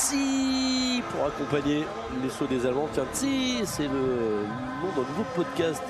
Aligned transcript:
Tsi 0.00 1.02
pour 1.10 1.26
accompagner 1.26 1.84
les 2.22 2.30
sauts 2.30 2.46
des 2.46 2.64
Allemands. 2.64 2.88
Tiens, 2.90 3.04
Tsi, 3.12 3.58
c'est 3.64 3.86
le 3.86 4.46
nom 4.80 4.88
d'un 4.96 5.06
nouveau 5.10 5.26
podcast. 5.36 5.82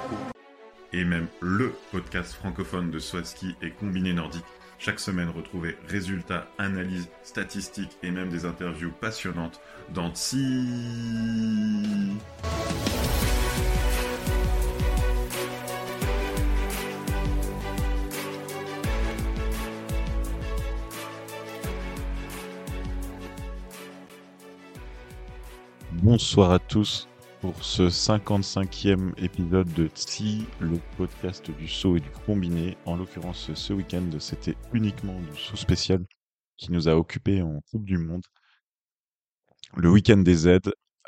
Et 0.93 1.05
même 1.05 1.29
le 1.39 1.73
podcast 1.93 2.33
francophone 2.33 2.91
de 2.91 2.99
Swatsky 2.99 3.55
et 3.63 3.71
combiné 3.71 4.13
nordique. 4.13 4.45
Chaque 4.81 4.99
semaine, 4.99 5.29
retrouvez 5.31 5.77
résultats, 5.87 6.49
analyses, 6.59 7.09
statistiques 7.23 7.99
et 8.03 8.11
même 8.11 8.31
des 8.31 8.47
interviews 8.47 8.91
passionnantes 9.01 9.61
dans 9.95 10.13
Tsi. 10.13 10.67
Bonsoir 26.11 26.51
à 26.51 26.59
tous 26.59 27.07
pour 27.41 27.63
ce 27.63 27.85
55e 27.85 29.13
épisode 29.23 29.73
de 29.75 29.87
TSI, 29.87 30.45
le 30.59 30.81
podcast 30.97 31.53
du 31.53 31.69
saut 31.69 31.97
et 31.97 32.01
du 32.01 32.11
combiné. 32.27 32.77
En 32.85 32.97
l'occurrence, 32.97 33.55
ce 33.55 33.73
week-end, 33.73 34.11
c'était 34.19 34.57
uniquement 34.73 35.17
le 35.21 35.37
saut 35.37 35.55
spécial 35.55 36.05
qui 36.57 36.73
nous 36.73 36.89
a 36.89 36.97
occupés 36.97 37.43
en 37.43 37.61
Coupe 37.71 37.85
du 37.85 37.97
Monde. 37.97 38.25
Le 39.77 39.89
week-end 39.89 40.17
des 40.17 40.35
Z, 40.35 40.59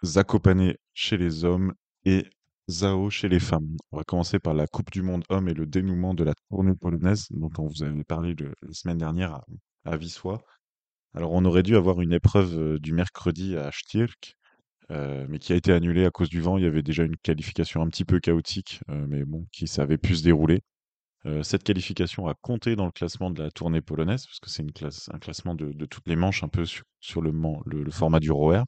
Zakopane 0.05 0.75
chez 0.95 1.17
les 1.17 1.45
hommes 1.45 1.75
et 2.05 2.25
Zao 2.71 3.11
chez 3.11 3.29
les 3.29 3.41
femmes. 3.41 3.77
On 3.91 3.97
va 3.97 4.05
commencer 4.05 4.39
par 4.39 4.55
la 4.55 4.69
Coupe 4.69 4.93
du 4.93 5.03
Monde 5.03 5.25
hommes 5.31 5.49
et 5.49 5.55
le 5.55 5.67
dénouement 5.67 6.15
de 6.15 6.23
la 6.23 6.35
tournée 6.49 6.77
polonaise 6.77 7.27
dont 7.31 7.51
on 7.59 7.67
vous 7.67 7.83
avait 7.83 8.05
parlé 8.05 8.37
la 8.39 8.73
semaine 8.73 8.99
dernière 8.99 9.33
à, 9.33 9.45
à 9.85 9.97
Wisła. 9.97 10.41
Alors 11.13 11.33
on 11.33 11.45
aurait 11.45 11.65
dû 11.65 11.75
avoir 11.75 12.01
une 12.03 12.13
épreuve 12.13 12.57
euh, 12.57 12.79
du 12.79 12.93
mercredi 12.93 13.57
à 13.57 13.73
Stierk, 13.73 14.37
euh, 14.93 15.27
mais 15.29 15.39
qui 15.39 15.53
a 15.53 15.57
été 15.57 15.73
annulé 15.73 16.05
à 16.05 16.11
cause 16.11 16.29
du 16.29 16.41
vent. 16.41 16.59
Il 16.59 16.65
y 16.65 16.67
avait 16.67 16.83
déjà 16.83 17.05
une 17.05 17.17
qualification 17.17 17.83
un 17.83 17.89
petit 17.89 18.05
peu 18.05 18.21
chaotique, 18.21 18.81
euh, 18.91 19.07
mais 19.09 19.25
bon, 19.25 19.47
qui 19.53 19.67
savait 19.67 19.99
pu 19.99 20.17
se 20.17 20.23
dérouler. 20.23 20.63
Euh, 21.27 21.43
cette 21.43 21.65
qualification 21.65 22.27
a 22.27 22.35
compté 22.35 22.77
dans 22.77 22.87
le 22.87 22.93
classement 22.93 23.31
de 23.31 23.43
la 23.43 23.51
tournée 23.51 23.81
polonaise, 23.81 24.27
parce 24.27 24.41
que 24.41 24.51
c'est 24.51 24.65
un 25.13 25.19
classement 25.19 25.55
de, 25.55 25.87
toutes 25.87 26.09
les 26.09 26.17
manches, 26.17 26.43
un 26.45 26.49
peu 26.49 26.65
sur, 26.67 27.23
le, 27.23 27.33
format 27.91 28.21
du 28.21 28.31
rower. 28.33 28.63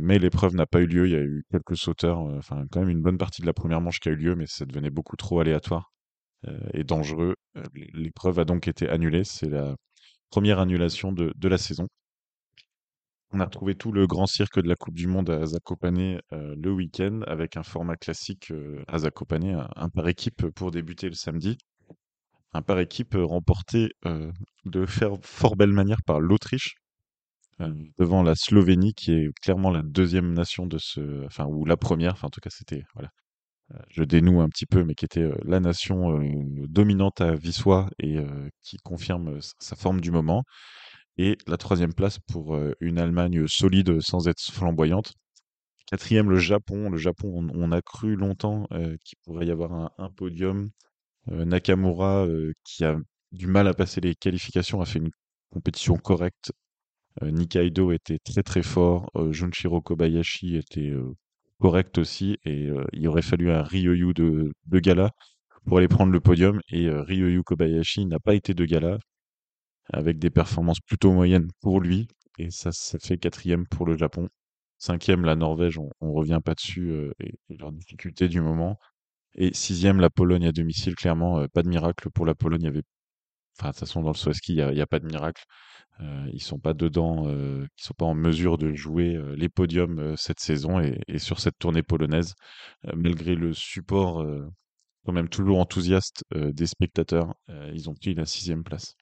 mais 0.00 0.18
l'épreuve 0.18 0.54
n'a 0.54 0.66
pas 0.66 0.80
eu 0.80 0.86
lieu. 0.86 1.06
Il 1.06 1.12
y 1.12 1.16
a 1.16 1.22
eu 1.22 1.44
quelques 1.50 1.76
sauteurs, 1.76 2.18
enfin 2.20 2.66
quand 2.70 2.80
même 2.80 2.90
une 2.90 3.02
bonne 3.02 3.18
partie 3.18 3.42
de 3.42 3.46
la 3.46 3.54
première 3.54 3.80
manche 3.80 4.00
qui 4.00 4.08
a 4.08 4.12
eu 4.12 4.16
lieu, 4.16 4.36
mais 4.36 4.46
ça 4.46 4.64
devenait 4.66 4.90
beaucoup 4.90 5.16
trop 5.16 5.40
aléatoire 5.40 5.92
et 6.74 6.84
dangereux. 6.84 7.34
L'épreuve 7.94 8.38
a 8.38 8.44
donc 8.44 8.68
été 8.68 8.88
annulée. 8.88 9.24
C'est 9.24 9.48
la 9.48 9.74
première 10.30 10.60
annulation 10.60 11.12
de 11.12 11.48
la 11.48 11.58
saison. 11.58 11.88
On 13.32 13.40
a 13.40 13.44
retrouvé 13.44 13.74
tout 13.74 13.90
le 13.90 14.06
grand 14.06 14.26
cirque 14.26 14.60
de 14.60 14.68
la 14.68 14.76
Coupe 14.76 14.94
du 14.94 15.08
Monde 15.08 15.30
à 15.30 15.44
Zakopane 15.46 16.20
euh, 16.32 16.54
le 16.56 16.72
week-end 16.72 17.22
avec 17.26 17.56
un 17.56 17.64
format 17.64 17.96
classique 17.96 18.52
euh, 18.52 18.84
à 18.86 18.98
Zakopane, 18.98 19.66
un, 19.74 19.88
par 19.88 20.06
équipe 20.06 20.46
pour 20.50 20.70
débuter 20.70 21.08
le 21.08 21.14
samedi. 21.14 21.58
Un 22.52 22.62
par 22.62 22.78
équipe 22.78 23.16
remporté 23.18 23.90
euh, 24.06 24.30
de 24.64 24.86
faire 24.86 25.16
fort 25.22 25.56
belle 25.56 25.72
manière 25.72 26.02
par 26.06 26.20
l'Autriche 26.20 26.76
devant 27.98 28.22
la 28.22 28.34
Slovénie 28.34 28.92
qui 28.92 29.12
est 29.12 29.30
clairement 29.40 29.70
la 29.70 29.82
deuxième 29.82 30.34
nation 30.34 30.66
de 30.66 30.76
ce, 30.78 31.24
enfin 31.24 31.46
ou 31.46 31.64
la 31.64 31.78
première, 31.78 32.12
enfin 32.12 32.26
en 32.26 32.30
tout 32.30 32.40
cas 32.40 32.50
c'était 32.50 32.82
voilà, 32.94 33.08
je 33.88 34.02
dénoue 34.02 34.42
un 34.42 34.48
petit 34.50 34.66
peu, 34.66 34.84
mais 34.84 34.94
qui 34.94 35.06
était 35.06 35.26
la 35.42 35.58
nation 35.58 36.20
dominante 36.68 37.22
à 37.22 37.34
Wisła 37.34 37.88
et 37.98 38.18
qui 38.62 38.76
confirme 38.84 39.38
sa 39.58 39.74
forme 39.74 40.02
du 40.02 40.10
moment 40.10 40.44
et 41.18 41.38
la 41.46 41.56
troisième 41.56 41.94
place 41.94 42.18
pour 42.18 42.54
euh, 42.54 42.72
une 42.80 42.98
Allemagne 42.98 43.46
solide 43.46 44.00
sans 44.00 44.28
être 44.28 44.40
flamboyante. 44.40 45.14
Quatrième, 45.86 46.30
le 46.30 46.38
Japon. 46.38 46.90
Le 46.90 46.98
Japon, 46.98 47.48
on, 47.54 47.72
a 47.72 47.80
cru 47.80 48.16
longtemps 48.16 48.66
euh, 48.72 48.96
qu'il 49.04 49.18
pourrait 49.24 49.46
y 49.46 49.50
avoir 49.50 49.92
un, 49.98 50.10
podium. 50.10 50.70
Euh, 51.30 51.44
Nakamura, 51.44 52.26
qui 52.64 52.84
a 52.84 52.96
du 53.32 53.46
mal 53.46 53.68
à 53.68 53.74
passer 53.74 54.00
les 54.00 54.14
qualifications, 54.14 54.80
a 54.80 54.84
fait 54.84 54.98
une 54.98 55.10
compétition 55.50 55.96
correcte. 55.96 56.52
Nikaido 57.22 57.92
était 57.92 58.18
très 58.18 58.42
très 58.42 58.62
fort. 58.62 59.10
Junshiro 59.30 59.80
Kobayashi 59.80 60.56
était 60.56 60.92
correct 61.60 61.98
aussi. 61.98 62.36
Et 62.44 62.68
il 62.92 63.08
aurait 63.08 63.22
fallu 63.22 63.50
un 63.50 63.62
Ryoyu 63.62 64.12
de, 64.12 64.52
de 64.66 64.78
gala 64.80 65.12
pour 65.66 65.78
aller 65.78 65.88
prendre 65.88 66.12
le 66.12 66.20
podium. 66.20 66.60
Et 66.70 66.90
Ryoyu 66.90 67.42
Kobayashi 67.42 68.06
n'a 68.06 68.18
pas 68.18 68.34
été 68.34 68.54
de 68.54 68.64
gala 68.66 68.98
avec 69.92 70.18
des 70.18 70.30
performances 70.30 70.80
plutôt 70.80 71.12
moyennes 71.12 71.48
pour 71.60 71.80
lui. 71.80 72.08
Et 72.38 72.50
ça, 72.50 72.72
ça 72.72 72.98
fait 72.98 73.18
quatrième 73.18 73.66
pour 73.66 73.86
le 73.86 73.96
Japon. 73.96 74.28
Cinquième, 74.78 75.24
la 75.24 75.36
Norvège, 75.36 75.78
on, 75.78 75.90
on 76.00 76.12
revient 76.12 76.40
pas 76.44 76.54
dessus, 76.54 76.90
euh, 76.90 77.12
et, 77.20 77.38
et 77.48 77.56
leurs 77.56 77.72
difficultés 77.72 78.28
du 78.28 78.40
moment. 78.40 78.78
Et 79.36 79.52
sixième, 79.54 80.00
la 80.00 80.10
Pologne 80.10 80.46
à 80.46 80.52
domicile, 80.52 80.94
clairement, 80.94 81.40
euh, 81.40 81.46
pas 81.48 81.62
de 81.62 81.68
miracle 81.68 82.10
pour 82.10 82.24
la 82.26 82.34
Pologne. 82.34 82.68
Enfin, 83.58 83.68
de 83.68 83.72
toute 83.72 83.80
façon, 83.80 84.02
dans 84.02 84.10
le 84.10 84.16
Swaski, 84.16 84.54
il 84.54 84.66
n'y 84.72 84.80
a, 84.80 84.86
pas 84.86 84.98
de 84.98 85.06
miracle. 85.06 85.44
Euh, 86.00 86.26
ils 86.32 86.42
sont 86.42 86.58
pas 86.58 86.74
dedans, 86.74 87.26
euh, 87.28 87.66
ils 87.78 87.82
sont 87.82 87.94
pas 87.94 88.06
en 88.06 88.14
mesure 88.14 88.58
de 88.58 88.72
jouer 88.74 89.18
les 89.36 89.48
podiums 89.48 90.16
cette 90.16 90.40
saison 90.40 90.80
et, 90.80 91.18
sur 91.18 91.40
cette 91.40 91.58
tournée 91.58 91.82
polonaise, 91.82 92.34
malgré 92.94 93.34
le 93.34 93.52
support 93.54 94.26
quand 95.04 95.12
même 95.12 95.28
toujours 95.28 95.60
enthousiaste 95.60 96.24
des 96.34 96.66
spectateurs, 96.66 97.34
ils 97.72 97.88
ont 97.88 97.94
pris 97.94 98.14
la 98.14 98.26
sixième 98.26 98.64
place. 98.64 98.94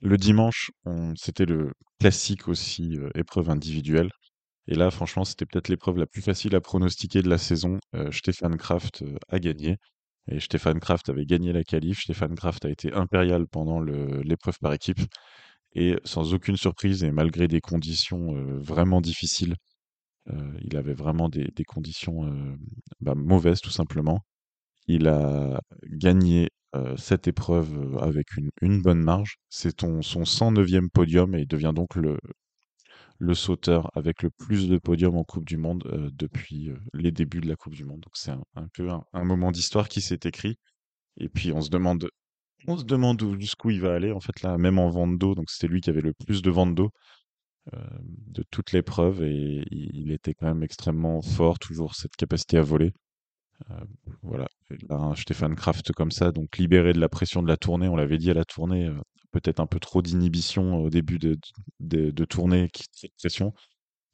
Le 0.00 0.16
dimanche, 0.16 0.70
c'était 1.16 1.46
le 1.46 1.72
classique 1.98 2.48
aussi, 2.48 2.96
euh, 2.96 3.10
épreuve 3.14 3.50
individuelle. 3.50 4.10
Et 4.68 4.74
là, 4.74 4.90
franchement, 4.90 5.24
c'était 5.24 5.46
peut-être 5.46 5.68
l'épreuve 5.68 5.96
la 5.98 6.06
plus 6.06 6.22
facile 6.22 6.54
à 6.54 6.60
pronostiquer 6.60 7.22
de 7.22 7.28
la 7.28 7.38
saison. 7.38 7.78
Euh, 7.94 8.12
Stefan 8.12 8.56
Kraft 8.56 9.02
euh, 9.02 9.16
a 9.28 9.38
gagné. 9.40 9.76
Et 10.30 10.40
Stefan 10.40 10.78
Kraft 10.78 11.08
avait 11.08 11.24
gagné 11.26 11.52
la 11.52 11.64
qualif. 11.64 12.00
Stefan 12.02 12.34
Kraft 12.34 12.64
a 12.64 12.70
été 12.70 12.92
impérial 12.92 13.46
pendant 13.46 13.80
l'épreuve 13.80 14.58
par 14.60 14.72
équipe. 14.74 15.00
Et 15.74 15.96
sans 16.04 16.34
aucune 16.34 16.56
surprise, 16.56 17.02
et 17.04 17.10
malgré 17.10 17.48
des 17.48 17.60
conditions 17.60 18.34
vraiment 18.58 19.00
difficiles, 19.00 19.54
il 20.62 20.76
avait 20.76 20.94
vraiment 20.94 21.30
des, 21.30 21.64
conditions 21.66 22.30
bah, 23.00 23.14
mauvaises, 23.14 23.62
tout 23.62 23.70
simplement. 23.70 24.20
Il 24.86 25.08
a 25.08 25.62
gagné 25.84 26.50
euh, 26.78 26.96
cette 26.96 27.28
épreuve 27.28 27.76
euh, 27.76 27.98
avec 27.98 28.26
une, 28.62 28.82
bonne 28.82 29.00
marge. 29.00 29.36
C'est 29.48 29.80
son 29.80 30.00
109e 30.00 30.88
podium 30.90 31.34
et 31.34 31.40
il 31.40 31.46
devient 31.48 31.72
donc 31.74 31.96
le, 31.96 32.18
le 33.18 33.34
sauteur 33.34 33.90
avec 33.96 34.22
le 34.22 34.30
plus 34.30 34.68
de 34.68 34.78
podiums 34.78 35.16
en 35.16 35.24
Coupe 35.24 35.44
du 35.44 35.56
Monde 35.56 35.84
euh, 35.92 36.10
depuis 36.12 36.70
les 36.94 37.10
débuts 37.10 37.40
de 37.40 37.48
la 37.48 37.56
Coupe 37.56 37.74
du 37.74 37.84
Monde. 37.84 38.00
Donc 38.00 38.14
c'est 38.14 38.30
un, 38.30 38.68
peu 38.74 38.90
un, 38.90 39.04
un 39.12 39.24
moment 39.24 39.50
d'histoire 39.50 39.88
qui 39.88 40.00
s'est 40.00 40.20
écrit. 40.24 40.56
Et 41.18 41.28
puis 41.28 41.52
on 41.52 41.60
se 41.60 41.70
demande, 41.70 42.08
on 42.66 42.76
se 42.76 42.84
demande 42.84 43.22
jusqu'où 43.40 43.70
il 43.70 43.80
va 43.80 43.94
aller. 43.94 44.12
En 44.12 44.20
fait 44.20 44.42
là, 44.42 44.58
même 44.58 44.78
en 44.78 44.90
vente 44.90 45.18
d'eau, 45.18 45.34
donc 45.34 45.50
c'était 45.50 45.68
lui 45.68 45.80
qui 45.80 45.90
avait 45.90 46.00
le 46.00 46.14
plus 46.14 46.42
de 46.42 46.50
vente 46.50 46.74
d'eau 46.74 46.90
euh, 47.74 47.78
de 48.28 48.44
toute 48.50 48.72
l'épreuve 48.72 49.22
et 49.22 49.64
il, 49.70 49.90
il, 49.94 50.12
était 50.12 50.34
quand 50.34 50.46
même 50.46 50.62
extrêmement 50.62 51.20
fort, 51.22 51.58
toujours 51.58 51.94
cette 51.94 52.16
capacité 52.16 52.56
à 52.58 52.62
voler. 52.62 52.92
Euh, 53.70 53.84
voilà, 54.22 54.46
un 54.90 55.14
Stéphane 55.14 55.56
Kraft 55.56 55.92
comme 55.92 56.10
ça, 56.10 56.32
donc 56.32 56.58
libéré 56.58 56.92
de 56.92 57.00
la 57.00 57.08
pression 57.08 57.42
de 57.42 57.48
la 57.48 57.56
tournée, 57.56 57.88
on 57.88 57.96
l'avait 57.96 58.18
dit 58.18 58.30
à 58.30 58.34
la 58.34 58.44
tournée, 58.44 58.86
euh, 58.86 58.94
peut-être 59.32 59.60
un 59.60 59.66
peu 59.66 59.80
trop 59.80 60.02
d'inhibition 60.02 60.76
au 60.76 60.90
début 60.90 61.18
de, 61.18 61.36
tournée, 62.24 62.68
de 63.02 63.08
pression. 63.18 63.52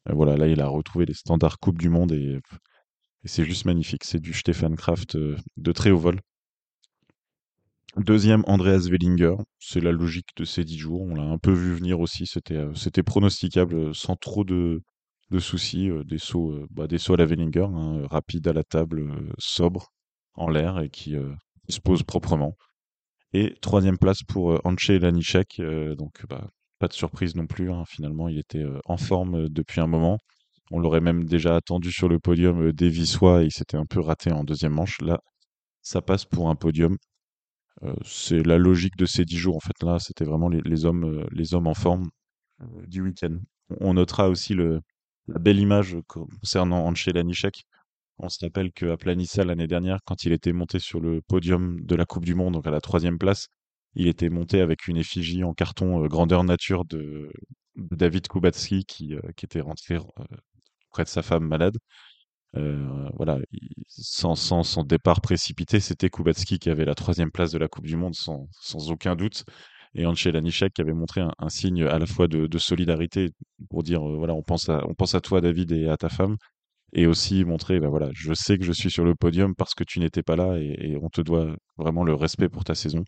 Euh, 0.08 0.14
voilà, 0.14 0.36
là 0.36 0.48
il 0.48 0.60
a 0.60 0.68
retrouvé 0.68 1.06
les 1.06 1.14
standards 1.14 1.58
Coupe 1.58 1.78
du 1.78 1.88
Monde 1.88 2.12
et, 2.12 2.40
c'est 3.26 3.44
juste 3.44 3.64
magnifique. 3.64 4.04
C'est 4.04 4.20
du 4.20 4.34
Stéphane 4.34 4.76
Kraft 4.76 5.16
de 5.16 5.72
très 5.72 5.90
haut 5.90 5.98
vol. 5.98 6.20
Deuxième, 7.96 8.44
Andreas 8.46 8.86
Wellinger. 8.90 9.36
C'est 9.58 9.80
la 9.80 9.92
logique 9.92 10.28
de 10.36 10.44
ces 10.44 10.62
dix 10.62 10.76
jours. 10.76 11.00
On 11.00 11.14
l'a 11.14 11.22
un 11.22 11.38
peu 11.38 11.52
vu 11.52 11.72
venir 11.74 12.00
aussi. 12.00 12.26
C'était 12.26 13.02
pronosticable 13.02 13.94
sans 13.94 14.16
trop 14.16 14.44
de, 14.44 14.82
de 15.34 15.40
soucis, 15.40 15.90
euh, 15.90 16.04
des 16.04 16.18
sauts, 16.18 16.52
euh, 16.52 16.66
bah, 16.70 16.86
des 16.86 16.98
sauts 16.98 17.14
à 17.14 17.16
la 17.16 17.26
Wellinger, 17.26 17.66
hein, 17.74 18.06
rapide 18.08 18.46
à 18.48 18.52
la 18.52 18.62
table, 18.62 19.00
euh, 19.00 19.32
sobre 19.38 19.92
en 20.34 20.48
l'air 20.48 20.80
et 20.80 20.90
qui, 20.90 21.16
se 21.68 21.80
pose 21.80 22.02
proprement. 22.02 22.56
Et 23.32 23.54
troisième 23.60 23.98
place 23.98 24.22
pour 24.22 24.60
Anche 24.64 24.90
Lanichek, 24.90 25.60
donc 25.96 26.24
bah, 26.28 26.48
pas 26.78 26.88
de 26.88 26.92
surprise 26.92 27.34
non 27.36 27.46
plus. 27.46 27.70
Hein, 27.72 27.84
finalement, 27.86 28.28
il 28.28 28.38
était 28.38 28.64
en 28.84 28.96
forme 28.96 29.48
depuis 29.48 29.80
un 29.80 29.86
moment. 29.86 30.18
On 30.70 30.78
l'aurait 30.80 31.00
même 31.00 31.24
déjà 31.24 31.56
attendu 31.56 31.90
sur 31.92 32.08
le 32.08 32.18
podium 32.18 32.72
des 32.72 32.88
Vissois 32.88 33.42
et 33.42 33.46
il 33.46 33.52
s'était 33.52 33.76
un 33.76 33.86
peu 33.86 34.00
raté 34.00 34.32
en 34.32 34.44
deuxième 34.44 34.72
manche. 34.72 35.00
Là, 35.00 35.20
ça 35.82 36.02
passe 36.02 36.24
pour 36.24 36.50
un 36.50 36.56
podium. 36.56 36.96
Euh, 37.82 37.94
c'est 38.04 38.44
la 38.44 38.58
logique 38.58 38.96
de 38.96 39.06
ces 39.06 39.24
dix 39.24 39.38
jours. 39.38 39.56
En 39.56 39.60
fait, 39.60 39.82
là, 39.82 39.98
c'était 40.00 40.24
vraiment 40.24 40.48
les 40.48 40.84
hommes, 40.84 41.24
les 41.30 41.54
hommes 41.54 41.68
en 41.68 41.74
forme 41.74 42.08
du 42.86 43.02
week-end. 43.02 43.38
On 43.80 43.94
notera 43.94 44.28
aussi 44.28 44.54
le, 44.54 44.80
la 45.28 45.38
belle 45.38 45.58
image 45.58 45.96
concernant 46.06 46.86
Anche 46.86 47.06
Lanichek. 47.06 47.64
On 48.18 48.28
se 48.28 48.44
rappelle 48.44 48.72
qu'à 48.72 48.96
Planissa 48.96 49.44
l'année 49.44 49.66
dernière, 49.66 49.98
quand 50.04 50.24
il 50.24 50.32
était 50.32 50.52
monté 50.52 50.78
sur 50.78 51.00
le 51.00 51.20
podium 51.20 51.80
de 51.80 51.96
la 51.96 52.04
Coupe 52.04 52.24
du 52.24 52.34
Monde, 52.34 52.54
donc 52.54 52.66
à 52.66 52.70
la 52.70 52.80
troisième 52.80 53.18
place, 53.18 53.48
il 53.94 54.06
était 54.06 54.28
monté 54.28 54.60
avec 54.60 54.86
une 54.86 54.96
effigie 54.96 55.42
en 55.44 55.52
carton 55.54 56.04
euh, 56.04 56.08
grandeur 56.08 56.44
nature 56.44 56.84
de, 56.84 57.32
David 57.76 58.28
Kubacki 58.28 58.84
qui, 58.84 59.16
qui 59.36 59.44
était 59.46 59.60
rentré 59.60 59.98
près 60.90 61.02
de 61.02 61.08
sa 61.08 61.22
femme 61.22 61.44
malade. 61.44 61.76
voilà, 62.52 63.40
sans, 63.88 64.36
son 64.36 64.84
départ 64.84 65.20
précipité, 65.20 65.80
c'était 65.80 66.08
Kubacki 66.08 66.60
qui 66.60 66.70
avait 66.70 66.84
la 66.84 66.94
troisième 66.94 67.32
place 67.32 67.50
de 67.50 67.58
la 67.58 67.66
Coupe 67.66 67.86
du 67.86 67.96
Monde 67.96 68.14
sans 68.14 68.48
aucun 68.90 69.16
doute. 69.16 69.44
Et 69.94 70.06
Angela 70.06 70.40
Nishek 70.40 70.72
qui 70.74 70.80
avait 70.82 70.92
montré 70.92 71.20
un, 71.20 71.48
signe 71.48 71.84
à 71.84 71.98
la 71.98 72.06
fois 72.06 72.26
de, 72.28 72.58
solidarité 72.58 73.30
pour 73.70 73.82
dire 73.82 74.02
voilà 74.02 74.34
on 74.34 74.42
pense 74.42 74.68
à 74.68 74.84
on 74.88 74.94
pense 74.94 75.14
à 75.14 75.20
toi 75.20 75.40
David 75.40 75.72
et 75.72 75.88
à 75.88 75.96
ta 75.96 76.08
femme 76.08 76.36
et 76.94 77.06
aussi 77.06 77.44
montrer, 77.44 77.80
ben 77.80 77.88
voilà, 77.88 78.08
je 78.14 78.32
sais 78.34 78.56
que 78.56 78.64
je 78.64 78.72
suis 78.72 78.90
sur 78.90 79.04
le 79.04 79.14
podium 79.16 79.54
parce 79.56 79.74
que 79.74 79.84
tu 79.84 79.98
n'étais 79.98 80.22
pas 80.22 80.36
là 80.36 80.56
et, 80.58 80.96
on 81.02 81.08
te 81.10 81.20
doit 81.20 81.56
vraiment 81.76 82.04
le 82.04 82.14
respect 82.14 82.48
pour 82.48 82.64
ta 82.64 82.74
saison. 82.74 83.04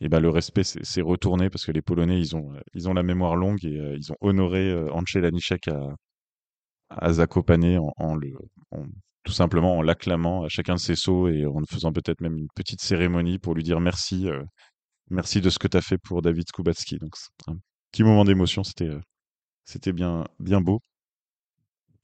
Et 0.00 0.08
ben 0.08 0.20
le 0.20 0.30
respect 0.30 0.62
c'est 0.64 1.02
retourné 1.02 1.50
parce 1.50 1.66
que 1.66 1.72
les 1.72 1.82
Polonais 1.82 2.20
ils 2.20 2.36
ont 2.36 2.52
ils 2.74 2.88
ont 2.88 2.94
la 2.94 3.02
mémoire 3.02 3.34
longue 3.34 3.64
et 3.64 3.78
euh, 3.80 3.96
ils 3.96 4.12
ont 4.12 4.16
honoré 4.20 4.70
euh, 4.70 4.92
Angel 4.92 5.24
Aniszek 5.24 5.68
à, 6.90 7.12
Zakopane 7.12 7.78
en, 7.96 8.14
le 8.14 8.32
tout 9.24 9.32
simplement 9.32 9.76
en 9.78 9.82
l'acclamant 9.82 10.44
à 10.44 10.48
chacun 10.48 10.74
de 10.74 10.78
ses 10.78 10.94
sauts 10.94 11.28
et 11.28 11.44
en 11.46 11.60
faisant 11.68 11.92
peut-être 11.92 12.20
même 12.20 12.38
une 12.38 12.48
petite 12.54 12.80
cérémonie 12.80 13.38
pour 13.40 13.54
lui 13.54 13.64
dire 13.64 13.80
merci 13.80 14.28
euh, 14.28 14.42
merci 15.10 15.40
de 15.40 15.50
ce 15.50 15.58
que 15.58 15.68
tu 15.68 15.76
as 15.76 15.82
fait 15.82 15.98
pour 15.98 16.22
David 16.22 16.50
Kubacki. 16.52 16.98
Donc 16.98 17.14
un 17.46 17.56
petit 17.92 18.02
moment 18.04 18.24
d'émotion, 18.24 18.64
c'était 18.64 18.90
c'était 19.64 19.92
bien 19.92 20.24
bien 20.38 20.60
beau 20.60 20.80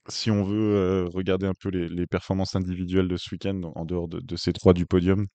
si 0.08 0.30
on 0.30 0.44
veut 0.44 0.76
euh, 0.76 1.08
regarder 1.08 1.46
un 1.46 1.54
peu 1.54 1.70
les, 1.70 2.06
performances 2.06 2.56
individuelles 2.56 3.08
de 3.08 3.16
ce 3.16 3.30
week-end, 3.32 3.72
en 3.74 3.84
dehors 3.84 4.08
de, 4.08 4.36
ces 4.36 4.52
trois 4.52 4.72
du 4.74 4.86
podium, 4.86 5.26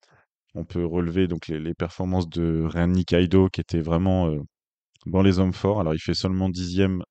on 0.55 0.65
peut 0.65 0.85
relever 0.85 1.27
donc 1.27 1.47
les, 1.47 1.73
performances 1.73 2.29
de 2.29 2.63
Ryan 2.65 2.93
Kaido 3.05 3.49
qui 3.49 3.61
était 3.61 3.81
vraiment 3.81 4.29
euh, 4.29 4.39
dans 5.05 5.21
les 5.21 5.39
hommes 5.39 5.53
forts. 5.53 5.79
Alors 5.79 5.93
il 5.95 5.99
fait 5.99 6.13
seulement 6.13 6.49
dixième 6.49 7.03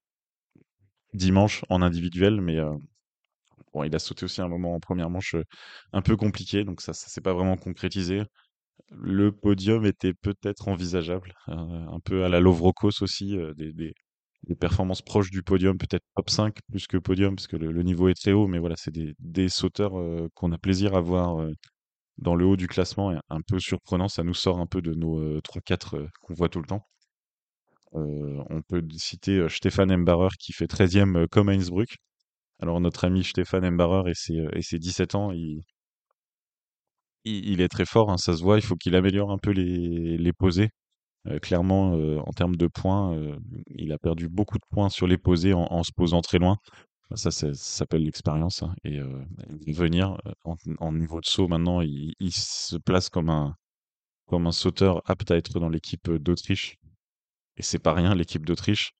dimanche 1.14 1.64
en 1.68 1.82
individuel, 1.82 2.40
mais 2.40 2.58
euh, 2.58 2.76
il 3.84 3.94
a 3.94 3.98
sauté 3.98 4.24
aussi 4.24 4.40
un 4.40 4.48
moment 4.48 4.74
en 4.74 4.80
première 4.80 5.10
manche 5.10 5.36
un 5.92 6.02
peu 6.02 6.16
compliqué, 6.16 6.64
donc 6.64 6.80
ça 6.80 6.92
ne 6.92 6.96
s'est 6.96 7.20
pas 7.20 7.32
vraiment 7.32 7.56
concrétisé. 7.56 8.22
Le 8.90 9.32
podium 9.32 9.84
était 9.84 10.14
peut-être 10.14 10.68
envisageable, 10.68 11.34
un 11.46 12.00
peu 12.04 12.24
à 12.24 12.28
la 12.28 12.40
Lovrokos 12.40 13.02
aussi, 13.02 13.36
des, 13.56 13.72
des 14.44 14.54
performances 14.54 15.02
proches 15.02 15.30
du 15.30 15.42
podium, 15.42 15.76
peut-être 15.78 16.04
top 16.14 16.30
5 16.30 16.54
plus 16.70 16.86
que 16.86 16.96
podium, 16.96 17.36
parce 17.36 17.46
que 17.46 17.56
le, 17.56 17.82
niveau 17.82 18.08
est 18.08 18.14
très 18.14 18.32
haut, 18.32 18.46
mais 18.46 18.58
voilà, 18.58 18.76
c'est 18.76 18.94
des, 19.18 19.48
sauteurs 19.48 19.98
euh, 19.98 20.28
qu'on 20.34 20.52
a 20.52 20.58
plaisir 20.58 20.94
à 20.94 21.00
voir 21.00 21.40
euh, 21.40 21.52
dans 22.18 22.34
le 22.34 22.44
haut 22.46 22.56
du 22.56 22.68
classement, 22.68 23.12
un 23.28 23.40
peu 23.46 23.58
surprenant, 23.58 24.08
ça 24.08 24.24
nous 24.24 24.34
sort 24.34 24.58
un 24.60 24.66
peu 24.66 24.82
de 24.82 24.94
nos 24.94 25.40
3-4 25.40 25.96
euh, 25.96 26.08
qu'on 26.22 26.34
voit 26.34 26.48
tout 26.48 26.60
le 26.60 26.66
temps. 26.66 26.86
on 27.92 28.62
peut 28.68 28.82
citer 28.96 29.48
Stéphane 29.48 29.92
Embarer 29.92 30.28
qui 30.38 30.52
fait 30.52 30.66
13e 30.66 31.26
comme 31.28 31.48
Innsbruck. 31.48 31.96
Alors 32.60 32.80
notre 32.80 33.04
ami 33.04 33.24
Stéphane 33.24 33.64
Embarer 33.64 34.10
et 34.10 34.14
ses, 34.14 34.46
et 34.52 34.62
ses 34.62 34.78
17 34.78 35.14
ans, 35.14 35.32
il, 35.32 35.62
il, 37.24 37.60
est 37.60 37.68
très 37.68 37.84
fort, 37.86 38.10
hein, 38.10 38.18
ça 38.18 38.36
se 38.36 38.42
voit, 38.42 38.56
il 38.56 38.62
faut 38.62 38.76
qu'il 38.76 38.94
améliore 38.96 39.30
un 39.30 39.38
peu 39.38 39.50
les, 39.50 40.16
les 40.18 40.32
posées. 40.32 40.70
Euh, 41.26 41.38
clairement, 41.38 41.94
euh, 41.94 42.18
en 42.26 42.32
termes 42.32 42.56
de 42.56 42.66
points, 42.68 43.14
euh, 43.14 43.36
il 43.66 43.92
a 43.92 43.98
perdu 43.98 44.28
beaucoup 44.28 44.58
de 44.58 44.64
points 44.70 44.88
sur 44.88 45.06
les 45.06 45.18
posés 45.18 45.52
en, 45.52 45.82
se 45.82 45.92
posant 45.92 46.20
très 46.20 46.38
loin. 46.38 46.56
Ça, 47.14 47.30
ça 47.30 47.52
s'appelle 47.54 48.04
l'expérience. 48.04 48.62
Hein, 48.62 48.74
et 48.84 49.72
venir 49.72 50.18
en, 50.44 50.92
niveau 50.92 51.20
de 51.20 51.26
saut 51.26 51.48
maintenant, 51.48 51.80
il, 51.80 52.32
se 52.32 52.76
place 52.76 53.08
comme 53.08 53.30
un, 53.30 53.54
comme 54.26 54.46
un 54.46 54.52
sauteur 54.52 55.02
apte 55.06 55.30
à 55.30 55.36
être 55.36 55.58
dans 55.60 55.70
l'équipe 55.70 56.10
d'Autriche. 56.10 56.76
Et 57.56 57.62
c'est 57.62 57.78
pas 57.78 57.94
rien, 57.94 58.14
l'équipe 58.14 58.44
d'Autriche. 58.46 58.92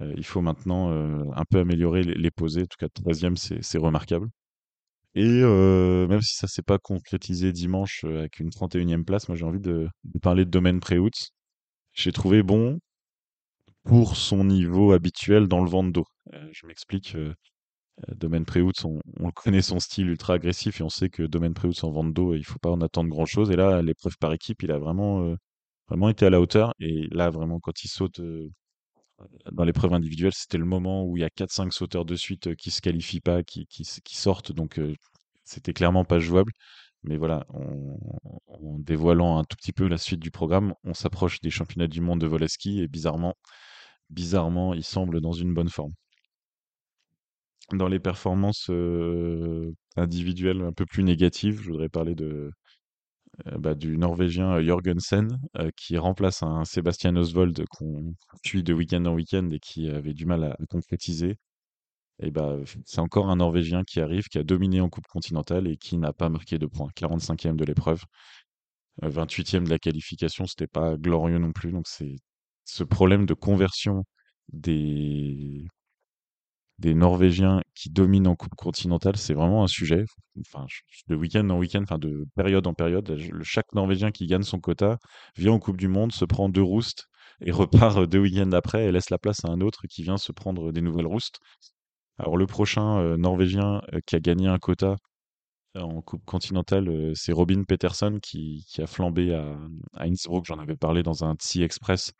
il 0.00 0.24
faut 0.24 0.42
maintenant 0.42 0.90
un 1.32 1.44
peu 1.50 1.60
améliorer 1.60 2.02
les, 2.02 2.30
posés. 2.30 2.62
En 2.62 2.66
tout 2.66 2.76
cas, 2.78 2.88
13e, 2.88 3.36
c'est 3.62 3.78
remarquable. 3.78 4.28
Et 5.16 5.42
même 5.42 6.20
si 6.22 6.36
ça 6.36 6.46
s'est 6.46 6.62
pas 6.62 6.78
concrétisé 6.78 7.52
dimanche 7.52 8.04
avec 8.04 8.38
une 8.38 8.50
31e 8.50 9.04
place, 9.04 9.28
moi 9.28 9.36
j'ai 9.36 9.44
envie 9.44 9.60
de, 9.60 9.88
parler 10.22 10.44
de 10.44 10.50
domaine 10.50 10.80
pré-août 10.80 11.14
j'ai 11.96 12.12
trouvé 12.12 12.42
bon 12.42 12.78
pour 13.84 14.16
son 14.16 14.44
niveau 14.44 14.92
habituel 14.92 15.48
dans 15.48 15.62
le 15.62 15.70
vent 15.70 15.84
d'eau. 15.84 16.04
Euh, 16.34 16.48
je 16.52 16.66
m'explique. 16.66 17.14
Euh, 17.16 17.34
euh, 18.08 18.14
Domaine 18.14 18.44
Préout, 18.44 18.72
on, 18.84 19.00
on, 19.20 19.30
connaît 19.32 19.62
son 19.62 19.80
style 19.80 20.08
ultra 20.08 20.34
agressif 20.34 20.80
et 20.80 20.84
on 20.84 20.90
sait 20.90 21.08
que 21.08 21.22
Domaine 21.22 21.54
Préout 21.54 21.72
en 21.82 21.90
vent 21.90 22.04
d'eau, 22.04 22.34
il 22.34 22.44
faut 22.44 22.58
pas 22.58 22.70
en 22.70 22.82
attendre 22.82 23.08
grand 23.10 23.26
chose. 23.26 23.50
Et 23.50 23.56
là, 23.56 23.82
l'épreuve 23.82 24.16
par 24.18 24.32
équipe, 24.34 24.62
il 24.62 24.70
a 24.70 24.78
vraiment, 24.78 25.34
vraiment 25.88 26.10
été 26.10 26.26
à 26.26 26.30
la 26.30 26.40
hauteur. 26.40 26.74
Et 26.80 27.08
là, 27.10 27.30
vraiment, 27.30 27.58
quand 27.60 27.84
il 27.84 27.88
saute 27.88 28.20
dans 29.52 29.64
l'épreuve 29.64 29.94
individuelle, 29.94 30.32
c'était 30.34 30.58
le 30.58 30.64
moment 30.64 31.04
où 31.04 31.16
il 31.16 31.20
y 31.20 31.24
a 31.24 31.28
4-5 31.28 31.70
sauteurs 31.72 32.04
de 32.04 32.16
suite 32.16 32.54
qui 32.56 32.70
se 32.70 32.80
qualifient 32.80 33.20
pas, 33.20 33.42
qui, 33.42 33.66
qui, 33.66 34.16
sortent. 34.16 34.52
Donc, 34.52 34.80
c'était 35.44 35.72
clairement 35.72 36.04
pas 36.04 36.18
jouable. 36.18 36.52
Mais 37.04 37.16
voilà, 37.16 37.46
en, 37.50 38.78
dévoilant 38.80 39.38
un 39.38 39.44
tout 39.44 39.56
petit 39.56 39.72
peu 39.72 39.86
la 39.88 39.98
suite 39.98 40.20
du 40.20 40.30
programme, 40.30 40.74
on 40.84 40.94
s'approche 40.94 41.40
des 41.40 41.50
championnats 41.50 41.86
du 41.88 42.00
monde 42.00 42.20
de 42.20 42.26
vol 42.26 42.48
ski 42.48 42.80
et 42.80 42.88
bizarrement, 42.88 43.34
bizarrement, 44.10 44.74
il 44.74 44.84
semble 44.84 45.20
dans 45.20 45.32
une 45.32 45.54
bonne 45.54 45.68
forme. 45.68 45.92
Dans 47.72 47.88
les 47.88 47.98
performances 48.00 48.70
euh, 48.70 49.72
individuelles 49.96 50.62
un 50.62 50.72
peu 50.72 50.86
plus 50.86 51.02
négatives, 51.02 51.60
je 51.62 51.70
voudrais 51.70 51.88
parler 51.88 52.14
de, 52.14 52.50
euh, 53.46 53.58
bah, 53.58 53.74
du 53.74 53.98
Norvégien 53.98 54.60
Jorgensen 54.62 55.38
euh, 55.58 55.70
qui 55.76 55.98
remplace 55.98 56.42
un 56.42 56.64
Sébastien 56.64 57.14
Oswald 57.16 57.64
qu'on 57.70 58.14
suit 58.44 58.62
de 58.62 58.72
week-end 58.72 59.04
en 59.04 59.14
week-end 59.14 59.48
et 59.52 59.60
qui 59.60 59.90
avait 59.90 60.14
du 60.14 60.26
mal 60.26 60.44
à 60.44 60.56
concrétiser 60.68 61.38
et 62.18 62.30
bah, 62.30 62.56
c'est 62.86 63.00
encore 63.00 63.28
un 63.28 63.36
Norvégien 63.36 63.84
qui 63.84 64.00
arrive, 64.00 64.28
qui 64.28 64.38
a 64.38 64.42
dominé 64.42 64.80
en 64.80 64.88
Coupe 64.88 65.06
continentale 65.06 65.68
et 65.68 65.76
qui 65.76 65.98
n'a 65.98 66.12
pas 66.12 66.28
marqué 66.28 66.58
de 66.58 66.66
points. 66.66 66.88
45e 66.96 67.56
de 67.56 67.64
l'épreuve, 67.64 68.04
28e 69.02 69.56
euh, 69.56 69.60
de 69.64 69.70
la 69.70 69.78
qualification, 69.78 70.46
c'était 70.46 70.66
pas 70.66 70.96
glorieux 70.96 71.38
non 71.38 71.52
plus. 71.52 71.72
Donc 71.72 71.86
c'est 71.86 72.16
ce 72.64 72.84
problème 72.84 73.26
de 73.26 73.34
conversion 73.34 74.04
des 74.52 75.66
des 76.78 76.94
Norvégiens 76.94 77.62
qui 77.74 77.90
dominent 77.90 78.28
en 78.28 78.36
Coupe 78.36 78.54
continentale, 78.54 79.16
c'est 79.16 79.34
vraiment 79.34 79.64
un 79.64 79.66
sujet. 79.66 80.04
Enfin, 80.40 80.66
de 81.08 81.16
week-end 81.16 81.48
en 81.50 81.58
week-end, 81.58 81.82
enfin 81.82 81.98
de 81.98 82.26
période 82.34 82.66
en 82.66 82.74
période, 82.74 83.18
chaque 83.42 83.72
Norvégien 83.74 84.10
qui 84.10 84.26
gagne 84.26 84.42
son 84.42 84.60
quota 84.60 84.98
vient 85.36 85.52
en 85.52 85.58
Coupe 85.58 85.78
du 85.78 85.88
Monde, 85.88 86.12
se 86.12 86.24
prend 86.24 86.48
deux 86.48 86.62
roustes 86.62 87.06
et 87.40 87.50
repart 87.52 88.06
deux 88.06 88.18
week-ends 88.18 88.52
après 88.52 88.86
et 88.86 88.92
laisse 88.92 89.10
la 89.10 89.18
place 89.18 89.44
à 89.44 89.50
un 89.50 89.60
autre 89.60 89.86
qui 89.88 90.02
vient 90.02 90.18
se 90.18 90.32
prendre 90.32 90.72
des 90.72 90.82
nouvelles 90.82 91.06
roustes. 91.06 91.38
Alors 92.18 92.36
le 92.36 92.46
prochain 92.46 92.98
euh, 92.98 93.16
Norvégien 93.16 93.82
euh, 93.92 94.00
qui 94.06 94.16
a 94.16 94.20
gagné 94.20 94.48
un 94.48 94.58
quota 94.58 94.92
euh, 94.92 94.96
en 95.76 96.02
Coupe 96.02 96.24
continentale, 96.24 97.12
c'est 97.14 97.32
Robin 97.32 97.64
Peterson 97.64 98.18
qui, 98.22 98.64
a 98.78 98.86
flambé 98.86 99.34
à, 99.34 99.56
Innsbruck, 99.94 100.44
j'en 100.46 100.58
avais 100.58 100.76
parlé 100.76 101.02
dans 101.02 101.24
un 101.24 101.34
Tsi 101.34 101.62
Express, 101.62 102.12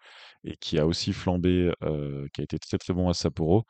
et 0.44 0.56
qui 0.56 0.78
a 0.78 0.86
aussi 0.86 1.12
flambé, 1.12 1.72
qui 2.32 2.40
a 2.40 2.44
été 2.44 2.58
très 2.58 2.78
très 2.78 2.94
bon 2.94 3.08
à 3.08 3.14
Sapporo. 3.14 3.64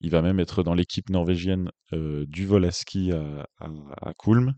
Il 0.00 0.10
va 0.10 0.22
même 0.22 0.40
être 0.40 0.62
dans 0.62 0.74
l'équipe 0.74 1.10
norvégienne 1.10 1.70
du 1.92 2.46
vol 2.46 2.64
à 2.64 2.70
ski 2.70 3.12
à, 3.12 3.46
à, 3.58 4.14
Kulm. 4.14 4.54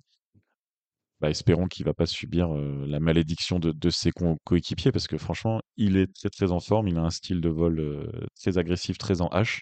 Bah, 1.20 1.30
espérons 1.30 1.68
qu'il 1.68 1.86
va 1.86 1.94
pas 1.94 2.06
subir 2.06 2.48
la 2.52 2.98
malédiction 2.98 3.58
de, 3.58 3.90
ses 3.90 4.10
coéquipiers, 4.44 4.92
parce 4.92 5.06
que 5.06 5.18
franchement, 5.18 5.60
il 5.76 5.96
est 5.96 6.12
très 6.12 6.30
très 6.30 6.52
en 6.52 6.60
forme, 6.60 6.88
il 6.88 6.98
a 6.98 7.02
un 7.02 7.10
style 7.10 7.40
de 7.40 7.48
vol 7.48 8.28
très 8.40 8.58
agressif, 8.58 8.98
très 8.98 9.20
en 9.20 9.28
H. 9.28 9.60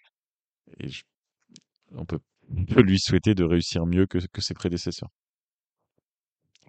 Et 0.79 0.89
je 0.89 1.03
on 1.93 2.05
peut, 2.05 2.21
lui 2.50 2.99
souhaiter 2.99 3.35
de 3.35 3.45
réussir 3.45 3.87
mieux 3.87 4.07
que, 4.07 4.19
ses 4.40 4.54
prédécesseurs. 4.54 5.11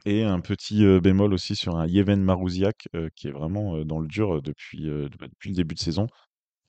Et 0.05 0.23
un 0.23 0.39
petit 0.39 0.83
euh, 0.83 0.99
bémol 0.99 1.33
aussi 1.33 1.55
sur 1.55 1.75
un 1.75 1.85
Yevhen 1.85 2.23
Marouziak 2.23 2.87
euh, 2.95 3.09
qui 3.15 3.27
est 3.27 3.31
vraiment 3.31 3.75
euh, 3.75 3.85
dans 3.85 3.99
le 3.99 4.07
dur 4.07 4.41
depuis, 4.41 4.85
depuis, 4.85 5.49
le 5.49 5.55
début 5.55 5.75
de 5.75 5.79
saison, 5.79 6.07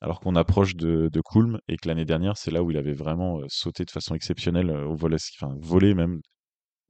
alors 0.02 0.20
qu'on 0.20 0.36
approche 0.36 0.76
de, 0.76 1.08
de 1.10 1.20
Kulm 1.20 1.58
et 1.68 1.76
que 1.76 1.88
l'année 1.88 2.04
dernière, 2.04 2.36
c'est 2.36 2.50
là 2.50 2.62
où 2.62 2.70
il 2.70 2.76
avait 2.76 2.92
vraiment 2.92 3.40
sauté 3.48 3.84
de 3.84 3.90
façon 3.90 4.14
exceptionnelle 4.14 4.70
au 4.70 4.94
volet, 4.94 5.16
enfin 5.40 5.54
volé 5.60 5.94
même, 5.94 6.20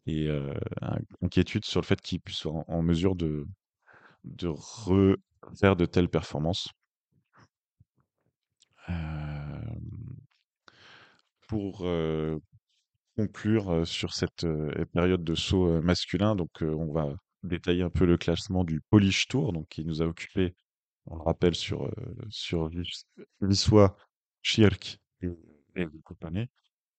et 0.07 0.29
inquiétude 1.21 1.65
sur 1.65 1.81
le 1.81 1.87
fait 1.87 2.01
qu'il 2.01 2.21
puisse 2.21 2.41
être 2.41 2.65
en, 2.67 2.83
mesure 2.83 3.15
de, 3.15 3.47
de 4.25 4.49
refaire 4.49 5.77
de 5.77 5.85
telles 5.85 6.09
performances 6.09 6.71
pour 11.53 11.87
conclure 13.17 13.87
sur 13.87 14.15
cette 14.15 14.47
période 14.93 15.23
de 15.23 15.35
saut 15.35 15.83
masculin, 15.83 16.35
donc 16.35 16.51
on 16.63 16.93
va 16.93 17.15
détailler 17.43 17.83
un 17.83 17.91
peu 17.91 18.07
le 18.07 18.17
classement 18.17 18.65
du 18.65 18.81
Polish 18.91 19.29
Tour, 19.29 19.53
donc 19.53 19.69
qui 19.69 19.85
nous 19.85 20.01
a 20.03 20.07
occupé, 20.07 20.55
on 21.07 21.17
le 21.17 21.23
rappelle, 21.23 21.55
sur, 21.55 21.91
sur 22.31 22.71
Schirk 24.43 24.99
et, 25.21 25.29
et 25.77 25.87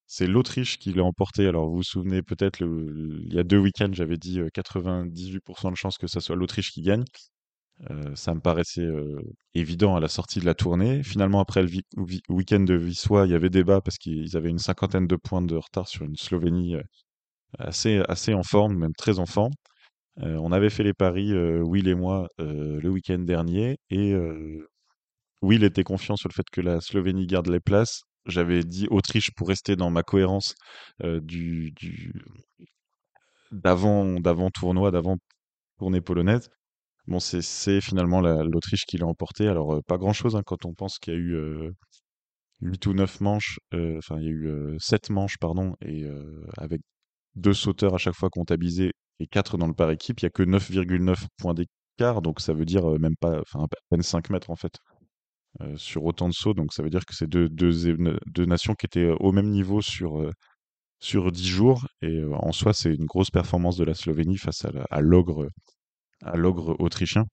C'est 0.06 0.28
l'Autriche 0.28 0.78
qui 0.78 0.94
l'a 0.94 1.04
emporté. 1.04 1.48
Alors, 1.48 1.70
vous 1.70 1.78
vous 1.78 1.84
souvenez 1.84 2.22
peut-être, 2.22 2.62
il 2.62 3.34
y 3.34 3.40
a 3.40 3.44
deux 3.44 3.58
week-ends, 3.58 3.92
j'avais 3.92 4.18
dit 4.18 4.40
98% 4.54 5.72
de 5.72 5.76
chances 5.76 5.98
que 5.98 6.08
ça 6.08 6.22
soit 6.22 6.36
l'Autriche 6.36 6.72
qui 6.72 6.82
gagne. 6.84 7.06
Ça 8.15 8.34
me 8.34 8.39
paraissait 8.39 8.88
évident 9.53 9.96
à 9.96 10.00
la 10.00 10.08
sortie 10.08 10.39
de 10.39 10.46
la 10.46 10.53
tournée. 10.53 11.03
Finalement, 11.03 11.39
après 11.39 11.63
le 11.63 11.70
week-end 12.30 12.62
de 12.62 12.75
Vissois, 12.75 13.25
il 13.25 13.32
y 13.32 13.36
avait 13.36 13.50
débat 13.50 13.82
parce 13.82 13.98
qu'ils 13.98 14.38
avaient 14.38 14.50
une 14.50 14.60
cinquantaine 14.60 15.08
de 15.08 15.15
points 15.15 15.42
de 15.42 15.56
retard 15.56 15.88
sur 15.88 16.03
une 16.06 16.15
Slovénie 16.15 16.75
assez, 17.60 18.01
assez 18.08 18.34
en 18.34 18.44
forme, 18.44 18.77
même 18.77 18.94
très 18.94 19.20
en 19.20 19.25
forme. 19.25 19.53
on 20.18 20.51
avait 20.51 20.70
fait 20.70 20.84
les 20.84 20.94
paris, 20.94 21.34
Will 21.34 21.88
et 21.88 21.96
moi, 21.96 22.27
le 22.39 22.88
week-end 22.89 23.20
dernier, 23.20 23.77
et 23.89 24.13
Will 25.42 25.63
était 25.63 25.84
confiant 25.84 26.15
sur 26.15 26.30
le 26.30 26.34
fait 26.34 26.50
que 26.51 26.62
la 26.62 26.80
Slovénie 26.80 27.27
garde 27.27 27.48
les 27.48 27.60
places. 27.60 28.03
J'avais 28.25 28.63
dit 28.63 28.88
Autriche 28.89 29.32
pour 29.36 29.50
rester 29.50 29.75
dans 29.75 29.89
ma 29.89 30.03
cohérence 30.03 30.56
d'avant 33.51 34.20
d'avant 34.20 34.50
tournoi, 34.50 34.92
d'avant 34.92 35.18
tournée 35.77 36.01
polonaise. 36.01 36.50
Bon, 37.08 37.20
c'est 37.20 37.82
finalement 37.82 38.22
l'Autriche 38.22 38.86
qui 38.86 38.98
l'a 38.98 39.06
emporté. 39.08 39.48
Alors, 39.48 39.84
pas 39.86 39.98
grand-chose 39.98 40.36
hein, 40.36 40.44
quand 40.46 40.66
on 40.66 40.74
pense 40.74 41.00
qu'il 41.00 41.14
y 41.14 41.18
a 41.18 41.20
eu 41.20 41.72
8 42.62 42.86
ou 42.88 42.94
9 42.94 43.22
manches, 43.22 43.60
enfin, 43.74 44.18
il 44.20 44.24
y 44.24 44.28
a 44.28 44.32
eu 44.32 44.76
7 44.80 45.10
manches, 45.10 45.38
pardon, 45.38 45.76
et 45.82 46.06
avec 46.58 46.82
deux 47.36 47.54
sauteurs 47.54 47.96
à 47.96 47.98
chaque 47.98 48.16
fois 48.16 48.30
comptabilisés 48.30 48.92
et 49.20 49.28
4 49.28 49.58
dans 49.58 49.68
le 49.68 49.74
par 49.74 49.92
équipe, 49.92 50.22
il 50.22 50.26
n'y 50.26 50.28
a 50.28 50.32
que 50.32 50.44
9,9 50.44 51.28
points 51.38 51.54
d'écart, 51.54 52.22
donc 52.22 52.40
ça 52.42 52.54
veut 52.54 52.66
dire 52.66 52.86
même 53.00 53.16
pas, 53.20 53.42
enfin, 53.42 53.64
à 53.66 53.68
peine 53.90 54.04
5 54.04 54.30
mètres 54.30 54.50
en 54.50 54.56
fait. 54.56 54.74
sur 55.78 56.04
autant 56.06 56.30
de 56.30 56.34
sauts, 56.34 56.54
donc 56.54 56.74
ça 56.74 56.84
veut 56.84 56.90
dire 56.90 57.06
que 57.06 57.16
c'est 57.16 57.28
deux, 57.28 57.50
nations 58.46 58.76
qui 58.76 58.86
étaient 58.86 59.12
au 59.20 59.32
même 59.32 59.50
niveau 59.50 59.82
sur, 59.82 60.30
sur 61.00 61.32
10 61.32 61.48
jours, 61.48 61.86
et 62.02 62.24
en 62.26 62.52
soi 62.54 62.74
c'est 62.74 62.94
une 62.94 63.06
grosse 63.06 63.32
performance 63.32 63.78
de 63.78 63.84
la 63.86 63.94
Slovénie 63.94 64.38
face 64.38 64.66
à 64.90 65.02
l'ogre 65.02 65.48
à 66.24 66.36
l'ogre 66.36 66.75
autrichien. 66.80 67.25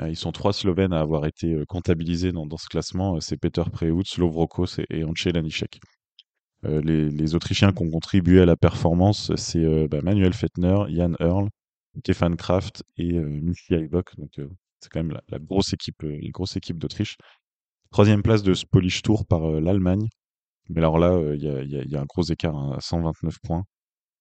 Euh, 0.00 0.08
ils 0.08 0.16
sont 0.16 0.32
trois 0.32 0.52
Slovènes 0.52 0.92
à 0.92 1.00
avoir 1.00 1.26
été 1.26 1.52
euh, 1.52 1.64
comptabilisés 1.66 2.32
dans, 2.32 2.56
ce 2.56 2.68
classement. 2.68 3.16
Euh, 3.16 3.20
c'est 3.20 3.36
Peter 3.36 3.62
Preutz, 3.70 4.18
Lovrokos 4.18 4.78
et, 4.78 4.98
et 4.98 5.04
Ance 5.04 5.26
les, 6.64 7.34
Autrichiens 7.34 7.72
qui 7.72 7.82
ont 7.82 7.90
contribué 7.90 8.40
à 8.40 8.46
la 8.46 8.56
performance, 8.56 9.34
c'est 9.34 9.88
bah, 9.88 10.00
Manuel 10.00 10.32
Fettner, 10.32 10.84
Jan 10.90 11.14
Earl, 11.18 11.48
Stefan 11.98 12.36
Kraft 12.36 12.84
et 12.96 13.14
Michi 13.14 13.74
Donc 14.16 14.30
c'est 14.78 14.88
quand 14.88 15.02
même 15.02 15.18
la, 15.28 15.38
grosse 15.40 15.72
équipe, 15.72 16.04
grosse 16.30 16.56
équipe 16.56 16.78
d'Autriche. 16.78 17.16
Troisième 17.90 18.22
place 18.22 18.44
de 18.44 18.54
Polish 18.70 19.02
Tour 19.02 19.26
par 19.26 19.50
l'Allemagne. 19.60 20.08
Mais 20.68 20.78
alors 20.78 21.00
là, 21.00 21.20
il 21.34 21.42
y, 21.42 21.96
a, 21.96 22.00
un 22.00 22.04
gros 22.04 22.22
écart 22.22 22.54
hein, 22.54 22.74
à 22.76 22.80
129 22.80 23.40
points. 23.42 23.64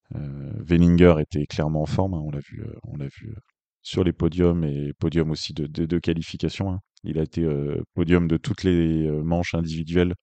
Wellinger 0.09 1.17
était 1.19 1.45
clairement 1.45 1.83
en 1.83 1.85
forme, 1.85 2.15
hein, 2.15 2.23
on 2.25 2.31
l'a 2.31 2.39
vu, 2.39 2.65
on 2.87 2.97
l'a 2.97 3.07
vu 3.07 3.35
sur 3.81 4.03
les 4.03 4.13
podiums 4.13 4.63
et 4.63 4.93
podium 4.93 5.31
aussi 5.31 5.53
de, 5.53 5.65
de, 5.67 6.00
qualification. 6.00 6.71
Hein. 6.71 6.79
Il 7.03 7.17
a 7.19 7.23
été 7.23 7.43
euh, 7.43 7.81
podium 7.95 8.27
de 8.27 8.38
toutes 8.38 8.63
les 8.63 9.07
euh, 9.07 9.23
manches 9.23 9.55
individuelles 9.55 10.13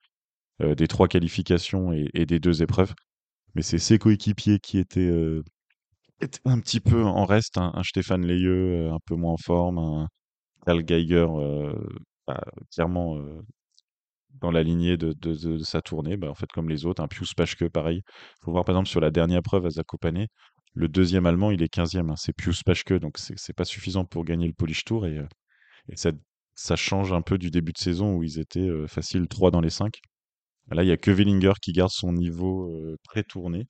euh, 0.62 0.74
des 0.74 0.86
trois 0.86 1.08
qualifications 1.08 1.92
et, 1.92 2.26
des 2.26 2.38
deux 2.38 2.62
épreuves. 2.62 2.94
Mais 3.54 3.62
c'est 3.62 3.78
ses 3.78 3.98
coéquipiers 3.98 4.60
qui 4.60 4.78
étaient, 4.78 5.10
un 6.44 6.60
petit 6.60 6.80
peu 6.80 7.02
en 7.02 7.24
reste. 7.24 7.58
Hein. 7.58 7.72
Un 7.74 7.82
Stéphane 7.82 8.26
Leyeux 8.26 8.90
un 8.90 8.98
peu 9.04 9.16
moins 9.16 9.32
en 9.32 9.38
forme, 9.38 9.78
un 9.78 10.08
Karl 10.64 10.84
Geiger 10.84 11.26
bah, 12.26 12.44
clairement 12.72 13.18
dans 14.40 14.50
la 14.50 14.62
lignée 14.62 14.96
de, 14.96 15.12
de, 15.12 15.58
sa 15.58 15.80
tournée, 15.80 16.16
bah, 16.16 16.30
en 16.30 16.34
fait 16.34 16.50
comme 16.52 16.68
les 16.68 16.86
autres. 16.86 17.02
Un 17.02 17.08
Pius 17.08 17.34
Paschke, 17.34 17.68
pareil. 17.68 18.02
Il 18.06 18.44
faut 18.44 18.52
voir 18.52 18.64
par 18.64 18.74
exemple 18.74 18.88
sur 18.88 19.00
la 19.00 19.10
dernière 19.10 19.42
preuve 19.42 19.66
à 19.66 19.70
Zakopane, 19.70 20.26
le 20.74 20.88
deuxième 20.88 21.26
allemand, 21.26 21.50
il 21.50 21.62
est 21.62 21.72
15e. 21.72 22.10
Hein, 22.10 22.16
c'est 22.16 22.32
Pius 22.32 22.62
Paschke, 22.62 22.94
donc 22.94 23.18
c'est 23.18 23.52
pas 23.52 23.64
suffisant 23.64 24.04
pour 24.04 24.24
gagner 24.24 24.46
le 24.46 24.52
Polish 24.52 24.84
Tour. 24.84 25.06
Et, 25.06 25.18
euh, 25.18 25.26
ça, 26.54 26.76
change 26.76 27.12
un 27.12 27.22
peu 27.22 27.38
du 27.38 27.50
début 27.50 27.72
de 27.72 27.78
saison 27.78 28.14
où 28.14 28.22
ils 28.22 28.38
étaient 28.38 28.60
euh, 28.60 28.86
faciles 28.86 29.28
3 29.28 29.50
dans 29.50 29.60
les 29.60 29.70
5. 29.70 30.00
Là, 30.70 30.82
il 30.82 30.86
n'y 30.86 30.92
a 30.92 30.96
que 30.96 31.10
Wellinger 31.10 31.54
qui 31.62 31.72
garde 31.72 31.90
son 31.90 32.12
niveau 32.12 32.70
euh, 32.70 32.96
pré-tourné 33.04 33.66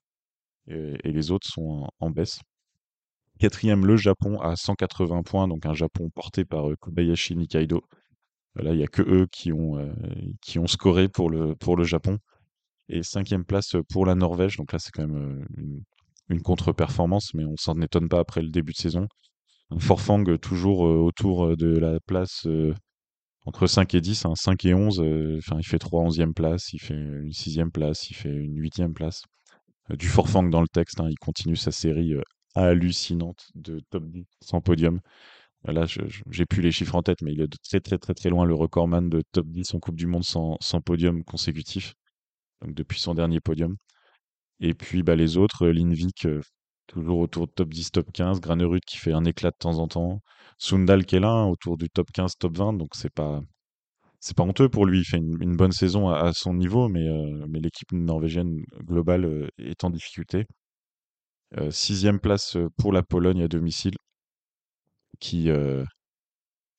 et, 0.66 1.12
les 1.12 1.30
autres 1.30 1.48
sont 1.48 1.88
en, 1.98 2.10
baisse. 2.10 2.40
Quatrième, 3.38 3.86
le 3.86 3.96
Japon 3.96 4.40
à 4.40 4.56
180 4.56 5.22
points, 5.22 5.48
donc 5.48 5.64
un 5.64 5.74
Japon 5.74 6.10
porté 6.10 6.44
par 6.44 6.66
Kobayashi 6.80 7.36
Nikaido. 7.36 7.82
Là, 8.56 8.72
il 8.72 8.78
n'y 8.78 8.84
a 8.84 8.88
que 8.88 9.02
eux 9.02 9.26
qui 9.32 9.52
ont, 9.52 9.78
qui 10.42 10.58
ont 10.58 10.66
scoré 10.66 11.08
pour 11.08 11.30
le, 11.30 11.54
pour 11.54 11.76
le 11.76 11.84
Japon. 11.84 12.18
Et 12.90 13.02
cinquième 13.02 13.44
place 13.44 13.76
pour 13.88 14.04
la 14.04 14.14
Norvège, 14.14 14.56
donc 14.56 14.72
là, 14.72 14.78
c'est 14.78 14.90
quand 14.90 15.06
même 15.06 15.46
une, 15.56 15.82
une 16.28 16.42
contre-performance, 16.42 17.32
mais 17.34 17.44
on 17.44 17.56
s'en 17.56 17.80
étonne 17.80 18.08
pas 18.08 18.20
après 18.20 18.42
le 18.42 18.50
début 18.50 18.72
de 18.72 18.78
saison. 18.78 19.08
Forfang 19.78 20.24
toujours 20.38 20.86
euh, 20.86 20.96
autour 20.96 21.46
euh, 21.46 21.56
de 21.56 21.76
la 21.76 22.00
place 22.00 22.46
euh, 22.46 22.74
entre 23.44 23.66
5 23.66 23.94
et 23.94 24.00
10, 24.00 24.26
5 24.34 24.64
hein, 24.64 24.68
et 24.68 24.74
11, 24.74 25.00
enfin 25.38 25.58
il 25.58 25.66
fait 25.66 25.78
3 25.78 26.04
11e 26.04 26.32
place, 26.32 26.72
il 26.72 26.78
fait 26.78 26.94
une 26.94 27.30
6e 27.30 27.70
place, 27.70 28.10
il 28.10 28.14
fait 28.14 28.30
une 28.32 28.60
8e 28.60 28.92
place. 28.92 29.22
du 29.90 30.06
Forfang 30.06 30.44
dans 30.44 30.60
le 30.60 30.68
texte, 30.68 31.00
hein, 31.00 31.08
il 31.10 31.18
continue 31.18 31.56
sa 31.56 31.70
série 31.70 32.14
hallucinante 32.54 33.48
de 33.54 33.80
top 33.90 34.04
10 34.04 34.26
sans 34.42 34.60
podium. 34.60 35.00
Là, 35.64 35.86
j'ai 35.86 36.46
plus 36.46 36.62
les 36.62 36.70
chiffres 36.70 36.94
en 36.94 37.02
tête, 37.02 37.22
mais 37.22 37.32
il 37.32 37.40
est 37.40 37.48
très 37.68 37.80
très 37.80 37.98
très 37.98 38.14
très 38.14 38.30
loin 38.30 38.44
le 38.44 38.54
recordman 38.54 39.08
de 39.08 39.22
top 39.32 39.46
10 39.48 39.74
en 39.74 39.80
Coupe 39.80 39.96
du 39.96 40.06
Monde 40.06 40.24
sans, 40.24 40.56
sans 40.60 40.80
podium 40.80 41.24
consécutif. 41.24 41.94
Donc 42.62 42.74
depuis 42.74 43.00
son 43.00 43.14
dernier 43.14 43.40
podium. 43.40 43.76
Et 44.60 44.74
puis 44.74 45.02
bah, 45.02 45.16
les 45.16 45.36
autres, 45.36 45.66
euh, 45.66 45.72
Linvik, 45.72 46.26
euh, 46.26 46.40
toujours 46.86 47.18
autour 47.20 47.46
de 47.46 47.52
top 47.52 47.68
10, 47.70 47.90
top 47.92 48.12
15. 48.12 48.40
Granerud 48.40 48.80
qui 48.86 48.98
fait 48.98 49.12
un 49.12 49.24
éclat 49.24 49.50
de 49.50 49.56
temps 49.58 49.78
en 49.78 49.88
temps. 49.88 50.20
Sundal 50.58 51.04
qui 51.06 51.16
est 51.16 51.20
là, 51.20 51.44
autour 51.44 51.76
du 51.76 51.88
top 51.90 52.10
15, 52.12 52.36
top 52.38 52.56
20. 52.56 52.72
Donc 52.74 52.90
c'est 52.94 53.12
pas 53.12 53.42
pas 54.36 54.42
honteux 54.42 54.68
pour 54.68 54.86
lui. 54.86 55.00
Il 55.00 55.04
fait 55.04 55.18
une, 55.18 55.56
bonne 55.56 55.72
saison 55.72 56.08
à, 56.10 56.32
son 56.32 56.54
niveau, 56.54 56.88
mais, 56.88 57.08
euh, 57.08 57.46
l'équipe 57.52 57.92
norvégienne 57.92 58.62
globale 58.84 59.48
est 59.58 59.84
en 59.84 59.90
difficulté. 59.90 60.46
sixième 61.70 62.20
place 62.20 62.56
pour 62.78 62.92
la 62.92 63.02
Pologne 63.02 63.42
à 63.42 63.48
domicile, 63.48 63.94
qui 65.20 65.48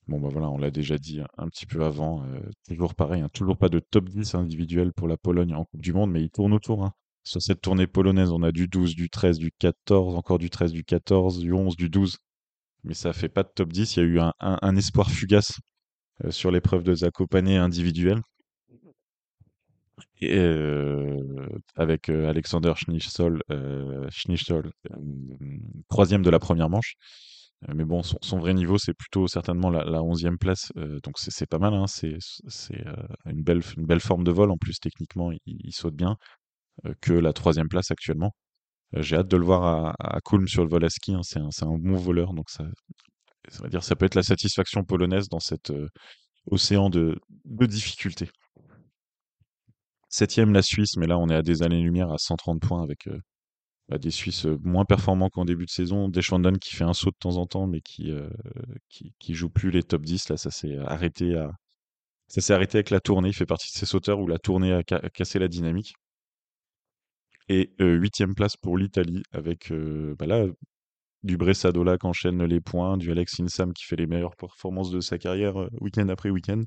bon 0.07 0.19
bah 0.19 0.29
voilà, 0.31 0.49
on 0.49 0.57
l'a 0.57 0.71
déjà 0.71 0.97
dit 0.97 1.21
un, 1.37 1.47
petit 1.49 1.65
peu 1.65 1.83
avant. 1.85 2.23
toujours 2.67 2.95
pareil, 2.95 3.21
hein, 3.21 3.29
toujours 3.33 3.57
pas 3.57 3.69
de 3.69 3.79
top 3.79 4.09
10 4.09 4.35
individuel 4.35 4.91
pour 4.93 5.07
la 5.07 5.17
Pologne 5.17 5.55
en 5.55 5.65
Coupe 5.65 5.81
du 5.81 5.93
Monde, 5.93 6.11
mais 6.11 6.23
il 6.23 6.29
tourne 6.29 6.53
autour. 6.53 6.83
Hein. 6.85 6.93
Sur 7.29 7.43
cette 7.43 7.61
tournée 7.61 7.85
polonaise, 7.85 8.31
on 8.31 8.41
a 8.41 8.51
du 8.51 8.67
12, 8.67 8.95
du 8.95 9.07
13, 9.07 9.37
du 9.37 9.51
14, 9.51 10.15
encore 10.15 10.39
du 10.39 10.49
13, 10.49 10.71
du 10.71 10.83
14, 10.83 11.37
du 11.37 11.53
11, 11.53 11.77
du 11.77 11.87
12. 11.87 12.17
Mais 12.83 12.95
ça 12.95 13.13
fait 13.13 13.29
pas 13.29 13.43
de 13.43 13.51
top 13.53 13.71
10. 13.71 13.97
Il 13.97 13.99
y 13.99 14.01
a 14.01 14.05
eu 14.07 14.19
un, 14.39 14.75
espoir 14.75 15.11
fugace 15.11 15.59
euh, 16.25 16.31
sur 16.31 16.49
l'épreuve 16.49 16.81
de 16.81 16.95
Zakopane 16.95 17.49
individuelle. 17.49 18.19
Euh, 20.23 21.19
avec 21.75 22.09
euh, 22.09 22.27
Alexander 22.27 22.73
Schnitzol, 22.75 23.43
troisième 25.87 26.23
de 26.23 26.31
la 26.31 26.39
première 26.39 26.71
manche. 26.71 26.95
mais 27.67 27.85
bon, 27.85 28.01
son, 28.01 28.39
vrai 28.39 28.55
niveau, 28.55 28.79
c'est 28.79 28.95
plutôt 28.95 29.27
certainement 29.27 29.69
la, 29.69 29.83
11e 30.01 30.37
place. 30.37 30.71
donc 31.03 31.19
c'est 31.19 31.45
pas 31.45 31.59
mal. 31.59 31.75
Hein. 31.75 31.85
C'est 31.85 32.17
une, 33.27 33.43
belle, 33.43 33.61
une 33.77 33.85
belle 33.85 33.99
forme 33.99 34.23
de 34.23 34.31
vol. 34.31 34.49
En 34.49 34.57
plus, 34.57 34.79
techniquement, 34.79 35.29
il 35.45 35.73
saute 35.73 35.95
bien. 35.95 36.17
Euh, 36.85 36.93
que 37.01 37.13
la 37.13 37.33
troisième 37.33 37.67
place 37.67 37.91
actuellement. 37.91 38.33
Euh, 38.95 39.01
j'ai 39.01 39.17
hâte 39.17 39.27
de 39.27 39.37
le 39.37 39.45
voir 39.45 39.63
à, 39.63 39.95
à 39.99 40.19
Kulm 40.21 40.47
sur 40.47 40.63
le 40.63 40.69
vol 40.69 40.85
à 40.85 40.89
ski. 40.89 41.13
Hein. 41.13 41.21
C'est 41.23 41.39
un, 41.39 41.77
bon 41.77 41.95
voleur, 41.95 42.33
donc 42.33 42.49
ça, 42.49 42.65
ça, 43.49 43.67
dire, 43.67 43.83
ça 43.83 43.95
peut 43.95 44.05
être 44.05 44.15
la 44.15 44.23
satisfaction 44.23 44.83
polonaise 44.83 45.29
dans 45.29 45.39
cet 45.39 45.71
euh, 45.71 45.87
océan 46.51 46.89
de, 46.89 47.19
difficultés. 47.45 48.29
Septième, 50.09 50.53
la 50.53 50.61
Suisse, 50.63 50.97
mais 50.97 51.05
là 51.05 51.19
on 51.19 51.29
est 51.29 51.35
à 51.35 51.43
des 51.43 51.61
années-lumière 51.61 52.11
à 52.11 52.17
130 52.17 52.61
points 52.61 52.81
avec 52.81 53.07
bah, 53.89 53.99
des 53.99 54.09
Suisses 54.09 54.45
moins 54.63 54.85
performants 54.85 55.29
qu'en 55.29 55.45
début 55.45 55.65
de 55.65 55.69
saison. 55.69 56.09
Deschandan 56.09 56.57
qui 56.57 56.75
fait 56.75 56.83
un 56.83 56.93
saut 56.93 57.11
de 57.11 57.17
temps 57.19 57.37
en 57.37 57.45
temps, 57.45 57.67
mais 57.67 57.81
qui, 57.81 58.11
qui, 58.89 59.33
joue 59.35 59.49
plus 59.49 59.69
les 59.69 59.83
top 59.83 60.01
10. 60.01 60.29
Là, 60.29 60.37
ça 60.37 60.49
s'est 60.49 60.77
arrêté 60.77 61.35
à. 61.35 61.51
Ça 62.27 62.41
s'est 62.41 62.53
arrêté 62.53 62.77
avec 62.79 62.89
la 62.89 62.99
tournée. 62.99 63.29
Il 63.29 63.35
fait 63.35 63.45
partie 63.45 63.71
de 63.71 63.77
ces 63.77 63.85
sauteurs 63.85 64.19
où 64.19 64.27
la 64.27 64.39
tournée 64.39 64.73
a 64.73 64.83
cassé 64.83 65.37
la 65.37 65.47
dynamique. 65.47 65.93
Et 67.49 67.71
huitième 67.79 68.35
place 68.35 68.55
pour 68.57 68.77
l'Italie 68.77 69.23
avec 69.31 69.73
bah 70.17 70.27
là, 70.27 70.45
du 71.23 71.35
Bressadola 71.35 71.97
qui 71.97 72.05
enchaîne 72.05 72.43
les 72.43 72.61
points, 72.61 72.97
du 72.97 73.11
Alex 73.11 73.39
Insam 73.39 73.73
qui 73.73 73.83
fait 73.85 73.95
les 73.95 74.07
meilleures 74.07 74.35
performances 74.35 74.91
de 74.91 75.01
sa 75.01 75.17
carrière 75.17 75.55
week-end 75.81 76.07
après 76.09 76.29
week-end. 76.29 76.61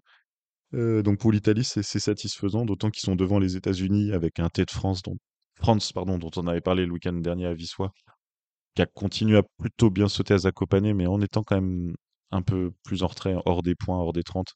donc 0.72 1.18
pour 1.18 1.32
l'Italie, 1.32 1.64
c'est 1.64 1.82
satisfaisant, 1.82 2.64
d'autant 2.64 2.90
qu'ils 2.90 3.04
sont 3.04 3.16
devant 3.16 3.38
les 3.38 3.56
États-Unis 3.56 4.12
avec 4.12 4.40
un 4.40 4.48
T 4.48 4.64
de 4.64 4.70
France, 4.70 5.02
dont, 5.02 5.16
pardon, 5.94 6.18
dont 6.18 6.30
on 6.36 6.46
avait 6.48 6.60
parlé 6.60 6.84
le 6.84 6.92
week-end 6.92 7.12
dernier 7.12 7.46
à 7.46 7.54
Vissois, 7.54 7.92
qui 8.74 8.82
a 8.82 8.86
continué 8.86 9.38
à 9.38 9.42
plutôt 9.58 9.90
bien 9.90 10.08
sauter 10.08 10.34
à 10.34 10.38
Zakopane, 10.38 10.92
mais 10.94 11.06
en 11.06 11.20
étant 11.20 11.42
quand 11.42 11.56
même 11.60 11.94
un 12.32 12.42
peu 12.42 12.72
plus 12.82 13.02
en 13.02 13.06
retrait, 13.06 13.36
hors 13.44 13.62
des 13.62 13.74
points, 13.74 13.98
hors 13.98 14.12
des 14.12 14.22
30 14.22 14.48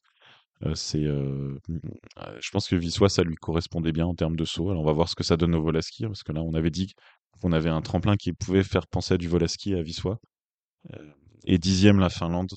c'est, 0.73 1.03
je 1.03 2.51
pense 2.51 2.67
que 2.67 2.75
Vissois, 2.75 3.09
ça 3.09 3.23
lui 3.23 3.35
correspondait 3.35 3.91
bien 3.91 4.05
en 4.05 4.15
termes 4.15 4.35
de 4.35 4.45
saut. 4.45 4.69
Alors 4.69 4.81
on 4.81 4.85
va 4.85 4.93
voir 4.93 5.09
ce 5.09 5.15
que 5.15 5.23
ça 5.23 5.37
donne 5.37 5.55
au 5.55 5.61
Volaski, 5.61 6.05
parce 6.05 6.23
que 6.23 6.31
là, 6.31 6.41
on 6.41 6.53
avait 6.53 6.71
dit 6.71 6.93
qu'on 7.41 7.51
avait 7.51 7.69
un 7.69 7.81
tremplin 7.81 8.15
qui 8.17 8.33
pouvait 8.33 8.63
faire 8.63 8.87
penser 8.87 9.13
à 9.13 9.17
du 9.17 9.27
Volaski 9.27 9.75
à 9.75 9.81
Vissois. 9.81 10.19
et 11.45 11.57
dixième, 11.57 11.99
la 11.99 12.09
Finlande. 12.09 12.49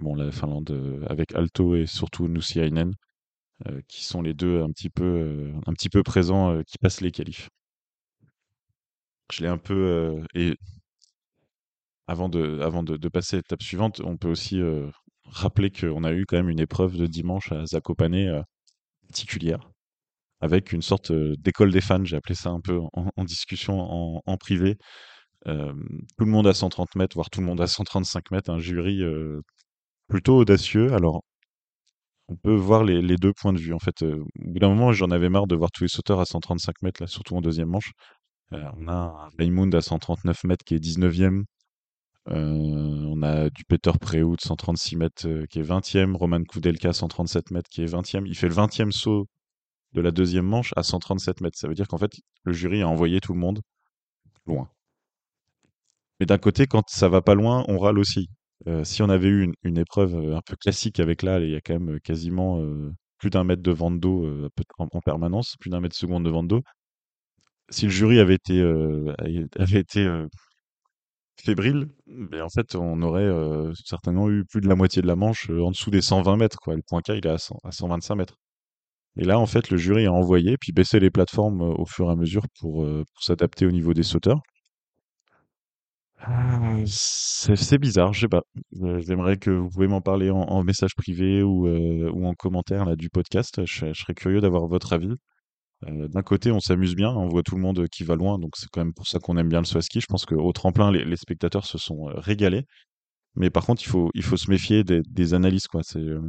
bon, 0.00 0.14
la 0.14 0.32
Finlande 0.32 1.04
avec 1.08 1.34
Alto 1.34 1.76
et 1.76 1.86
surtout 1.86 2.28
Nussiainen, 2.28 2.92
qui 3.88 4.04
sont 4.04 4.22
les 4.22 4.34
deux 4.34 4.62
un 4.62 4.70
petit 4.72 4.90
peu, 4.90 5.52
un 5.66 5.72
petit 5.72 5.90
peu 5.90 6.02
présents, 6.02 6.62
qui 6.64 6.78
passent 6.78 7.00
les 7.00 7.12
qualifs. 7.12 7.50
Je 9.32 9.42
l'ai 9.42 9.48
un 9.48 9.58
peu 9.58 10.22
et 10.34 10.56
avant 12.08 12.28
de, 12.28 12.58
avant 12.60 12.82
de, 12.82 13.08
passer 13.08 13.36
à 13.36 13.38
l'étape 13.38 13.62
suivante, 13.62 14.00
on 14.04 14.16
peut 14.16 14.28
aussi 14.28 14.60
rappeler 15.26 15.70
qu'on 15.70 16.04
a 16.04 16.12
eu 16.12 16.26
quand 16.26 16.36
même 16.36 16.50
une 16.50 16.60
épreuve 16.60 16.96
de 16.96 17.06
dimanche 17.06 17.52
à 17.52 17.66
Zakopane 17.66 18.44
particulière, 19.08 19.70
avec 20.40 20.72
une 20.72 20.82
sorte 20.82 21.12
d'école 21.12 21.72
des 21.72 21.80
fans, 21.80 22.04
j'ai 22.04 22.16
appelé 22.16 22.34
ça 22.34 22.50
un 22.50 22.60
peu 22.60 22.78
en, 22.92 23.24
discussion 23.24 24.22
en, 24.26 24.36
privé. 24.36 24.76
tout 25.44 25.50
le 25.52 26.26
monde 26.26 26.46
à 26.46 26.54
130 26.54 26.94
mètres, 26.96 27.14
voire 27.14 27.30
tout 27.30 27.40
le 27.40 27.46
monde 27.46 27.60
à 27.60 27.66
135 27.66 28.30
mètres, 28.30 28.50
un 28.50 28.58
jury 28.58 29.02
plutôt 30.08 30.38
audacieux. 30.38 30.92
Alors, 30.92 31.22
on 32.30 32.36
peut 32.36 32.54
voir 32.54 32.84
les, 32.84 33.16
deux 33.16 33.32
points 33.32 33.52
de 33.52 33.58
vue. 33.58 33.74
En 33.74 33.78
fait, 33.78 34.02
au 34.02 34.24
bout 34.36 34.58
d'un 34.58 34.68
moment, 34.68 34.92
j'en 34.92 35.10
avais 35.10 35.28
marre 35.28 35.46
de 35.46 35.56
voir 35.56 35.70
tous 35.72 35.84
les 35.84 35.88
sauteurs 35.88 36.20
à 36.20 36.24
135 36.24 36.82
mètres, 36.82 37.02
là, 37.02 37.06
surtout 37.08 37.34
en 37.36 37.40
deuxième 37.40 37.68
manche. 37.68 37.92
on 38.52 38.88
a 38.88 39.28
un 39.38 39.72
à 39.72 39.80
139 39.80 40.44
mètres 40.44 40.64
qui 40.64 40.74
est 40.74 40.78
19e, 40.78 41.40
euh, 41.40 41.44
on 42.30 43.22
a 43.22 43.50
du 43.50 43.64
Peter 43.64 43.92
Prehout 44.00 44.36
136 44.40 44.96
mètres 44.96 45.26
euh, 45.26 45.46
qui 45.46 45.58
est 45.58 45.62
20e, 45.62 46.14
Roman 46.14 46.42
Kudelka 46.44 46.92
137 46.92 47.50
mètres 47.50 47.68
qui 47.70 47.82
est 47.82 47.92
20e. 47.92 48.24
Il 48.26 48.36
fait 48.36 48.48
le 48.48 48.54
20e 48.54 48.92
saut 48.92 49.26
de 49.92 50.00
la 50.00 50.10
deuxième 50.10 50.46
manche 50.46 50.72
à 50.76 50.82
137 50.82 51.40
mètres. 51.40 51.58
Ça 51.58 51.68
veut 51.68 51.74
dire 51.74 51.88
qu'en 51.88 51.98
fait, 51.98 52.12
le 52.44 52.52
jury 52.52 52.82
a 52.82 52.88
envoyé 52.88 53.20
tout 53.20 53.32
le 53.32 53.40
monde 53.40 53.60
loin. 54.46 54.70
Mais 56.20 56.26
d'un 56.26 56.38
côté, 56.38 56.66
quand 56.66 56.88
ça 56.88 57.08
va 57.08 57.22
pas 57.22 57.34
loin, 57.34 57.64
on 57.68 57.78
râle 57.78 57.98
aussi. 57.98 58.28
Euh, 58.68 58.84
si 58.84 59.02
on 59.02 59.08
avait 59.08 59.28
eu 59.28 59.52
une, 59.62 59.78
épreuve 59.78 60.14
un 60.34 60.42
peu 60.42 60.54
classique 60.56 61.00
avec 61.00 61.22
là, 61.22 61.40
il 61.40 61.50
y 61.50 61.56
a 61.56 61.60
quand 61.60 61.78
même 61.78 61.98
quasiment 62.00 62.62
plus 63.18 63.30
d'un 63.30 63.44
mètre 63.44 63.62
de 63.62 63.72
vent 63.72 63.90
d'eau 63.90 64.48
en, 64.78 64.88
en, 64.92 65.00
permanence, 65.00 65.56
plus 65.58 65.70
d'un 65.70 65.80
mètre 65.80 65.96
seconde 65.96 66.24
de 66.24 66.30
vent 66.30 66.42
d'eau. 66.42 66.62
Si 67.70 67.86
le 67.86 67.90
jury 67.90 68.20
avait 68.20 68.34
été, 68.34 68.60
avait 69.56 69.80
été 69.80 70.06
fébrile, 71.42 71.88
mais 72.06 72.40
en 72.40 72.48
fait, 72.48 72.74
on 72.74 73.02
aurait 73.02 73.30
certainement 73.84 74.30
eu 74.30 74.44
plus 74.44 74.60
de 74.60 74.68
la 74.68 74.74
moitié 74.74 75.02
de 75.02 75.06
la 75.06 75.16
manche 75.16 75.50
en 75.50 75.70
dessous 75.70 75.90
des 75.90 76.00
120 76.00 76.36
mètres. 76.36 76.58
Quoi. 76.60 76.76
Le 76.76 76.82
point 76.86 77.00
K, 77.02 77.10
il 77.10 77.26
est 77.26 77.30
à, 77.30 77.38
125 77.38 78.14
mètres. 78.14 78.36
Et 79.16 79.24
là, 79.24 79.38
en 79.38 79.46
fait, 79.46 79.70
le 79.70 79.76
jury 79.76 80.06
a 80.06 80.12
envoyé, 80.12 80.56
puis 80.58 80.72
baissé 80.72 81.00
les 81.00 81.10
plateformes 81.10 81.62
au 81.62 81.84
fur 81.86 82.08
et 82.08 82.12
à 82.12 82.16
mesure 82.16 82.44
pour, 82.60 82.86
s'adapter 83.20 83.66
au 83.66 83.72
niveau 83.72 83.94
des 83.94 84.02
sauteurs. 84.02 84.40
Ah, 86.22 86.76
c'est 86.86 87.78
bizarre, 87.78 88.12
je 88.12 88.20
sais 88.20 88.28
pas. 88.28 88.42
J'aimerais 88.98 89.38
que 89.38 89.50
vous 89.50 89.68
pouvez 89.70 89.88
m'en 89.88 90.02
parler 90.02 90.30
en, 90.30 90.62
message 90.62 90.94
privé 90.94 91.42
ou, 91.42 91.66
en 92.24 92.34
commentaire 92.34 92.96
du 92.96 93.10
podcast. 93.10 93.64
je 93.64 93.92
serais 93.92 94.14
curieux 94.14 94.40
d'avoir 94.40 94.66
votre 94.66 94.92
avis. 94.92 95.14
Euh, 95.88 96.08
d'un 96.08 96.22
côté, 96.22 96.50
on 96.50 96.60
s'amuse 96.60 96.94
bien, 96.94 97.10
on 97.10 97.28
voit 97.28 97.42
tout 97.42 97.54
le 97.54 97.62
monde 97.62 97.88
qui 97.88 98.04
va 98.04 98.14
loin, 98.16 98.38
donc 98.38 98.56
c'est 98.56 98.68
quand 98.70 98.82
même 98.82 98.92
pour 98.92 99.06
ça 99.06 99.18
qu'on 99.18 99.36
aime 99.36 99.48
bien 99.48 99.60
le 99.60 99.64
saut 99.64 99.80
ski. 99.80 100.00
Je 100.00 100.06
pense 100.06 100.26
qu'au 100.26 100.52
tremplin, 100.52 100.90
les, 100.92 101.16
spectateurs 101.16 101.64
se 101.66 101.78
sont 101.78 102.08
euh, 102.08 102.12
régalés. 102.16 102.64
Mais 103.36 103.50
par 103.50 103.66
contre, 103.66 103.82
il 103.82 103.88
faut, 103.88 104.10
il 104.14 104.22
faut 104.22 104.36
se 104.36 104.50
méfier 104.50 104.84
des, 104.84 105.34
analyses. 105.34 105.68
Quoi. 105.68 105.82
Euh, 105.96 106.20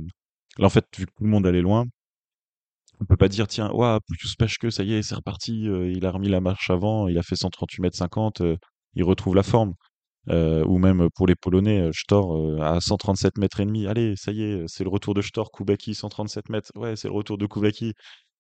Là, 0.57 0.67
en 0.67 0.69
fait, 0.69 0.85
vu 0.97 1.05
que 1.05 1.11
tout 1.15 1.23
le 1.23 1.29
monde 1.29 1.47
allait 1.47 1.61
loin, 1.61 1.85
on 2.99 3.05
peut 3.05 3.17
pas 3.17 3.29
dire, 3.29 3.47
tiens, 3.47 3.71
ouah, 3.73 3.99
plus 4.07 4.35
pêche 4.35 4.57
que 4.57 4.69
ça 4.69 4.83
y 4.83 4.93
est, 4.93 5.01
c'est 5.01 5.15
reparti, 5.15 5.63
il 5.63 6.05
a 6.05 6.11
remis 6.11 6.29
la 6.29 6.41
marche 6.41 6.69
avant, 6.69 7.07
il 7.07 7.17
a 7.17 7.23
fait 7.23 7.35
138 7.35 7.81
mètres 7.81 7.97
50, 7.97 8.43
il 8.95 9.03
retrouve 9.03 9.35
la 9.35 9.43
forme. 9.43 9.73
ou 10.29 10.77
même 10.77 11.07
pour 11.15 11.25
les 11.27 11.35
Polonais, 11.35 11.89
Stor 11.93 12.61
à 12.61 12.81
137 12.81 13.37
mètres 13.37 13.61
et 13.61 13.65
demi, 13.65 13.87
allez, 13.87 14.15
ça 14.17 14.31
y 14.33 14.43
est, 14.43 14.65
c'est 14.67 14.83
le 14.83 14.89
retour 14.89 15.13
de 15.13 15.21
Stor, 15.21 15.51
Kubaki 15.51 15.95
137 15.95 16.49
mètres, 16.49 16.71
ouais, 16.75 16.95
c'est 16.95 17.07
le 17.07 17.13
retour 17.13 17.37
de 17.37 17.45
Kubaki. 17.47 17.93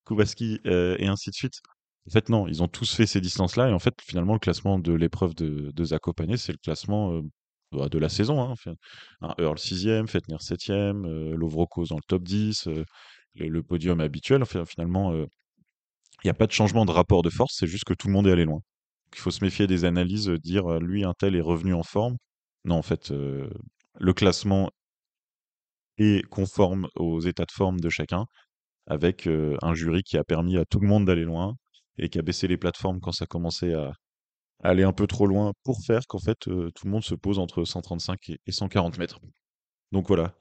Kubaski 0.05 0.59
euh, 0.65 0.95
et 0.99 1.07
ainsi 1.07 1.29
de 1.29 1.35
suite. 1.35 1.61
En 2.07 2.11
fait, 2.11 2.29
non, 2.29 2.47
ils 2.47 2.63
ont 2.63 2.67
tous 2.67 2.93
fait 2.95 3.05
ces 3.05 3.21
distances-là. 3.21 3.69
Et 3.69 3.73
en 3.73 3.79
fait, 3.79 3.93
finalement, 4.01 4.33
le 4.33 4.39
classement 4.39 4.79
de 4.79 4.93
l'épreuve 4.93 5.35
de, 5.35 5.71
de 5.71 5.83
Zakopane, 5.83 6.37
c'est 6.37 6.51
le 6.51 6.57
classement 6.57 7.13
euh, 7.13 7.21
bah, 7.71 7.89
de 7.89 7.99
la 7.99 8.09
saison. 8.09 8.41
Hein. 8.41 8.55
Un 9.21 9.35
Earl 9.37 9.57
6e, 9.57 10.07
Fetner 10.07 10.37
7e, 10.37 11.05
euh, 11.05 11.35
Lovrokos 11.35 11.87
dans 11.87 11.97
le 11.97 12.01
top 12.07 12.23
10, 12.23 12.67
le, 13.35 13.63
podium 13.63 14.01
habituel. 14.01 14.41
Enfin, 14.41 14.65
finalement, 14.65 15.13
il 15.13 16.25
n'y 16.25 16.31
a 16.31 16.35
pas 16.35 16.47
de 16.47 16.51
changement 16.51 16.85
de 16.85 16.91
rapport 16.91 17.21
de 17.21 17.29
force, 17.29 17.55
c'est 17.57 17.67
juste 17.67 17.85
que 17.85 17.93
tout 17.93 18.07
le 18.07 18.13
monde 18.13 18.27
est 18.27 18.31
allé 18.31 18.45
loin. 18.45 18.61
il 19.13 19.19
faut 19.19 19.31
se 19.31 19.43
méfier 19.43 19.67
des 19.67 19.85
analyses, 19.85 20.29
dire 20.29 20.79
lui, 20.79 21.03
un 21.05 21.13
tel 21.13 21.35
est 21.35 21.41
revenu 21.41 21.73
en 21.73 21.83
forme. 21.83 22.17
Non, 22.65 22.75
en 22.75 22.81
fait, 22.81 23.11
le 23.11 24.13
classement 24.13 24.69
est 25.97 26.27
conforme 26.29 26.87
aux 26.95 27.21
états 27.21 27.45
de 27.45 27.51
forme 27.51 27.79
de 27.79 27.89
chacun 27.89 28.25
avec 28.91 29.27
un 29.27 29.73
jury 29.73 30.03
qui 30.03 30.17
a 30.17 30.23
permis 30.25 30.57
à 30.57 30.65
tout 30.65 30.81
le 30.81 30.87
monde 30.87 31.05
d'aller 31.05 31.23
loin 31.23 31.55
et 31.97 32.09
qui 32.09 32.19
a 32.19 32.21
baissé 32.21 32.47
les 32.47 32.57
plateformes 32.57 32.99
quand 32.99 33.13
ça 33.13 33.25
commençait 33.25 33.73
à, 33.73 33.93
aller 34.63 34.83
un 34.83 34.91
peu 34.91 35.07
trop 35.07 35.27
loin 35.27 35.53
pour 35.63 35.79
faire 35.85 36.01
qu'en 36.07 36.19
fait 36.19 36.37
tout 36.39 36.85
le 36.85 36.89
monde 36.89 37.03
se 37.03 37.15
pose 37.15 37.39
entre 37.39 37.63
135 37.63 38.19
et, 38.29 38.51
140 38.51 38.97
mètres. 38.97 39.19
Donc 39.93 40.07
voilà, 40.07 40.35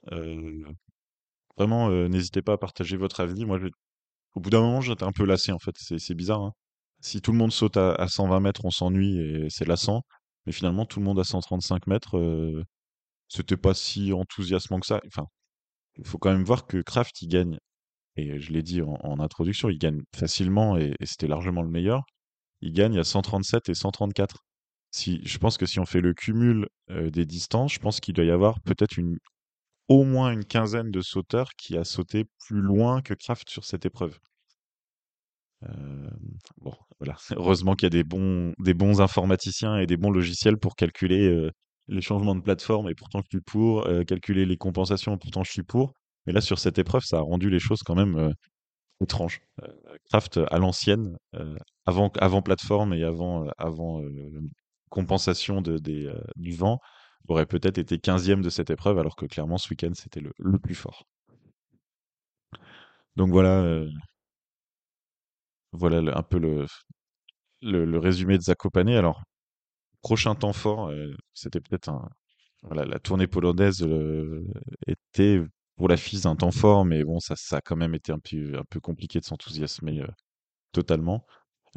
vraiment 1.56 1.90
n'hésitez 2.08 2.42
pas 2.42 2.54
à 2.54 2.58
partager 2.58 2.96
votre 2.96 3.20
avis. 3.20 3.44
Moi, 3.44 3.60
au 4.34 4.40
bout 4.40 4.50
d'un 4.50 4.62
moment, 4.62 4.80
j'étais 4.80 5.04
un 5.04 5.12
peu 5.12 5.24
lassé 5.24 5.52
en 5.52 5.60
fait. 5.60 5.76
C'est 5.76 6.14
bizarre. 6.14 6.40
Hein. 6.40 6.52
Si 7.00 7.20
tout 7.20 7.30
le 7.30 7.38
monde 7.38 7.52
saute 7.52 7.76
à, 7.76 8.08
120 8.08 8.40
mètres, 8.40 8.64
on 8.64 8.70
s'ennuie 8.70 9.18
et 9.20 9.46
c'est 9.48 9.64
lassant. 9.64 10.02
Mais 10.46 10.52
finalement, 10.52 10.86
tout 10.86 10.98
le 10.98 11.04
monde 11.04 11.20
à 11.20 11.24
135 11.24 11.86
mètres, 11.86 12.18
c'était 13.28 13.56
pas 13.56 13.74
si 13.74 14.12
enthousiasmant 14.12 14.80
que 14.80 14.86
ça. 14.86 15.00
Enfin, 15.06 15.26
il 15.98 16.04
faut 16.04 16.18
quand 16.18 16.32
même 16.32 16.44
voir 16.44 16.66
que 16.66 16.82
Kraft, 16.82 17.22
il 17.22 17.28
gagne 17.28 17.58
et 18.16 18.38
je 18.40 18.52
l'ai 18.52 18.62
dit 18.62 18.82
en, 18.82 19.20
introduction, 19.20 19.68
il 19.68 19.78
gagne 19.78 20.02
facilement 20.14 20.76
et, 20.76 20.94
c'était 21.04 21.28
largement 21.28 21.62
le 21.62 21.70
meilleur. 21.70 22.04
Il 22.60 22.72
gagne 22.72 22.98
à 22.98 23.04
137 23.04 23.68
et 23.68 23.74
134. 23.74 24.44
Si, 24.92 25.20
je 25.24 25.38
pense 25.38 25.56
que 25.56 25.66
si 25.66 25.78
on 25.78 25.86
fait 25.86 26.00
le 26.00 26.14
cumul 26.14 26.66
euh, 26.90 27.10
des 27.10 27.24
distances, 27.24 27.74
je 27.74 27.78
pense 27.78 28.00
qu'il 28.00 28.14
doit 28.14 28.24
y 28.24 28.30
avoir 28.30 28.60
peut-être 28.62 28.98
une, 28.98 29.18
au 29.88 30.04
moins 30.04 30.32
une 30.32 30.44
quinzaine 30.44 30.90
de 30.90 31.00
sauteurs 31.00 31.50
qui 31.56 31.76
a 31.76 31.84
sauté 31.84 32.24
plus 32.46 32.60
loin 32.60 33.00
que 33.02 33.14
Kraft 33.14 33.48
sur 33.48 33.64
cette 33.64 33.86
épreuve. 33.86 34.18
Euh, 35.62 36.10
bon, 36.60 36.74
voilà. 36.98 37.16
Heureusement 37.36 37.74
qu'il 37.74 37.86
y 37.86 37.86
a 37.86 37.90
des 37.90 38.04
bons, 38.04 38.52
des 38.58 38.74
bons 38.74 39.00
informaticiens 39.00 39.78
et 39.78 39.86
des 39.86 39.96
bons 39.96 40.10
logiciels 40.10 40.58
pour 40.58 40.74
calculer 40.74 41.28
euh, 41.28 41.50
les 41.88 42.00
changements 42.00 42.34
de 42.34 42.40
plateforme 42.40 42.88
et 42.88 42.94
pourtant 42.94 43.20
je 43.22 43.38
suis 43.38 43.40
pour, 43.42 43.86
calculer 44.06 44.46
les 44.46 44.56
compensations 44.56 45.18
pourtant 45.18 45.44
je 45.44 45.52
suis 45.52 45.62
pour. 45.62 45.94
Mais 46.26 46.32
là, 46.32 46.40
sur 46.40 46.58
cette 46.58 46.78
épreuve, 46.78 47.02
ça 47.04 47.18
a 47.18 47.20
rendu 47.20 47.50
les 47.50 47.58
choses 47.58 47.82
quand 47.82 47.94
même 47.94 48.16
euh, 48.16 48.32
étranges. 49.00 49.40
Euh, 49.62 49.68
Kraft 50.10 50.40
à 50.50 50.58
l'ancienne, 50.58 51.16
euh, 51.34 51.56
avant, 51.86 52.42
plateforme 52.42 52.94
et 52.94 53.04
avant, 53.04 53.46
compensation 54.90 55.60
de, 55.60 55.78
des, 55.78 56.12
du 56.36 56.52
vent, 56.54 56.80
aurait 57.28 57.46
peut-être 57.46 57.78
été 57.78 57.96
15e 57.98 58.42
de 58.42 58.50
cette 58.50 58.70
épreuve, 58.70 58.98
alors 58.98 59.16
que 59.16 59.26
clairement, 59.26 59.58
ce 59.58 59.70
week-end, 59.70 59.92
c'était 59.94 60.20
le, 60.20 60.58
plus 60.58 60.74
fort. 60.74 61.04
Donc 63.16 63.30
voilà, 63.30 63.84
voilà 65.72 66.16
un 66.16 66.22
peu 66.22 66.38
le, 67.62 67.98
résumé 67.98 68.36
de 68.36 68.42
Zakopane. 68.42 68.88
Alors, 68.90 69.22
prochain 70.02 70.34
temps 70.34 70.52
fort, 70.52 70.92
c'était 71.34 71.60
peut-être 71.60 71.88
un, 71.88 72.08
la 72.72 72.98
tournée 72.98 73.26
polonaise 73.26 73.86
était 74.86 75.40
pour 75.80 75.88
la 75.88 75.96
FIS 75.96 76.26
un 76.26 76.36
temps 76.36 76.50
fort, 76.50 76.84
mais 76.84 77.04
bon, 77.04 77.20
ça, 77.20 77.36
ça 77.36 77.56
a 77.56 77.60
quand 77.62 77.74
même 77.74 77.94
été 77.94 78.12
un 78.12 78.18
peu, 78.18 78.80
compliqué 78.80 79.18
de 79.18 79.24
s'enthousiasmer 79.24 80.02
euh, 80.02 80.08
totalement. 80.72 81.24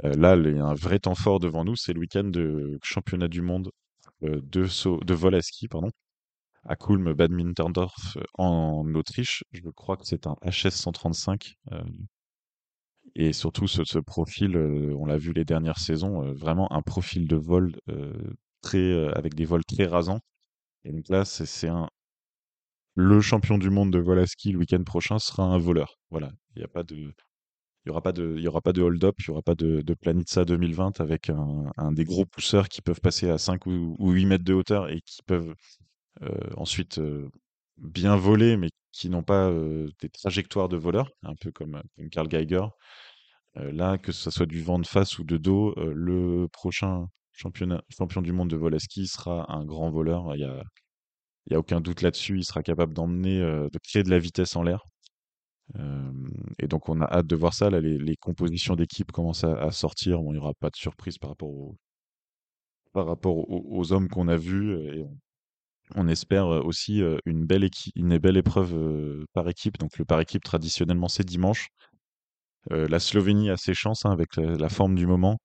Euh, 0.03 0.13
là, 0.15 0.35
il 0.35 0.57
y 0.57 0.59
a 0.59 0.65
un 0.65 0.73
vrai 0.73 0.99
temps 0.99 1.15
fort 1.15 1.39
devant 1.39 1.63
nous, 1.63 1.77
c'est 1.77 1.93
le 1.93 2.01
week-end 2.01 2.25
de 2.25 2.77
championnat 2.83 3.29
du 3.29 3.41
monde 3.41 3.71
euh, 4.23 4.41
de, 4.43 4.67
de 5.05 5.13
vol 5.13 5.35
à 5.35 5.41
ski, 5.41 5.69
pardon, 5.69 5.89
à 6.65 6.75
Kulm 6.75 7.13
Badmintondorf 7.13 8.17
en 8.33 8.93
Autriche. 8.93 9.45
Je 9.53 9.69
crois 9.69 9.95
que 9.95 10.05
c'est 10.05 10.27
un 10.27 10.35
HS 10.43 10.71
135. 10.71 11.55
et 13.15 13.31
surtout, 13.31 13.69
ce, 13.69 13.99
profil, 13.99 14.57
on 14.57 15.05
l'a 15.05 15.17
vu 15.17 15.31
les 15.31 15.45
dernières 15.45 15.79
saisons, 15.79 16.33
vraiment 16.33 16.69
un 16.73 16.81
profil 16.81 17.25
de 17.25 17.37
vol 17.37 17.73
très, 18.61 19.07
avec 19.15 19.33
des 19.33 19.45
vols 19.45 19.63
très 19.63 19.85
rasants. 19.85 20.19
Et 20.83 20.91
donc 20.91 21.07
là, 21.07 21.23
c'est 21.23 21.69
un, 21.69 21.87
le 22.95 23.21
champion 23.21 23.57
du 23.57 23.69
monde 23.69 23.91
de 23.91 23.99
vol 23.99 24.19
à 24.19 24.27
ski 24.27 24.51
le 24.51 24.59
week-end 24.59 24.83
prochain 24.83 25.19
sera 25.19 25.43
un 25.43 25.57
voleur. 25.57 25.95
Voilà, 26.11 26.31
il 26.55 26.59
n'y 26.59 26.65
a 26.65 26.67
pas 26.67 26.83
de, 26.83 27.13
il 27.85 27.89
y 27.89 27.91
aura 27.91 28.01
pas 28.01 28.13
de, 28.13 28.35
il 28.37 28.47
aura 28.47 28.61
pas 28.61 28.73
de 28.73 28.81
hold-up, 28.81 29.15
il 29.19 29.27
y 29.27 29.31
aura 29.31 29.41
pas 29.41 29.55
de, 29.55 29.81
de 29.81 29.93
Planitza 29.93 30.45
2020 30.45 31.01
avec 31.01 31.29
un, 31.29 31.91
des 31.91 32.05
gros 32.05 32.25
pousseurs 32.25 32.69
qui 32.69 32.81
peuvent 32.81 33.01
passer 33.01 33.29
à 33.29 33.37
5 33.37 33.65
ou, 33.65 33.97
8 33.99 34.25
mètres 34.25 34.45
de 34.45 34.53
hauteur 34.53 34.89
et 34.89 35.01
qui 35.01 35.21
peuvent 35.25 35.53
euh, 36.21 36.29
ensuite 36.55 36.99
euh, 36.99 37.29
bien 37.77 38.15
voler, 38.15 38.57
mais 38.57 38.69
qui 38.91 39.09
n'ont 39.09 39.23
pas 39.23 39.49
euh, 39.49 39.89
des 40.01 40.09
trajectoires 40.09 40.69
de 40.69 40.77
voleurs, 40.77 41.09
un 41.23 41.35
peu 41.35 41.51
comme, 41.51 41.81
Karl 42.11 42.27
Geiger. 42.29 42.65
là, 43.55 43.97
que 43.97 44.11
ce 44.11 44.31
soit 44.31 44.45
du 44.45 44.61
vent 44.61 44.79
de 44.79 44.87
face 44.87 45.19
ou 45.19 45.23
de 45.23 45.37
dos, 45.37 45.73
le 45.77 46.47
prochain 46.47 47.07
champion 47.33 48.21
du 48.21 48.31
monde 48.31 48.49
de 48.49 48.55
vol 48.55 48.75
à 48.75 48.79
ski 48.79 49.07
sera 49.07 49.51
un 49.51 49.65
grand 49.65 49.89
voleur. 49.91 50.35
Il 50.35 50.41
y 50.41 50.45
a, 50.45 50.63
il 51.45 51.51
n'y 51.51 51.55
a 51.55 51.59
aucun 51.59 51.81
doute 51.81 52.01
là-dessus, 52.01 52.37
il 52.37 52.45
sera 52.45 52.63
capable 52.63 52.93
d'emmener, 52.93 53.39
de 53.39 53.79
créer 53.83 54.03
de 54.03 54.09
la 54.09 54.19
vitesse 54.19 54.55
en 54.55 54.63
l'air. 54.63 54.83
et 56.59 56.67
donc 56.67 56.89
on 56.89 57.01
a 57.01 57.05
hâte 57.05 57.27
de 57.27 57.35
voir 57.35 57.53
ça. 57.53 57.69
Là, 57.69 57.81
les, 57.81 58.15
compositions 58.17 58.75
d'équipe 58.75 59.11
commencent 59.11 59.43
à, 59.43 59.71
sortir. 59.71 60.21
Bon, 60.21 60.31
il 60.31 60.35
n'y 60.35 60.39
aura 60.39 60.53
pas 60.53 60.69
de 60.69 60.75
surprise 60.75 61.17
par 61.17 61.31
rapport, 61.31 61.51
aux, 63.49 63.93
hommes 63.93 64.07
qu'on 64.07 64.27
a 64.27 64.37
vus. 64.37 65.03
On, 65.95 66.07
espère 66.07 66.47
aussi 66.47 67.01
une 67.25 67.45
belle, 67.45 67.69
une 67.95 68.17
belle 68.19 68.37
épreuve 68.37 69.25
par 69.33 69.49
équipe. 69.49 69.77
Donc 69.79 69.97
le 69.97 70.05
par 70.05 70.21
équipe, 70.21 70.43
traditionnellement, 70.43 71.09
c'est 71.09 71.25
dimanche. 71.25 71.67
la 72.69 72.99
Slovénie 72.99 73.49
a 73.49 73.57
ses 73.57 73.73
chances 73.73 74.05
hein, 74.05 74.11
avec 74.11 74.37
la, 74.37 74.69
forme 74.69 74.95
du 74.95 75.07
moment. 75.07 75.37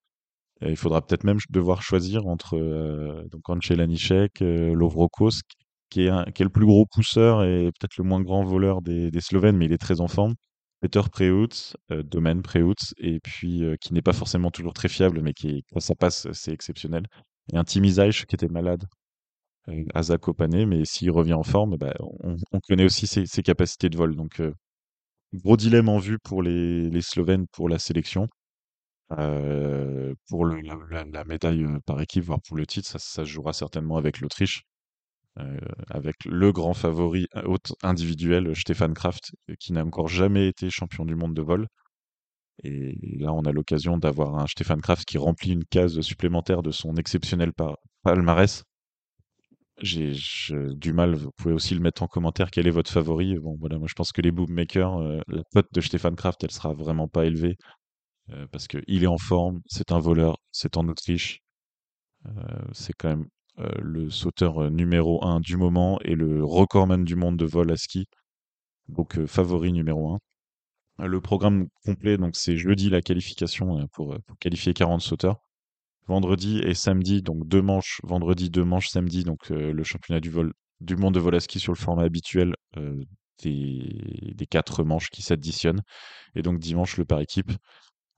il 0.61 0.77
faudra 0.77 1.01
peut-être 1.05 1.23
même 1.23 1.39
devoir 1.49 1.81
choisir 1.81 2.27
entre 2.27 2.57
euh, 2.57 3.23
donc 3.31 3.49
Ancelanichek, 3.49 4.39
Lovrokos, 4.39 5.41
qui 5.89 6.03
est, 6.03 6.39
le 6.39 6.49
plus 6.49 6.65
gros 6.65 6.85
pousseur 6.85 7.43
et 7.43 7.71
peut-être 7.79 7.97
le 7.97 8.03
moins 8.03 8.21
grand 8.21 8.43
voleur 8.43 8.81
des, 8.81 9.11
Slovènes, 9.21 9.57
mais 9.57 9.65
il 9.65 9.73
est 9.73 9.77
très 9.77 10.01
en 10.01 10.07
forme. 10.07 10.35
Peter 10.81 11.01
Preutz, 11.11 11.75
euh, 11.91 12.03
Domaine 12.03 12.41
Preutz, 12.41 12.93
et 12.97 13.19
puis 13.19 13.63
euh, 13.63 13.75
qui 13.81 13.93
n'est 13.93 14.01
pas 14.01 14.13
forcément 14.13 14.49
toujours 14.51 14.73
très 14.73 14.87
fiable, 14.87 15.21
mais 15.21 15.33
qui, 15.33 15.63
quand 15.73 15.81
ça 15.81 15.95
passe, 15.95 16.27
c'est 16.31 16.53
exceptionnel. 16.53 17.03
Et 17.51 17.57
un 17.57 17.63
Tim 17.63 17.81
qui 17.81 18.35
était 18.35 18.47
malade 18.47 18.85
euh, 19.69 19.85
à 19.93 20.65
mais 20.65 20.85
s'il 20.85 21.11
revient 21.11 21.33
en 21.33 21.43
forme, 21.43 21.77
bah, 21.77 21.93
on, 21.99 22.35
on, 22.51 22.59
connaît 22.59 22.85
aussi 22.85 23.07
ses, 23.07 23.43
capacités 23.43 23.89
de 23.89 23.97
vol. 23.97 24.15
Donc, 24.15 24.39
euh, 24.39 24.53
gros 25.33 25.57
dilemme 25.57 25.89
en 25.89 25.99
vue 25.99 26.19
pour 26.19 26.43
les, 26.43 27.01
Slovènes 27.01 27.47
pour 27.51 27.69
la 27.69 27.79
sélection. 27.79 28.27
Euh, 29.17 30.13
pour 30.29 30.45
la, 30.45 31.25
médaille 31.25 31.65
par 31.85 32.01
équipe, 32.01 32.23
voire 32.23 32.39
pour 32.47 32.57
le 32.57 32.65
titre, 32.65 32.87
ça, 32.89 32.99
ça 32.99 33.25
se 33.25 33.29
jouera 33.29 33.53
certainement 33.53 33.97
avec 33.97 34.19
l'Autriche. 34.21 34.63
Euh, 35.39 35.57
avec 35.89 36.25
le 36.25 36.51
grand 36.51 36.73
favori 36.73 37.27
euh, 37.35 37.55
individuel, 37.83 38.55
Stéphane 38.55 38.93
Kraft, 38.93 39.31
qui 39.59 39.73
n'a 39.73 39.83
encore 39.83 40.07
jamais 40.07 40.47
été 40.47 40.69
champion 40.69 41.05
du 41.05 41.15
monde 41.15 41.33
de 41.33 41.41
vol. 41.41 41.67
Et 42.63 42.95
là, 43.19 43.33
on 43.33 43.41
a 43.43 43.51
l'occasion 43.51 43.97
d'avoir 43.97 44.37
un 44.37 44.47
Stéphane 44.47 44.81
Kraft 44.81 45.05
qui 45.05 45.17
remplit 45.17 45.51
une 45.53 45.65
case 45.65 46.01
supplémentaire 46.01 46.61
de 46.61 46.71
son 46.71 46.95
exceptionnel 46.95 47.51
palmarès. 48.03 48.63
J'ai 49.81 50.13
du 50.75 50.91
mal, 50.91 51.15
vous 51.15 51.31
pouvez 51.37 51.53
aussi 51.53 51.73
le 51.73 51.79
mettre 51.79 52.03
en 52.03 52.07
commentaire, 52.07 52.51
quel 52.51 52.67
est 52.67 52.71
votre 52.71 52.91
favori? 52.91 53.37
Bon, 53.39 53.55
voilà, 53.59 53.77
moi 53.77 53.87
je 53.87 53.93
pense 53.93 54.11
que 54.11 54.21
les 54.21 54.31
bookmakers, 54.31 54.97
euh, 54.97 55.21
la 55.27 55.43
cote 55.53 55.67
de 55.71 55.79
Stéphane 55.79 56.17
Kraft, 56.17 56.43
elle 56.43 56.51
sera 56.51 56.73
vraiment 56.73 57.07
pas 57.07 57.25
élevée, 57.25 57.55
parce 58.51 58.67
qu'il 58.67 59.03
est 59.03 59.07
en 59.07 59.17
forme, 59.17 59.61
c'est 59.67 59.91
un 59.91 59.99
voleur, 59.99 60.37
c'est 60.51 60.77
en 60.77 60.87
Autriche, 60.89 61.39
c'est 62.73 62.93
quand 62.93 63.09
même 63.09 63.25
euh, 63.25 63.38
le 63.81 64.09
sauteur 64.09 64.63
euh, 64.63 64.69
numéro 64.69 65.23
1 65.25 65.39
du 65.41 65.57
moment 65.57 65.99
et 66.01 66.15
le 66.15 66.43
recordman 66.43 67.03
du 67.03 67.15
monde 67.15 67.37
de 67.37 67.45
vol 67.45 67.71
à 67.71 67.77
ski. 67.77 68.07
Donc 68.87 69.17
euh, 69.17 69.27
favori 69.27 69.71
numéro 69.71 70.13
1. 70.99 71.07
Le 71.07 71.21
programme 71.21 71.67
complet, 71.85 72.17
donc 72.17 72.35
c'est 72.35 72.57
jeudi 72.57 72.89
la 72.89 73.01
qualification 73.01 73.87
pour, 73.93 74.17
qualifier 74.39 74.73
40 74.73 75.01
sauteurs. 75.01 75.37
Vendredi 76.07 76.59
et 76.59 76.73
samedi, 76.73 77.21
donc 77.21 77.47
deux 77.47 77.61
manches, 77.61 78.01
vendredi, 78.03 78.49
deux 78.49 78.65
manches, 78.65 78.89
samedi, 78.89 79.23
donc 79.23 79.49
le 79.49 79.83
championnat 79.83 80.19
du 80.19 80.95
monde 80.97 81.13
de 81.13 81.19
vol 81.19 81.35
à 81.35 81.39
ski 81.39 81.59
sur 81.59 81.71
le 81.71 81.77
format 81.77 82.03
habituel 82.03 82.53
des, 83.41 84.47
quatre 84.49 84.83
manches 84.83 85.09
qui 85.09 85.21
s'additionnent. 85.21 85.83
Et 86.35 86.41
donc 86.41 86.59
dimanche, 86.59 86.97
le 86.97 87.05
par 87.05 87.21
équipe. 87.21 87.51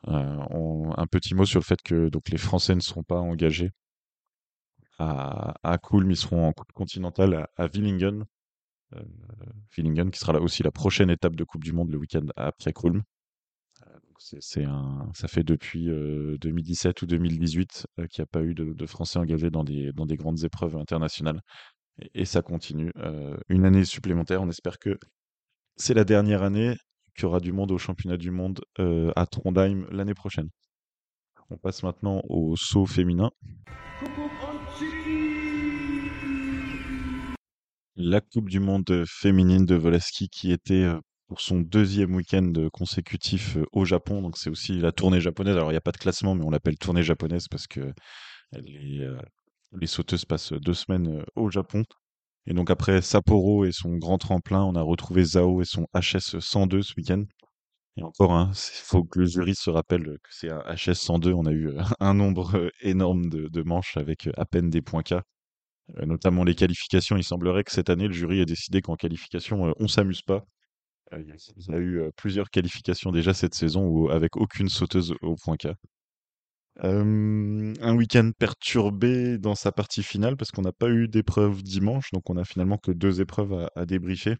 un 0.07 1.07
petit 1.11 1.35
mot 1.35 1.45
sur 1.45 1.59
le 1.59 1.65
fait 1.65 1.81
que 1.83 2.09
donc, 2.09 2.29
les 2.29 2.39
Français 2.39 2.73
ne 2.73 2.81
seront 2.81 3.03
pas 3.03 3.19
engagés 3.19 3.69
à, 5.01 5.55
à 5.63 5.77
Kulm, 5.77 6.11
ils 6.11 6.17
seront 6.17 6.47
en 6.47 6.53
Coupe 6.53 6.71
continentale 6.73 7.47
à, 7.57 7.67
Willingen. 7.67 8.25
Euh, 8.95 9.03
Willingen 9.75 10.11
qui 10.11 10.19
sera 10.19 10.33
là 10.33 10.41
aussi 10.41 10.63
la 10.63 10.71
prochaine 10.71 11.09
étape 11.09 11.35
de 11.35 11.43
Coupe 11.43 11.63
du 11.63 11.73
Monde 11.73 11.89
le 11.89 11.97
week-end 11.97 12.25
après 12.35 12.73
Kulm. 12.73 13.01
Euh, 13.87 13.97
c'est 14.17 14.63
un, 14.63 15.09
ça 15.15 15.27
fait 15.27 15.43
depuis 15.43 15.87
2017 15.87 17.01
euh, 17.01 17.05
ou 17.05 17.07
2018 17.07 17.87
qu'il 18.09 18.21
n'y 18.21 18.23
a 18.23 18.25
pas 18.27 18.43
eu 18.43 18.53
de, 18.53 18.85
Français 18.85 19.17
engagés 19.17 19.49
dans 19.49 19.63
des, 19.63 19.91
dans 19.93 20.05
des 20.05 20.17
grandes 20.17 20.43
épreuves 20.43 20.75
internationales. 20.75 21.41
Et, 22.13 22.25
ça 22.25 22.41
continue. 22.41 22.91
une 23.49 23.65
année 23.65 23.85
supplémentaire. 23.85 24.41
On 24.41 24.49
espère 24.49 24.77
que 24.79 24.97
c'est 25.75 25.93
la 25.93 26.03
dernière 26.03 26.43
année 26.43 26.75
qu'il 27.15 27.23
y 27.23 27.25
aura 27.25 27.39
du 27.39 27.51
monde 27.51 27.71
au 27.71 27.77
championnat 27.77 28.17
du 28.17 28.31
monde 28.31 28.61
à 28.77 29.25
Trondheim 29.25 29.87
l'année 29.91 30.13
prochaine. 30.13 30.49
On 31.49 31.57
passe 31.57 31.83
maintenant 31.83 32.21
au 32.29 32.55
saut 32.55 32.85
féminin. 32.85 33.31
La 37.95 38.21
Coupe 38.21 38.49
du 38.49 38.59
monde 38.59 39.03
féminine 39.07 39.65
de 39.65 39.75
Volaski 39.75 40.29
qui 40.29 40.51
était 40.51 40.87
pour 41.27 41.41
son 41.41 41.59
deuxième 41.59 42.15
week-end 42.15 42.51
consécutif 42.73 43.57
au 43.71 43.85
Japon. 43.85 44.21
Donc 44.21 44.37
c'est 44.37 44.49
aussi 44.49 44.79
la 44.79 44.91
tournée 44.91 45.21
japonaise. 45.21 45.55
Alors 45.55 45.69
il 45.69 45.73
n'y 45.73 45.77
a 45.77 45.81
pas 45.81 45.91
de 45.91 45.97
classement, 45.97 46.35
mais 46.35 46.43
on 46.43 46.49
l'appelle 46.49 46.77
tournée 46.77 47.03
japonaise 47.03 47.47
parce 47.47 47.67
que 47.67 47.93
les, 48.53 49.07
les 49.79 49.87
sauteuses 49.87 50.25
passent 50.25 50.53
deux 50.53 50.73
semaines 50.73 51.23
au 51.35 51.49
Japon. 51.49 51.83
Et 52.47 52.53
donc 52.53 52.69
après 52.71 53.01
Sapporo 53.01 53.65
et 53.65 53.71
son 53.71 53.97
grand 53.97 54.17
tremplin, 54.17 54.63
on 54.63 54.75
a 54.75 54.81
retrouvé 54.81 55.23
Zao 55.23 55.61
et 55.61 55.65
son 55.65 55.85
HS 55.93 56.39
102 56.39 56.81
ce 56.81 56.93
week-end. 56.97 57.23
Et 57.97 58.03
encore, 58.03 58.49
il 58.51 58.55
faut 58.55 59.03
que 59.03 59.19
le 59.19 59.25
jury 59.25 59.53
se 59.55 59.69
rappelle 59.69 60.05
que 60.05 60.29
c'est 60.29 60.49
un 60.49 60.63
HS 60.73 60.95
102. 60.95 61.33
On 61.33 61.45
a 61.45 61.51
eu 61.51 61.71
un 61.99 62.13
nombre 62.13 62.71
énorme 62.81 63.29
de, 63.29 63.63
manches 63.63 63.97
avec 63.97 64.29
à 64.37 64.45
peine 64.45 64.69
des 64.69 64.81
points 64.81 65.03
K. 65.03 65.15
notamment 66.05 66.43
les 66.43 66.55
qualifications. 66.55 67.17
Il 67.17 67.23
semblerait 67.23 67.63
que 67.63 67.71
cette 67.71 67.89
année, 67.89 68.07
le 68.07 68.13
jury 68.13 68.39
ait 68.39 68.45
décidé 68.45 68.81
qu'en 68.81 68.95
qualification, 68.95 69.73
on 69.77 69.87
s'amuse 69.87 70.21
pas. 70.21 70.45
il 71.13 71.27
y 71.27 71.73
a 71.73 71.79
eu 71.79 72.11
plusieurs 72.15 72.49
qualifications 72.49 73.11
déjà 73.11 73.33
cette 73.33 73.55
saison 73.55 74.07
avec 74.07 74.37
aucune 74.37 74.69
sauteuse 74.69 75.13
au 75.21 75.35
point 75.35 75.57
K. 75.57 75.67
un 76.81 77.95
week-end 77.95 78.31
perturbé 78.39 79.37
dans 79.37 79.55
sa 79.55 79.73
partie 79.73 80.03
finale 80.03 80.37
parce 80.37 80.51
qu'on 80.51 80.61
n'a 80.61 80.71
pas 80.71 80.89
eu 80.89 81.09
d'épreuve 81.09 81.61
dimanche, 81.61 82.09
donc 82.13 82.29
on 82.29 82.37
a 82.37 82.45
finalement 82.45 82.77
que 82.77 82.91
deux 82.91 83.19
épreuves 83.19 83.53
à, 83.53 83.69
à 83.75 83.85
débriefer 83.85 84.37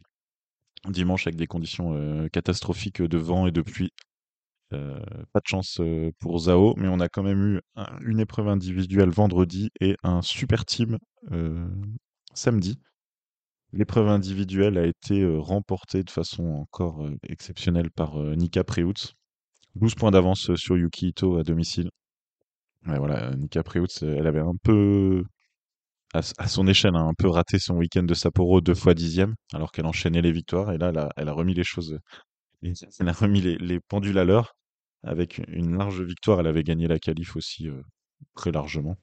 dimanche 0.89 1.27
avec 1.27 1.35
des 1.35 1.47
conditions 1.47 1.93
euh, 1.93 2.27
catastrophiques 2.29 3.01
de 3.01 3.17
vent 3.17 3.47
et 3.47 3.51
de 3.51 3.61
pluie. 3.61 3.91
Euh, 4.73 4.99
pas 5.33 5.41
de 5.41 5.47
chance 5.47 5.79
euh, 5.81 6.11
pour 6.19 6.39
Zao, 6.39 6.75
mais 6.77 6.87
on 6.87 6.99
a 6.99 7.09
quand 7.09 7.23
même 7.23 7.57
eu 7.57 7.59
une 8.05 8.19
épreuve 8.19 8.47
individuelle 8.47 9.09
vendredi 9.09 9.69
et 9.81 9.97
un 10.03 10.21
super 10.21 10.65
team 10.65 10.97
samedi. 12.33 12.79
L'épreuve 13.73 14.07
individuelle 14.07 14.77
a 14.77 14.85
été 14.85 15.25
remportée 15.37 16.03
de 16.03 16.09
façon 16.09 16.43
encore 16.43 17.07
exceptionnelle 17.27 17.89
par 17.91 18.17
Nika 18.17 18.63
Preutz. 18.63 19.13
12 19.75 19.95
points 19.95 20.11
d'avance 20.11 20.53
sur 20.55 20.77
Yuki 20.77 21.09
Ito 21.09 21.37
à 21.37 21.43
domicile. 21.43 21.89
voilà, 22.83 23.33
Nika 23.35 23.63
Preutz, 23.63 24.03
elle 24.03 24.27
avait 24.27 24.41
un 24.41 24.55
peu 24.61 25.23
à, 26.13 26.47
son 26.47 26.67
échelle, 26.67 26.95
a 26.95 26.99
un 26.99 27.13
peu 27.13 27.29
raté 27.29 27.57
son 27.59 27.75
week-end 27.75 28.03
de 28.03 28.13
Sapporo 28.13 28.61
deux 28.61 28.75
fois 28.75 28.93
dixième, 28.93 29.35
alors 29.53 29.71
qu'elle 29.71 29.85
enchaînait 29.85 30.21
les 30.21 30.31
victoires. 30.31 30.71
Et 30.71 30.77
là, 30.77 31.09
elle 31.15 31.29
a, 31.29 31.33
remis 31.33 31.53
les 31.53 31.63
choses, 31.63 31.99
elle 32.61 33.09
a 33.09 33.13
remis 33.13 33.41
les, 33.41 33.79
pendules 33.79 34.17
à 34.17 34.25
l'heure. 34.25 34.55
Avec 35.03 35.41
une 35.47 35.77
large 35.77 36.01
victoire, 36.01 36.41
elle 36.41 36.47
avait 36.47 36.63
gagné 36.63 36.87
la 36.87 36.99
qualif 36.99 37.35
aussi 37.35 37.67
euh, 37.67 37.81
très 38.35 38.51
largement. 38.51 38.97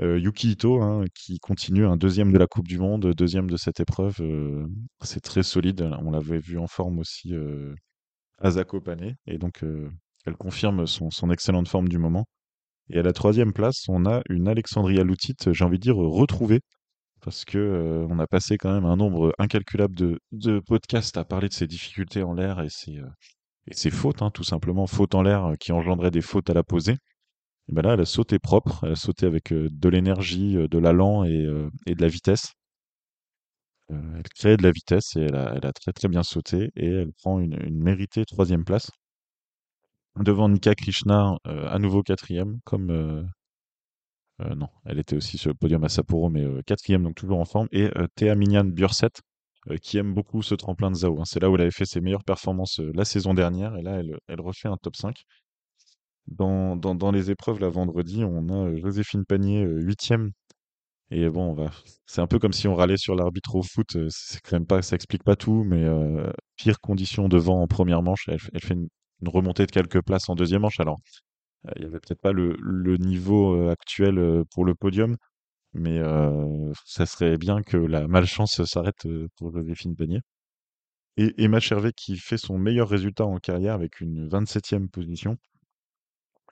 Euh, 0.00 0.18
Yuki 0.18 0.52
Ito, 0.52 0.80
hein, 0.80 1.04
qui 1.14 1.38
continue 1.40 1.84
un 1.84 1.98
deuxième 1.98 2.32
de 2.32 2.38
la 2.38 2.46
Coupe 2.46 2.66
du 2.66 2.78
Monde, 2.78 3.12
deuxième 3.14 3.50
de 3.50 3.58
cette 3.58 3.80
épreuve, 3.80 4.16
euh, 4.20 4.66
c'est 5.02 5.20
très 5.20 5.42
solide. 5.42 5.90
On 6.02 6.10
l'avait 6.10 6.38
vu 6.38 6.58
en 6.58 6.66
forme 6.66 6.98
aussi 7.00 7.34
à 8.38 8.50
Zakopane, 8.52 9.16
et 9.26 9.36
donc 9.36 9.62
elle 10.24 10.36
confirme 10.36 10.86
son 10.86 11.30
excellente 11.30 11.68
forme 11.68 11.88
du 11.88 11.98
moment. 11.98 12.26
Et 12.90 12.98
à 12.98 13.02
la 13.02 13.12
troisième 13.12 13.52
place, 13.52 13.88
on 13.88 14.06
a 14.06 14.22
une 14.28 14.48
Alexandria 14.48 15.02
Loutit, 15.02 15.36
j'ai 15.50 15.64
envie 15.64 15.78
de 15.78 15.82
dire, 15.82 15.96
retrouvée. 15.96 16.60
Parce 17.22 17.44
que 17.44 17.58
euh, 17.58 18.06
on 18.08 18.18
a 18.20 18.26
passé 18.26 18.56
quand 18.56 18.72
même 18.72 18.84
un 18.84 18.96
nombre 18.96 19.34
incalculable 19.38 19.96
de, 19.96 20.60
podcasts 20.60 21.16
à 21.16 21.24
parler 21.24 21.48
de 21.48 21.54
ses 21.54 21.66
difficultés 21.66 22.22
en 22.22 22.34
l'air 22.34 22.60
et 22.60 22.68
ses, 22.68 22.98
euh, 22.98 23.90
fautes, 23.90 24.22
hein, 24.22 24.30
tout 24.30 24.44
simplement. 24.44 24.86
Fautes 24.86 25.14
en 25.14 25.22
l'air 25.22 25.44
euh, 25.46 25.54
qui 25.56 25.72
engendraient 25.72 26.12
des 26.12 26.20
fautes 26.20 26.50
à 26.50 26.54
la 26.54 26.62
posée. 26.62 26.96
Et 27.68 27.72
ben 27.72 27.82
là, 27.82 27.94
elle 27.94 28.00
a 28.00 28.04
sauté 28.04 28.38
propre, 28.38 28.84
elle 28.84 28.92
a 28.92 28.96
sauté 28.96 29.26
avec 29.26 29.52
de 29.52 29.88
l'énergie, 29.88 30.54
de 30.54 30.78
l'allant 30.78 31.24
et, 31.24 31.42
de 31.42 32.00
la 32.00 32.08
vitesse. 32.08 32.52
elle 33.90 34.22
crée 34.36 34.56
de 34.56 34.62
la 34.62 34.70
vitesse 34.70 35.16
et 35.16 35.22
elle 35.22 35.34
a, 35.34 35.72
très 35.72 35.92
très 35.92 36.08
bien 36.08 36.22
sauté 36.22 36.70
et 36.76 36.86
elle 36.86 37.12
prend 37.12 37.40
une 37.40 37.82
méritée 37.82 38.24
troisième 38.24 38.64
place 38.64 38.88
devant 40.22 40.48
Nika 40.48 40.74
Krishna, 40.74 41.36
euh, 41.46 41.68
à 41.68 41.78
nouveau 41.78 42.02
quatrième, 42.02 42.60
comme 42.64 42.90
euh, 42.90 43.22
euh, 44.42 44.54
non, 44.54 44.68
elle 44.84 44.98
était 44.98 45.16
aussi 45.16 45.38
sur 45.38 45.50
le 45.50 45.54
podium 45.54 45.84
à 45.84 45.88
Sapporo, 45.88 46.28
mais 46.28 46.44
quatrième, 46.64 47.02
donc 47.04 47.14
toujours 47.14 47.38
en 47.38 47.44
forme, 47.44 47.68
et 47.72 47.90
Théa 48.14 48.34
Minyan 48.34 48.64
Burset, 48.64 49.10
qui 49.82 49.98
aime 49.98 50.14
beaucoup 50.14 50.42
ce 50.42 50.54
tremplin 50.54 50.90
de 50.90 50.96
Zao. 50.96 51.20
Hein. 51.20 51.24
C'est 51.24 51.40
là 51.40 51.50
où 51.50 51.54
elle 51.54 51.62
avait 51.62 51.70
fait 51.70 51.86
ses 51.86 52.00
meilleures 52.00 52.24
performances 52.24 52.78
la 52.78 53.04
saison 53.04 53.34
dernière, 53.34 53.76
et 53.76 53.82
là, 53.82 54.00
elle, 54.28 54.40
refait 54.40 54.68
un 54.68 54.76
top 54.76 54.96
5. 54.96 55.24
Dans, 56.28 57.10
les 57.12 57.30
épreuves, 57.30 57.60
la 57.60 57.68
vendredi, 57.68 58.24
on 58.24 58.48
a 58.48 58.76
Joséphine 58.76 59.24
Panier, 59.24 59.62
huitième, 59.62 60.32
Et 61.10 61.30
bon, 61.30 61.56
c'est 62.06 62.20
un 62.20 62.26
peu 62.26 62.38
comme 62.38 62.52
si 62.52 62.68
on 62.68 62.74
râlait 62.74 62.96
sur 62.98 63.14
l'arbitre 63.14 63.54
au 63.54 63.62
foot. 63.62 63.96
C'est 64.10 64.40
quand 64.42 64.66
pas, 64.66 64.82
ça 64.82 64.96
explique 64.96 65.24
pas 65.24 65.36
tout, 65.36 65.64
mais 65.64 65.86
pire 66.56 66.80
condition 66.80 67.28
de 67.28 67.38
vent 67.38 67.62
en 67.62 67.66
première 67.68 68.02
manche. 68.02 68.28
Elle, 68.28 68.38
elle 68.52 68.60
fait 68.60 68.76
une 69.22 69.28
remontée 69.28 69.66
de 69.66 69.70
quelques 69.72 70.02
places 70.02 70.28
en 70.28 70.34
deuxième 70.34 70.62
manche. 70.62 70.80
Alors, 70.80 70.98
euh, 71.66 71.72
il 71.76 71.82
y 71.82 71.86
avait 71.86 72.00
peut-être 72.00 72.20
pas 72.20 72.32
le, 72.32 72.96
niveau 72.98 73.54
euh, 73.54 73.70
actuel 73.70 74.18
euh, 74.18 74.44
pour 74.52 74.64
le 74.64 74.74
podium, 74.74 75.16
mais 75.74 76.00
ça 76.86 77.06
serait 77.06 77.38
bien 77.38 77.62
que 77.62 77.76
la 77.76 78.08
malchance 78.08 78.64
s'arrête 78.64 79.06
pour 79.36 79.52
Joséphine 79.52 79.94
Panier. 79.96 80.20
Et 81.18 81.34
Emma 81.42 81.60
Chervet 81.60 81.92
qui 81.92 82.16
fait 82.18 82.38
son 82.38 82.58
meilleur 82.58 82.88
résultat 82.88 83.26
en 83.26 83.38
carrière 83.38 83.74
avec 83.74 84.00
une 84.00 84.28
27e 84.28 84.88
position. 84.88 85.36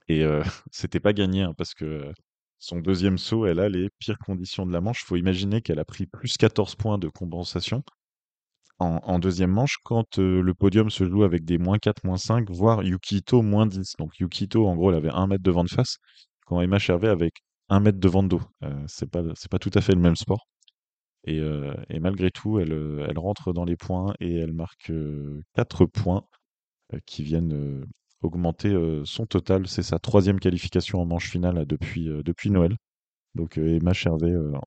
Et 0.09 0.25
c'était 0.73 1.01
pas 1.01 1.13
gagné 1.15 1.43
hein, 1.43 1.55
parce 1.57 1.75
que 1.75 2.13
son 2.59 2.81
deuxième 2.81 3.19
saut, 3.19 3.47
elle 3.47 3.61
a 3.61 3.69
les 3.69 3.89
pires 3.99 4.19
conditions 4.19 4.67
de 4.67 4.73
la 4.73 4.81
manche. 4.81 5.05
Faut 5.05 5.17
imaginer 5.17 5.63
qu'elle 5.63 5.79
a 5.79 5.85
pris 5.85 6.07
plus 6.07 6.37
14 6.37 6.77
points 6.77 6.99
de 6.99 7.09
compensation 7.09 7.83
en, 8.79 9.19
deuxième 9.19 9.51
manche 9.51 9.79
quand 9.85 10.19
le 10.19 10.53
podium 10.55 10.91
se 10.91 11.05
joue 11.09 11.23
avec 11.25 11.45
des 11.45 11.59
moins 11.59 11.79
4, 11.79 12.05
moins 12.05 12.17
5, 12.17 12.51
voire 12.51 12.83
Yukito 12.83 13.43
moins 13.43 13.67
10. 13.67 13.95
Donc 13.99 14.19
Yukito, 14.19 14.67
en 14.67 14.75
gros, 14.77 14.91
elle 14.91 14.97
avait 14.99 15.11
un 15.13 15.27
mètre 15.27 15.43
de 15.43 15.51
vent 15.51 15.65
de 15.65 15.71
face, 15.71 15.99
quand 16.47 16.61
Emma 16.61 16.79
Chervet 16.79 17.09
avec 17.09 17.43
un 17.69 17.81
mètre 17.81 17.99
de 17.99 18.09
vent 18.09 18.23
de 18.23 18.29
dos. 18.29 18.43
Euh, 18.63 18.85
c'est 18.89 19.11
pas, 19.11 19.23
c'est 19.35 19.51
pas 19.51 19.59
tout 19.59 19.71
à 19.75 19.81
fait 19.81 19.95
le 19.95 20.01
même 20.01 20.17
sport. 20.17 20.47
Et, 21.27 21.41
malgré 22.01 22.31
tout, 22.31 22.59
elle, 22.59 23.19
rentre 23.19 23.55
dans 23.55 23.65
les 23.65 23.77
points 23.77 24.13
et 24.21 24.35
elle 24.37 24.53
marque 24.53 24.91
euh, 24.91 25.43
4 25.55 25.87
points 25.87 26.23
euh, 26.93 26.99
qui 27.07 27.23
viennent 27.23 27.87
augmenter 28.23 28.75
son 29.05 29.27
total. 29.27 29.67
C'est 29.67 29.83
sa 29.83 29.99
troisième 29.99 30.41
qualification 30.41 31.01
en 31.01 31.07
manche 31.07 31.31
finale 31.31 31.67
depuis, 31.67 32.05
depuis 32.25 32.51
Noël. 32.51 32.77
Donc 33.35 33.59
Emma 33.59 33.93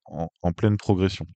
en, 0.05 0.29
en 0.41 0.51
pleine 0.53 0.77
progression. 0.77 1.27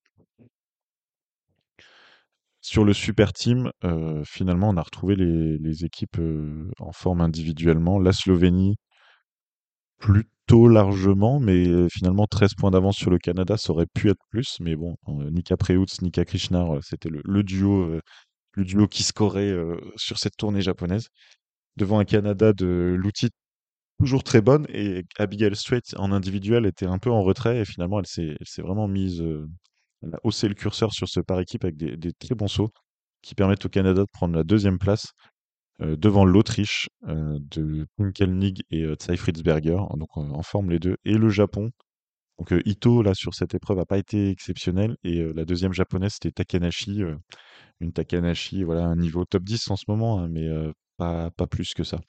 Sur 2.62 2.86
le 2.86 2.94
super 2.94 3.34
team, 3.34 3.72
euh, 3.84 4.24
finalement, 4.24 4.70
on 4.70 4.78
a 4.78 4.84
retrouvé 4.84 5.16
les, 5.16 5.84
équipes 5.86 6.20
euh, 6.20 6.70
en 6.80 6.92
forme 6.92 7.22
individuellement. 7.22 8.00
La 8.00 8.14
Slovénie, 8.14 8.76
plutôt 9.98 10.68
largement, 10.68 11.40
mais 11.40 11.68
euh, 11.68 11.88
finalement 11.90 12.28
13 12.28 12.54
points 12.56 12.72
d'avance 12.72 12.98
sur 12.98 13.10
le 13.10 13.18
Canada, 13.18 13.58
ça 13.58 13.72
aurait 13.74 13.88
pu 13.88 14.10
être 14.10 14.24
plus. 14.30 14.58
Mais 14.60 14.76
bon, 14.76 14.96
Nika 15.08 15.58
Preutz, 15.58 16.02
Nika 16.02 16.24
Krishnar, 16.26 16.84
c'était 16.84 17.10
le, 17.10 17.44
duo, 17.44 18.00
le 18.54 18.66
duo 18.66 18.88
qui 18.88 19.04
scorait 19.04 19.54
sur 19.96 20.20
cette 20.20 20.38
tournée 20.38 20.62
japonaise. 20.62 21.08
Devant 21.78 22.00
un 22.00 22.06
Canada 22.06 22.54
de 22.54 22.96
l'outil 22.98 23.30
toujours 24.00 24.24
très 24.24 24.42
bonne 24.42 24.66
et 24.70 25.06
Abigail 25.20 25.56
Strait 25.56 25.82
en 25.98 26.12
individuel 26.12 26.66
était 26.66 26.88
un 26.88 27.00
peu 27.00 27.12
en 27.12 27.24
retrait 27.24 27.60
et 27.60 27.66
finalement 27.66 28.00
elle 28.00 28.08
s'est 28.08 28.62
vraiment 28.62 28.88
mise, 28.88 29.24
elle 30.04 30.16
a 30.16 30.20
haussé 30.24 30.48
le 30.48 30.56
curseur 30.56 30.94
sur 30.94 31.08
ce 31.08 31.20
par 31.20 31.40
équipe 31.40 31.64
avec 31.64 31.78
des, 31.78 32.14
très 32.14 32.36
bons 32.36 32.48
sauts 32.48 32.72
qui 33.22 33.36
permettent 33.36 33.66
au 33.66 33.70
Canada 33.70 34.02
de 34.02 34.08
prendre 34.12 34.36
la 34.36 34.44
deuxième 34.44 34.80
place 34.80 35.14
euh, 35.82 35.96
devant 35.96 36.26
l'Autriche 36.26 36.90
euh, 37.08 37.40
de 37.40 37.88
Pinkelnig 37.98 38.64
et 38.72 38.84
euh, 38.84 38.96
donc 39.96 40.18
en 40.18 40.44
forme 40.44 40.70
les 40.70 40.80
deux, 40.80 40.98
et 41.06 41.18
le 41.18 41.30
Japon. 41.30 41.72
Donc 42.40 42.54
euh, 42.54 42.62
Ito 42.66 43.02
là 43.04 43.14
sur 43.14 43.34
cette 43.34 43.56
épreuve 43.56 43.80
a 43.80 43.86
pas 43.86 43.98
été 43.98 44.30
exceptionnel 44.30 44.98
et 45.04 45.24
la 45.34 45.46
deuxième 45.46 45.74
japonaise 45.74 46.14
c'était 46.14 46.32
Takanashi, 46.32 47.04
une 47.80 47.94
Takanashi 47.94 48.64
voilà 48.64 48.86
un 48.86 48.96
niveau 48.96 49.26
top 49.26 49.44
10 49.44 49.70
en 49.72 49.76
ce 49.76 49.86
moment 49.88 50.20
hein, 50.20 50.28
mais 50.30 50.48
pas, 50.98 51.32
pas 51.32 51.48
plus 51.48 51.74
que 51.74 51.84
ça. 51.84 52.00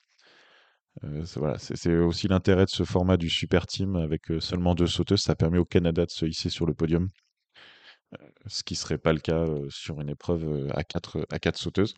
Voilà, 1.36 1.58
c'est 1.58 1.96
aussi 1.96 2.28
l'intérêt 2.28 2.66
de 2.66 2.70
ce 2.70 2.84
format 2.84 3.16
du 3.16 3.30
super 3.30 3.66
team 3.66 3.96
avec 3.96 4.24
seulement 4.40 4.74
deux 4.74 4.86
sauteuses. 4.86 5.22
Ça 5.22 5.34
permet 5.34 5.58
au 5.58 5.64
Canada 5.64 6.04
de 6.04 6.10
se 6.10 6.26
hisser 6.26 6.50
sur 6.50 6.66
le 6.66 6.74
podium, 6.74 7.08
ce 8.46 8.62
qui 8.62 8.74
serait 8.74 8.98
pas 8.98 9.12
le 9.12 9.20
cas 9.20 9.40
euh, 9.40 9.68
sur 9.70 10.00
une 10.00 10.10
épreuve 10.10 10.44
euh, 10.46 10.68
à 10.74 10.84
quatre, 10.84 11.26
à 11.30 11.38
quatre 11.38 11.58
sauteuses. 11.58 11.94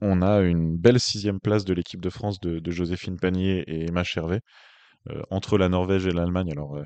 On 0.00 0.22
a 0.22 0.40
une 0.40 0.76
belle 0.76 1.00
sixième 1.00 1.40
place 1.40 1.64
de 1.64 1.74
l'équipe 1.74 2.00
de 2.00 2.10
France 2.10 2.40
de, 2.40 2.70
Joséphine 2.70 3.18
Panier 3.18 3.64
et 3.66 3.86
Emma 3.88 4.02
Chervet 4.02 4.40
euh, 5.10 5.22
entre 5.30 5.58
la 5.58 5.68
Norvège 5.68 6.06
et 6.06 6.12
l'Allemagne. 6.12 6.50
Alors 6.52 6.76
euh, 6.76 6.84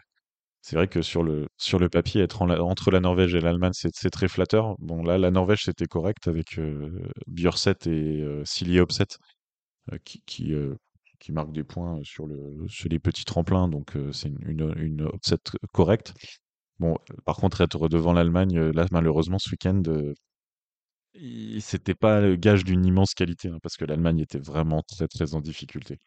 c'est 0.63 0.77
vrai 0.77 0.89
que 0.89 1.03
sur 1.03 1.23
le, 1.23 1.49
papier, 1.91 2.23
être 2.23 2.43
entre 2.43 2.91
la 2.91 3.01
Norvège 3.01 3.35
et 3.35 3.41
l'Allemagne, 3.41 3.73
c'est 3.75 4.11
très 4.11 4.29
flatteur. 4.29 4.77
Bon 4.79 5.03
là, 5.03 5.19
la 5.19 5.31
Norvège 5.31 5.65
c'était 5.65 5.87
correct 5.87 6.27
avec 6.29 6.59
euh, 6.59 6.91
Bjørseth 7.27 7.87
et 7.87 8.23
euh, 8.23 8.43
Silje 8.45 8.81
Opseth 8.81 9.19
euh, 9.93 9.99
qui, 10.05 10.23
qui, 10.27 10.55
euh, 10.55 10.75
des 11.49 11.65
points 11.65 12.01
sur, 12.03 12.27
le, 12.27 12.67
sur 12.69 12.89
les 12.89 12.99
petits 12.99 13.25
tremplins, 13.25 13.69
donc 13.69 13.97
euh, 13.97 14.13
c'est 14.13 14.29
une, 14.29 14.75
une, 14.77 15.09
correcte. 15.73 16.15
Bon, 16.81 16.97
par 17.25 17.37
contre, 17.37 17.61
être 17.61 17.89
devant 17.89 18.13
l'Allemagne, 18.13 18.59
euh, 18.59 18.73
là, 18.73 18.87
malheureusement, 18.91 19.39
ce 19.39 19.51
week-end, 19.51 19.83
euh, 19.87 20.15
c'était 21.61 21.95
pas 21.95 22.21
le 22.21 22.37
gage 22.37 22.65
d'une 22.65 22.85
immense 22.85 23.15
qualité, 23.15 23.49
hein, 23.49 23.59
parce 23.63 23.77
que 23.77 23.85
l'Allemagne 23.85 24.21
était 24.21 24.39
vraiment 24.39 24.83
très, 24.83 25.07
très 25.09 25.35
en 25.35 25.41
difficulté. 25.41 25.99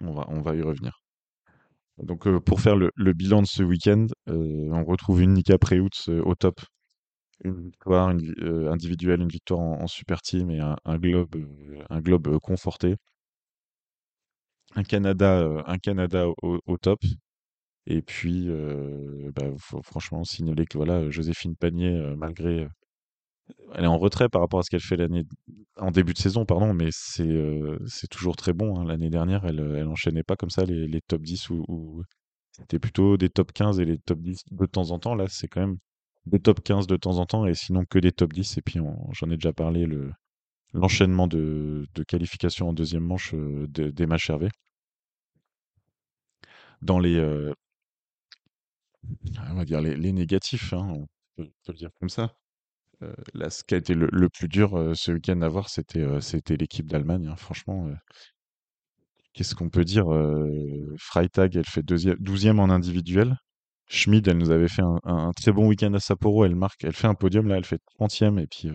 On 0.00 0.12
va, 0.12 0.26
on 0.28 0.40
va 0.42 0.54
y 0.56 0.62
revenir. 0.62 1.00
Donc, 1.98 2.26
euh, 2.26 2.40
pour 2.40 2.60
faire 2.60 2.76
le, 2.76 2.90
bilan 3.12 3.42
de 3.42 3.46
ce 3.46 3.62
week-end, 3.62 4.06
euh, 4.28 4.70
on 4.72 4.84
retrouve 4.84 5.22
une 5.22 5.34
Nika 5.34 5.58
Preutz 5.58 6.08
au 6.08 6.34
top. 6.34 6.60
Une 7.44 7.60
victoire 7.62 8.08
individuelle, 8.08 9.20
une 9.22 9.28
victoire 9.28 9.60
en, 9.60 9.86
super 9.86 10.22
team 10.22 10.50
et 10.50 10.60
un, 10.60 10.98
globe, 10.98 11.36
un 11.90 12.00
globe 12.00 12.38
conforté. 12.40 12.96
un 14.74 14.82
Canada, 14.82 15.62
un 15.66 15.78
Canada 15.78 16.26
au 16.42 16.78
top. 16.78 17.00
Et 17.88 18.02
puis, 18.02 18.44
euh, 18.48 19.32
bah, 19.34 19.50
faut 19.58 19.82
franchement 19.82 20.22
signaler 20.22 20.64
que 20.66 20.78
voilà, 20.78 21.10
Joséphine 21.10 21.56
Panier, 21.56 21.90
malgré, 22.16 22.68
elle 23.74 23.84
est 23.84 23.88
en 23.88 23.98
retrait 23.98 24.28
par 24.28 24.40
rapport 24.42 24.60
à 24.60 24.62
ce 24.62 24.70
qu'elle 24.70 24.80
fait 24.80 24.96
l'année, 24.96 25.24
en 25.76 25.90
début 25.90 26.12
de 26.12 26.18
saison, 26.18 26.44
pardon, 26.44 26.74
mais 26.74 26.88
c'est 26.92 28.08
toujours 28.10 28.36
très 28.36 28.52
bon. 28.52 28.78
hein. 28.78 28.84
L'année 28.84 29.10
dernière, 29.10 29.44
elle, 29.44 29.60
euh, 29.60 29.94
elle 30.06 30.24
pas 30.24 30.36
comme 30.36 30.50
ça 30.50 30.64
les, 30.64 31.00
top 31.06 31.22
10 31.22 31.50
ou, 31.50 32.02
c'était 32.52 32.78
plutôt 32.80 33.16
des 33.16 33.30
top 33.30 33.52
15 33.52 33.80
et 33.80 33.84
les 33.86 33.98
top 33.98 34.20
10 34.20 34.42
de 34.50 34.66
temps 34.66 34.90
en 34.92 34.98
temps. 34.98 35.14
Là, 35.14 35.26
c'est 35.28 35.48
quand 35.48 35.60
même 35.62 35.78
des 36.26 36.40
top 36.40 36.62
15 36.62 36.86
de 36.86 36.96
temps 36.96 37.18
en 37.18 37.26
temps 37.26 37.46
et 37.46 37.54
sinon 37.54 37.84
que 37.88 37.98
des 37.98 38.12
top 38.12 38.32
10. 38.34 38.58
Et 38.58 38.62
puis, 38.62 38.80
j'en 39.12 39.30
ai 39.30 39.36
déjà 39.36 39.52
parlé, 39.52 39.86
le, 39.86 40.12
l'enchaînement 40.74 41.28
de, 41.28 41.86
de 41.94 42.04
qualification 42.04 42.70
en 42.70 42.74
deuxième 42.74 43.04
manche 43.04 43.34
euh, 43.34 43.66
de- 43.68 43.90
d'Emma 43.90 44.18
Chervet. 44.18 44.50
Dans 46.82 46.98
les, 46.98 47.16
on 49.50 49.54
va 49.54 49.64
dire 49.64 49.80
les, 49.80 50.12
négatifs, 50.12 50.72
hein, 50.72 50.86
on 50.90 51.06
peut, 51.36 51.50
le 51.68 51.74
dire 51.74 51.90
comme 52.00 52.08
ça. 52.08 52.34
Euh, 53.02 53.14
ce 53.50 53.62
qui 53.62 53.74
a 53.74 53.78
été 53.78 53.94
le, 53.94 54.28
plus 54.28 54.48
dur 54.48 54.76
euh, 54.76 54.94
ce 54.94 55.12
week-end 55.12 55.40
à 55.42 55.48
voir, 55.48 55.68
c'était 55.68 56.00
euh, 56.00 56.20
l'équipe 56.50 56.86
d'Allemagne. 56.86 57.28
hein. 57.28 57.36
Franchement, 57.36 57.86
euh, 57.86 57.94
qu'est-ce 59.34 59.54
qu'on 59.54 59.70
peut 59.70 59.84
dire 59.84 60.12
euh, 60.12 60.94
Freitag, 60.98 61.56
elle 61.56 61.66
fait 61.66 61.82
deuxième, 61.82 62.16
douzième 62.18 62.58
en 62.58 62.70
individuel. 62.70 63.36
Schmid, 63.86 64.26
elle 64.28 64.38
nous 64.38 64.50
avait 64.50 64.68
fait 64.68 64.82
un, 65.04 65.30
très 65.32 65.52
bon 65.52 65.68
week-end 65.68 65.94
à 65.94 66.00
Sapporo. 66.00 66.44
Elle 66.44 66.56
marque, 66.56 66.84
elle 66.84 66.92
fait 66.92 67.06
un 67.06 67.14
podium 67.14 67.48
là, 67.48 67.56
elle 67.56 67.64
fait 67.64 67.80
trentième 67.96 68.38
et 68.38 68.46
puis 68.46 68.70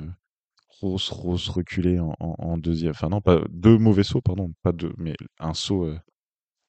Rose, 0.81 1.09
Rose 1.09 1.49
reculée 1.49 1.99
en, 1.99 2.57
deuxième. 2.57 2.91
Enfin 2.91 3.09
non, 3.09 3.21
pas 3.21 3.41
deux 3.51 3.77
mauvais 3.77 4.03
sauts, 4.03 4.21
pardon, 4.21 4.51
pas 4.63 4.71
deux, 4.71 4.93
mais 4.97 5.15
un 5.37 5.53
saut 5.53 5.87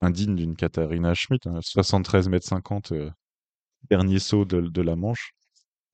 indigne 0.05 0.37
d'une 0.37 0.57
Katharina 0.57 1.15
Schmidt, 1.15 1.49
hein, 1.49 1.59
73 1.63 2.29
mètres 2.29 2.47
50, 2.47 2.93
euh, 2.93 3.11
dernier 3.91 4.19
saut 4.19 4.45
de, 4.45 4.83
la 4.83 4.97
Manche. 4.97 5.33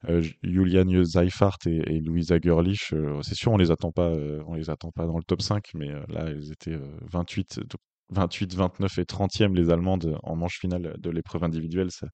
Euh, 0.08 0.22
J- 0.22 0.38
Juliane 0.42 1.04
Zeifert 1.04 1.58
et, 1.66 2.00
Louisa 2.00 2.38
Görlich, 2.38 2.92
euh, 2.94 3.20
c'est 3.22 3.34
sûr, 3.34 3.52
on 3.52 3.58
les 3.58 3.70
attend 3.70 3.92
pas, 3.92 4.08
euh, 4.08 4.42
on 4.46 4.54
les 4.54 4.70
attend 4.70 4.90
pas 4.92 5.06
dans 5.06 5.18
le 5.18 5.24
top 5.24 5.42
5, 5.42 5.70
mais 5.74 5.90
euh, 5.90 6.02
là, 6.08 6.24
elles 6.26 6.50
étaient 6.52 6.72
euh, 6.72 6.98
28, 7.02 7.60
donc 7.60 7.80
28, 8.10 8.54
29 8.54 8.98
et 8.98 9.04
30e, 9.04 9.54
les 9.54 9.70
Allemandes, 9.70 10.18
en 10.22 10.36
manche 10.36 10.58
finale 10.58 10.94
de 10.98 11.10
l'épreuve 11.10 11.44
individuelle. 11.44 11.90
Ça, 11.90 12.08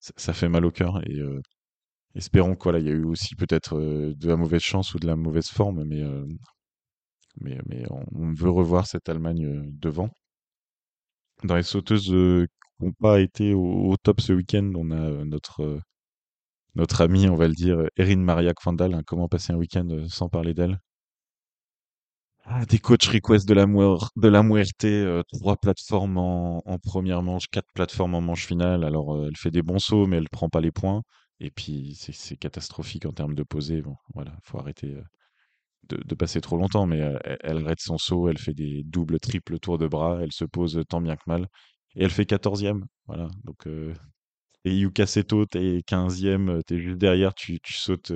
ça, 0.00 0.32
fait 0.32 0.48
mal 0.48 0.64
au 0.64 0.70
cœur. 0.70 1.02
Et 1.08 1.20
espérons 2.14 2.54
qu'il 2.56 2.72
y 2.84 2.88
a 2.88 2.92
eu 2.92 3.04
aussi 3.04 3.34
peut-être 3.34 3.78
de 3.78 4.28
la 4.28 4.36
mauvaise 4.36 4.62
chance 4.62 4.94
ou 4.94 4.98
de 4.98 5.06
la 5.06 5.16
mauvaise 5.16 5.48
forme, 5.48 5.84
mais, 5.84 6.02
mais, 7.40 7.58
mais 7.66 7.84
on, 7.90 8.04
on 8.12 8.32
veut 8.32 8.50
revoir 8.50 8.86
cette 8.86 9.08
Allemagne 9.08 9.70
devant. 9.72 10.08
Dans 11.44 11.56
les 11.56 11.62
sauteuses 11.62 12.12
qui 12.78 12.84
n'ont 12.84 12.92
pas 12.92 13.20
été 13.20 13.54
au, 13.54 13.96
top 14.02 14.20
ce 14.20 14.32
week-end, 14.32 14.72
on 14.76 14.90
a 14.90 14.96
euh, 14.96 15.24
notre 15.24 15.62
euh, 15.62 15.80
notre 16.74 17.00
amie, 17.00 17.28
on 17.28 17.36
va 17.36 17.48
le 17.48 17.54
dire, 17.54 17.78
Erin 17.96 18.18
Maria 18.18 18.54
Kvandal, 18.54 18.94
hein, 18.94 19.02
comment 19.06 19.28
passer 19.28 19.52
un 19.52 19.56
week-end 19.56 19.88
euh, 19.90 20.06
sans 20.08 20.28
parler 20.28 20.54
d'elle? 20.54 20.78
Ah, 22.44 22.64
des 22.64 22.78
coach 22.78 23.08
requests 23.08 23.46
de 23.46 23.54
la, 23.54 23.66
trois 25.32 25.56
plateformes 25.56 26.16
en, 26.16 26.78
première 26.82 27.22
manche, 27.22 27.46
quatre 27.48 27.68
plateformes 27.74 28.14
en 28.14 28.22
manche 28.22 28.46
finale. 28.46 28.84
Alors, 28.84 29.26
elle 29.26 29.36
fait 29.36 29.50
des 29.50 29.62
bons 29.62 29.78
sauts, 29.78 30.06
mais 30.06 30.16
elle 30.16 30.28
prend 30.30 30.48
pas 30.48 30.62
les 30.62 30.70
points. 30.72 31.02
Et 31.40 31.50
puis, 31.50 31.94
c'est 31.94 32.36
catastrophique 32.36 33.04
en 33.04 33.12
termes 33.12 33.34
de 33.34 33.42
posée. 33.42 33.82
Bon, 33.82 33.96
voilà, 34.14 34.32
faut 34.44 34.58
arrêter 34.58 34.96
de, 35.88 36.14
passer 36.14 36.40
trop 36.40 36.56
longtemps, 36.56 36.86
mais 36.86 36.98
elle, 36.98 37.38
elle 37.42 37.58
arrête 37.58 37.80
son 37.80 37.98
saut, 37.98 38.28
elle 38.28 38.38
fait 38.38 38.54
des 38.54 38.82
doubles, 38.84 39.20
triples 39.20 39.58
tours 39.58 39.78
de 39.78 39.86
bras, 39.86 40.20
elle 40.22 40.32
se 40.32 40.44
pose 40.46 40.82
tant 40.88 41.02
bien 41.02 41.16
que 41.16 41.24
mal. 41.26 41.48
Et 41.96 42.04
elle 42.04 42.10
fait 42.10 42.26
quatorzième. 42.26 42.86
Voilà, 43.06 43.28
donc 43.44 43.66
euh, 43.66 43.94
et 44.64 44.74
Yuka 44.76 45.06
Seto, 45.06 45.46
t'es 45.46 45.82
15e, 45.86 46.62
t'es 46.64 46.78
juste 46.78 46.98
derrière, 46.98 47.34
tu, 47.34 47.58
sautes 47.64 48.12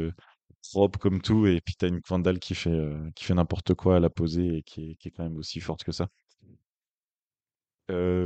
propre 0.71 0.99
comme 0.99 1.21
tout, 1.23 1.47
et 1.47 1.61
puis 1.61 1.75
t'as 1.77 1.89
une 1.89 2.01
Vandal 2.07 2.39
qui 2.39 2.55
fait, 2.55 2.91
fait 3.19 3.35
n'importe 3.35 3.75
quoi 3.75 3.97
à 3.97 4.01
la 4.01 4.11
poser 4.11 4.59
et 4.59 4.63
qui 4.63 4.91
est, 4.93 4.95
qui 4.97 5.09
est 5.09 5.11
quand 5.11 5.25
même 5.25 5.37
aussi 5.37 5.61
forte 5.61 5.85
que 5.85 5.93
ça. 5.93 6.09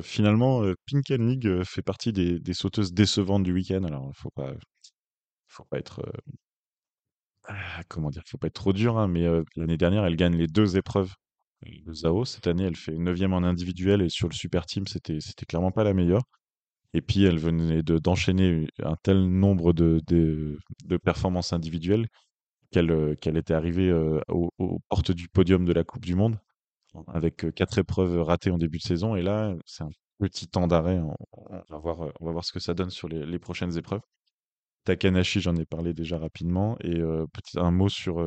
finalement, 0.02 0.62
Pink 0.86 1.08
League 1.10 1.62
fait 1.64 1.82
partie 1.82 2.12
des, 2.12 2.38
des 2.40 2.54
sauteuses 2.54 2.92
décevantes 2.92 3.42
du 3.42 3.52
week-end. 3.52 3.84
Alors, 3.84 4.10
faut 4.14 4.30
pas, 4.30 4.52
faut 5.48 5.64
pas 5.64 5.78
être, 5.78 6.02
ah, 7.44 7.82
comment 7.88 8.10
dire, 8.10 8.22
faut 8.26 8.38
pas 8.38 8.48
être 8.48 8.54
trop 8.54 8.72
dur, 8.72 8.98
hein, 8.98 9.08
mais 9.08 9.26
l'année 9.56 9.76
dernière, 9.76 10.04
elle 10.04 10.16
gagne 10.16 10.36
les 10.36 10.48
deux 10.48 10.76
épreuves. 10.76 11.14
Zao, 11.92 12.24
cette 12.24 12.46
année, 12.46 12.64
elle 12.64 12.76
fait 12.76 12.92
9e 12.92 13.32
en 13.32 13.42
individuel 13.44 14.02
et 14.02 14.08
sur 14.08 14.28
le 14.28 14.34
super 14.34 14.66
team, 14.66 14.86
c'était, 14.86 15.20
c'était 15.20 15.46
clairement 15.46 15.72
pas 15.72 15.84
la 15.84 15.94
meilleure. 15.94 16.22
Et 16.94 17.02
puis, 17.02 17.24
elle 17.24 17.38
venait 17.38 17.82
de, 17.82 17.98
d'enchaîner 17.98 18.66
un 18.82 18.96
tel 19.02 19.28
nombre 19.28 19.72
de, 19.72 20.00
de, 20.06 20.58
performances 20.98 21.52
individuelles 21.52 22.06
qu'elle, 22.70 23.16
qu'elle 23.20 23.36
était 23.36 23.54
arrivée 23.54 23.92
aux, 24.28 24.50
aux 24.58 24.78
portes 24.88 25.12
du 25.12 25.28
podium 25.28 25.64
de 25.64 25.72
la 25.72 25.84
Coupe 25.84 26.04
du 26.04 26.14
Monde 26.14 26.38
avec 27.08 27.54
quatre 27.54 27.78
épreuves 27.78 28.22
ratées 28.22 28.50
en 28.50 28.58
début 28.58 28.78
de 28.78 28.82
saison. 28.82 29.16
Et 29.16 29.22
là, 29.22 29.54
c'est 29.66 29.84
un 29.84 29.90
petit 30.18 30.48
temps 30.48 30.66
d'arrêt. 30.66 30.98
On, 30.98 31.62
va 31.68 31.78
voir, 31.78 32.12
on 32.20 32.26
va 32.26 32.32
voir 32.32 32.44
ce 32.44 32.52
que 32.52 32.60
ça 32.60 32.74
donne 32.74 32.90
sur 32.90 33.08
les, 33.08 33.38
prochaines 33.38 33.76
épreuves. 33.76 34.00
Takanashi, 34.84 35.40
j'en 35.40 35.56
ai 35.56 35.66
parlé 35.66 35.92
déjà 35.92 36.18
rapidement. 36.18 36.76
Et 36.82 37.00
un 37.56 37.70
mot 37.70 37.88
sur 37.88 38.24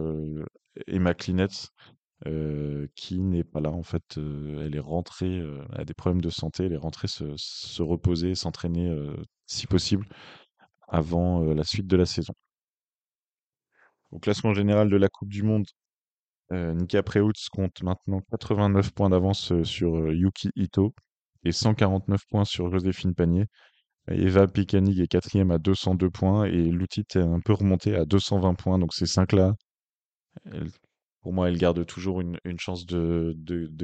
Emma 0.88 1.14
Klinetz, 1.14 1.70
qui 2.96 3.20
n'est 3.20 3.44
pas 3.44 3.60
là. 3.62 3.72
En 3.72 3.84
fait, 3.84 4.18
elle 4.18 4.76
est 4.76 4.80
rentrée, 4.80 5.38
elle 5.38 5.82
a 5.82 5.86
des 5.86 5.94
problèmes 5.94 6.22
de 6.22 6.30
santé. 6.30 6.66
Elle 6.66 6.74
est 6.74 6.78
rentrée 6.78 7.08
se, 7.08 7.34
se 7.38 7.82
reposer, 7.82 8.36
s'entraîner 8.36 8.94
si 9.46 9.68
possible 9.68 10.08
avant 10.88 11.42
la 11.54 11.64
suite 11.64 11.88
de 11.88 11.98
la 11.98 12.06
saison. 12.06 12.34
Au 14.12 14.20
classement 14.20 14.54
général 14.54 14.90
de 14.90 14.98
la 14.98 15.08
Coupe 15.08 15.30
du 15.30 15.44
Monde, 15.44 15.66
Nika 16.52 17.04
Preutz 17.04 17.48
compte 17.50 17.84
maintenant 17.84 18.22
89 18.32 18.92
points 18.92 19.10
d'avance 19.10 19.54
sur 19.64 20.12
Yuki 20.12 20.50
Ito 20.56 20.94
et 21.44 21.52
149 21.52 22.22
points 22.30 22.46
sur 22.46 22.72
Joséphine 22.72 23.14
Panier. 23.16 23.46
Eva 24.08 24.48
Pikanig 24.48 25.00
est 25.00 25.08
quatrième 25.08 25.52
à 25.52 25.60
202 25.60 26.10
points 26.10 26.46
et 26.46 26.64
Lutit 26.64 27.06
est 27.16 27.18
un 27.18 27.40
peu 27.40 27.54
remonté 27.54 27.96
à 27.96 28.06
220 28.06 28.56
points. 28.56 28.80
Donc 28.80 28.94
ces 28.94 29.06
cinq-là, 29.06 29.54
pour 31.22 31.34
moi, 31.34 31.50
elles 31.50 31.58
gardent 31.58 31.86
toujours 31.86 32.22
une, 32.22 32.40
chance 32.60 32.86
de, 32.86 33.36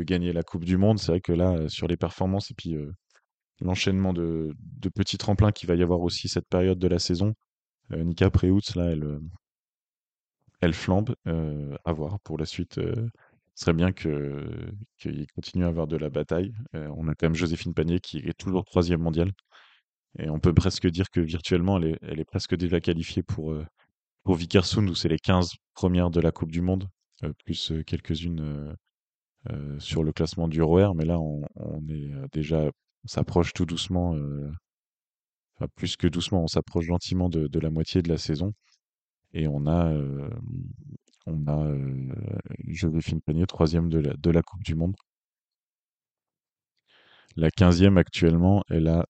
gagner 0.04 0.34
la 0.34 0.44
Coupe 0.44 0.66
du 0.66 0.78
Monde. 0.78 1.00
C'est 1.00 1.12
vrai 1.12 1.22
que 1.22 1.34
là, 1.34 1.68
sur 1.68 1.88
les 1.88 1.98
performances 1.98 2.52
et 2.52 2.54
puis 2.54 2.78
l'enchaînement 3.62 4.14
de, 4.14 4.54
petits 4.94 5.18
tremplins 5.18 5.52
qu'il 5.52 5.68
va 5.68 5.76
y 5.76 5.84
avoir 5.84 6.02
aussi 6.02 6.30
cette 6.30 6.48
période 6.48 6.80
de 6.80 6.88
la 6.88 7.00
saison, 7.00 7.34
Nika 7.92 8.30
Preutz, 8.30 8.76
là, 8.76 8.86
elle, 8.86 9.20
elle 10.62 10.74
flambe. 10.74 11.16
à 11.26 11.92
voir 11.92 12.20
pour 12.22 12.38
la 12.38 12.46
suite. 12.46 12.76
ce 12.76 13.10
serait 13.56 13.74
bien 13.74 13.92
qu'il 13.92 15.28
continue 15.36 15.66
à 15.66 15.68
avoir 15.68 15.88
de 15.88 15.98
la 15.98 16.10
bataille. 16.10 16.54
on 16.74 17.08
a 17.10 17.16
quand 17.16 17.28
même 17.28 17.36
Joséphine 17.36 17.74
Panier 17.74 18.00
qui 18.00 18.20
est 18.20 18.38
toujours 18.38 18.64
troisième 18.64 19.02
mondiale. 19.02 19.32
Et 20.20 20.30
on 20.30 20.40
peut 20.40 20.54
presque 20.54 20.88
dire 20.88 21.10
que 21.12 21.20
virtuellement, 21.20 21.78
elle 21.78 21.90
est, 21.90 22.00
elle 22.02 22.22
est 22.22 22.26
presque 22.26 22.56
déjà 22.56 22.80
qualifiée 22.80 23.24
pour, 23.24 23.54
pour 24.24 24.36
Vikersund, 24.36 24.90
où 24.90 24.96
c'est 24.96 25.10
les 25.10 25.20
15 25.20 25.52
premières 25.74 26.10
de 26.10 26.22
la 26.22 26.32
Coupe 26.32 26.52
du 26.52 26.62
Monde, 26.62 26.88
plus 27.46 27.74
quelques-unes 27.86 28.76
sur 29.80 30.04
le 30.04 30.12
classement 30.12 30.48
du 30.48 30.62
ROR. 30.62 30.96
Mais 30.96 31.06
là, 31.06 31.20
on, 31.20 31.42
est 31.90 32.12
déjà, 32.34 32.70
s'approche 33.06 33.54
tout 33.54 33.66
doucement, 33.66 34.16
plus 35.76 35.96
que 35.98 36.08
doucement, 36.08 36.44
on 36.44 36.48
s'approche 36.48 36.86
gentiment 36.86 37.30
de, 37.30 37.60
la 37.60 37.70
moitié 37.70 38.02
de 38.02 38.10
la 38.10 38.18
saison. 38.18 38.54
Et 39.34 39.48
on 39.48 39.68
a, 39.68 39.94
on 41.26 41.48
a 41.48 41.76
Joséphine 42.68 43.22
Panier, 43.22 43.46
troisième 43.46 43.90
de 43.90 44.00
la, 44.00 44.14
de 44.16 44.30
la 44.32 44.42
Coupe 44.42 44.64
du 44.64 44.76
Monde. 44.76 44.96
La 47.38 47.50
15e 47.50 47.98
actuellement, 47.98 48.64
elle 48.70 48.88
a, 48.88 49.06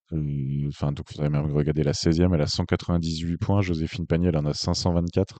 enfin, 0.67 0.91
donc 0.91 1.05
avez 1.19 1.29
même 1.29 1.51
regardé 1.51 1.83
la 1.83 1.91
16e, 1.91 2.33
elle 2.33 2.41
a 2.41 2.47
198 2.47 3.37
points. 3.37 3.61
Joséphine 3.61 4.07
Panier, 4.07 4.29
elle 4.29 4.37
en 4.37 4.45
a 4.45 4.53
524. 4.53 5.37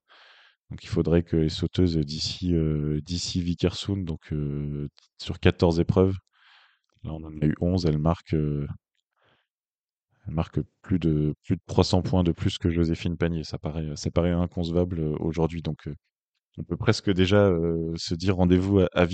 Donc 0.71 0.83
il 0.83 0.87
faudrait 0.87 1.23
que 1.23 1.37
les 1.37 1.49
sauteuses 1.49 1.97
d'ici 1.97 2.53
d'ici 3.03 3.41
Vikersund, 3.41 4.03
donc 4.03 4.33
sur 5.17 5.39
14 5.39 5.79
épreuves, 5.79 6.15
là 7.03 7.13
on 7.13 7.23
en 7.23 7.41
a 7.41 7.45
eu 7.45 7.55
11, 7.61 7.85
elle 7.85 7.99
marque, 7.99 8.35
elle 10.27 10.33
marque 10.33 10.59
plus 10.81 10.99
de, 10.99 11.35
plus 11.43 11.55
de 11.55 11.61
300 11.67 12.01
points 12.01 12.23
de 12.23 12.31
plus 12.31 12.57
que 12.57 12.69
Joséphine 12.69 13.17
Panier. 13.17 13.43
Ça 13.43 13.57
paraît, 13.57 13.95
ça 13.95 14.09
paraît 14.11 14.31
inconcevable 14.31 14.99
euh, 14.99 15.15
aujourd'hui. 15.19 15.61
Donc, 15.61 15.87
euh, 15.87 15.95
on 16.57 16.63
peut 16.63 16.77
presque 16.77 17.11
déjà 17.11 17.47
euh, 17.47 17.93
se 17.95 18.15
dire 18.15 18.37
rendez-vous 18.37 18.79
à, 18.79 18.87
à 18.93 19.07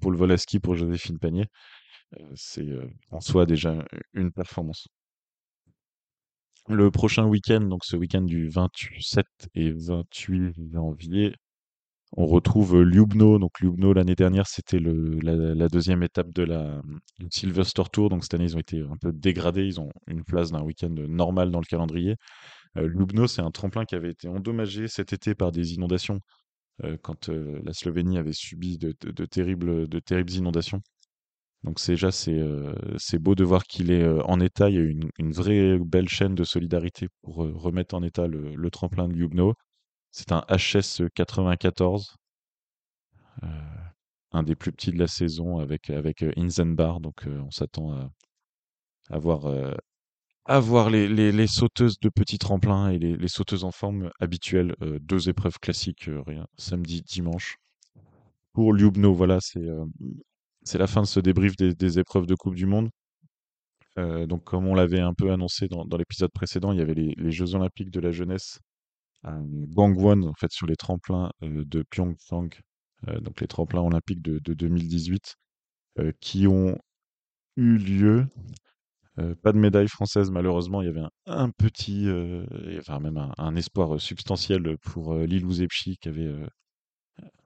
pour 0.00 0.10
le 0.10 0.18
vol 0.18 0.32
à 0.32 0.38
ski 0.38 0.60
pour 0.60 0.76
Joséphine 0.76 1.18
Panier. 1.18 1.46
c'est 2.34 2.66
en 3.10 3.20
soi 3.20 3.46
déjà 3.46 3.84
une 4.14 4.32
performance. 4.32 4.88
Le 6.68 6.90
prochain 6.90 7.26
week-end, 7.26 7.60
donc 7.60 7.84
ce 7.84 7.96
week-end 7.96 8.22
du 8.22 8.48
27 8.48 9.24
et 9.54 9.70
28 9.70 10.54
janvier, 10.72 11.34
on 12.16 12.26
retrouve 12.26 12.82
Ljubno. 12.82 13.38
Donc 13.38 13.60
Ljubno 13.60 13.92
l'année 13.92 14.16
dernière, 14.16 14.48
c'était 14.48 14.80
la, 14.80 15.68
deuxième 15.68 16.02
étape 16.02 16.32
de 16.32 16.42
la 16.42 16.82
Silverster 17.30 17.84
Tour. 17.92 18.08
Donc 18.08 18.24
cette 18.24 18.34
année, 18.34 18.44
ils 18.44 18.56
ont 18.56 18.60
été 18.60 18.80
un 18.80 18.96
peu 19.00 19.12
dégradés. 19.12 19.64
Ils 19.64 19.80
ont 19.80 19.90
une 20.08 20.24
place 20.24 20.50
d'un 20.50 20.62
week-end 20.62 20.90
normal 20.90 21.52
dans 21.52 21.60
le 21.60 21.66
calendrier. 21.66 22.16
Euh, 22.78 22.88
Ljubno, 22.88 23.28
c'est 23.28 23.42
un 23.42 23.50
tremplin 23.52 23.84
qui 23.84 23.94
avait 23.94 24.10
été 24.10 24.28
endommagé 24.28 24.88
cet 24.88 25.12
été 25.12 25.34
par 25.36 25.52
des 25.52 25.74
inondations 25.74 26.20
euh, 26.84 26.96
quand 27.02 27.28
euh, 27.28 27.60
la 27.64 27.72
Slovénie 27.74 28.18
avait 28.18 28.32
subi 28.32 28.78
de 28.78 28.92
terribles 29.26 30.32
inondations. 30.32 30.82
Donc 31.66 31.84
déjà, 31.84 32.12
c'est 32.12 32.40
c'est 32.96 33.18
beau 33.18 33.34
de 33.34 33.44
voir 33.44 33.64
qu'il 33.64 33.90
est 33.90 34.08
en 34.24 34.40
état. 34.40 34.70
Il 34.70 34.76
y 34.76 34.78
a 34.78 34.82
une, 34.82 35.10
une 35.18 35.32
vraie 35.32 35.78
belle 35.78 36.08
chaîne 36.08 36.36
de 36.36 36.44
solidarité 36.44 37.08
pour 37.22 37.36
remettre 37.36 37.96
en 37.96 38.02
état 38.04 38.28
le, 38.28 38.70
tremplin 38.70 39.08
de 39.08 39.14
Ljubno. 39.14 39.54
C'est 40.12 40.32
un 40.32 40.44
HS 40.48 41.02
94, 41.14 42.16
euh, 43.42 43.46
un 44.32 44.42
des 44.42 44.54
plus 44.54 44.72
petits 44.72 44.92
de 44.92 44.98
la 44.98 45.08
saison 45.08 45.58
avec, 45.58 45.90
avec 45.90 46.22
euh, 46.22 46.32
Inzenbar. 46.36 47.00
Donc 47.00 47.26
euh, 47.26 47.40
on 47.40 47.50
s'attend 47.50 47.92
à, 47.92 48.10
à, 49.10 49.18
voir, 49.18 49.46
à 50.86 50.90
les, 50.90 51.08
les, 51.08 51.46
sauteuses 51.46 51.98
de 52.00 52.08
petits 52.08 52.38
tremplins 52.38 52.90
et 52.90 52.98
les, 52.98 53.28
sauteuses 53.28 53.64
en 53.64 53.72
forme 53.72 54.10
habituelles. 54.20 54.74
deux 55.00 55.28
épreuves 55.28 55.58
classiques, 55.58 56.08
rien, 56.26 56.46
samedi, 56.56 57.02
dimanche. 57.02 57.56
Pour 58.52 58.72
Ljubno, 58.72 59.12
voilà, 59.12 59.38
c'est 59.40 59.68
c'est 60.66 60.78
la 60.78 60.88
fin 60.88 61.00
de 61.00 61.06
ce 61.06 61.20
débrief 61.20 61.56
des, 61.56 61.98
épreuves 61.98 62.26
de 62.26 62.34
Coupe 62.34 62.56
du 62.56 62.66
Monde. 62.66 62.90
donc, 63.96 64.44
comme 64.44 64.66
on 64.66 64.74
l'avait 64.74 65.00
un 65.00 65.14
peu 65.14 65.30
annoncé 65.30 65.68
dans, 65.68 65.86
l'épisode 65.96 66.32
précédent, 66.32 66.72
il 66.72 66.78
y 66.78 66.82
avait 66.82 66.94
les, 66.94 67.30
Jeux 67.30 67.54
Olympiques 67.54 67.90
de 67.90 68.00
la 68.00 68.10
jeunesse 68.10 68.58
Gangwon, 69.24 70.22
en 70.24 70.34
fait, 70.34 70.50
sur 70.50 70.66
les 70.66 70.76
tremplins 70.76 71.30
de 71.40 71.84
Pyeongchang, 71.90 72.48
donc 73.20 73.40
les 73.40 73.46
tremplins 73.46 73.80
olympiques 73.80 74.22
de, 74.22 74.54
2018, 74.54 75.36
qui 76.20 76.48
ont 76.48 76.76
eu 77.56 77.78
lieu. 77.78 78.26
pas 79.42 79.52
de 79.52 79.58
médaille 79.58 79.88
française, 79.88 80.32
malheureusement. 80.32 80.82
Il 80.82 80.86
y 80.86 80.90
avait 80.90 81.06
un, 81.26 81.50
petit, 81.50 82.08
enfin 82.78 82.98
même 82.98 83.32
un, 83.38 83.54
espoir 83.54 84.00
substantiel 84.00 84.76
pour 84.78 85.14
Lilou 85.14 85.52
Zepchi, 85.52 85.96
qui 85.98 86.08
avait 86.08 86.34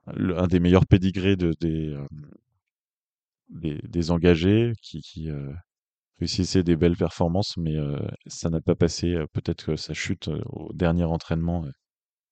un 0.07 0.47
des 0.47 0.59
meilleurs 0.59 0.87
pédigrés 0.87 1.35
de, 1.35 1.53
des, 1.61 1.95
des, 3.51 4.11
engagés, 4.11 4.73
qui, 4.81 5.01
qui 5.01 5.29
réussissait 6.19 6.63
des 6.63 6.75
belles 6.75 6.97
performances, 6.97 7.57
mais 7.57 7.75
ça 8.27 8.49
n'a 8.49 8.61
pas 8.61 8.75
passé. 8.75 9.15
Peut-être 9.33 9.65
que 9.65 9.75
sa 9.75 9.93
chute 9.93 10.29
au 10.45 10.71
dernier 10.73 11.03
entraînement 11.03 11.65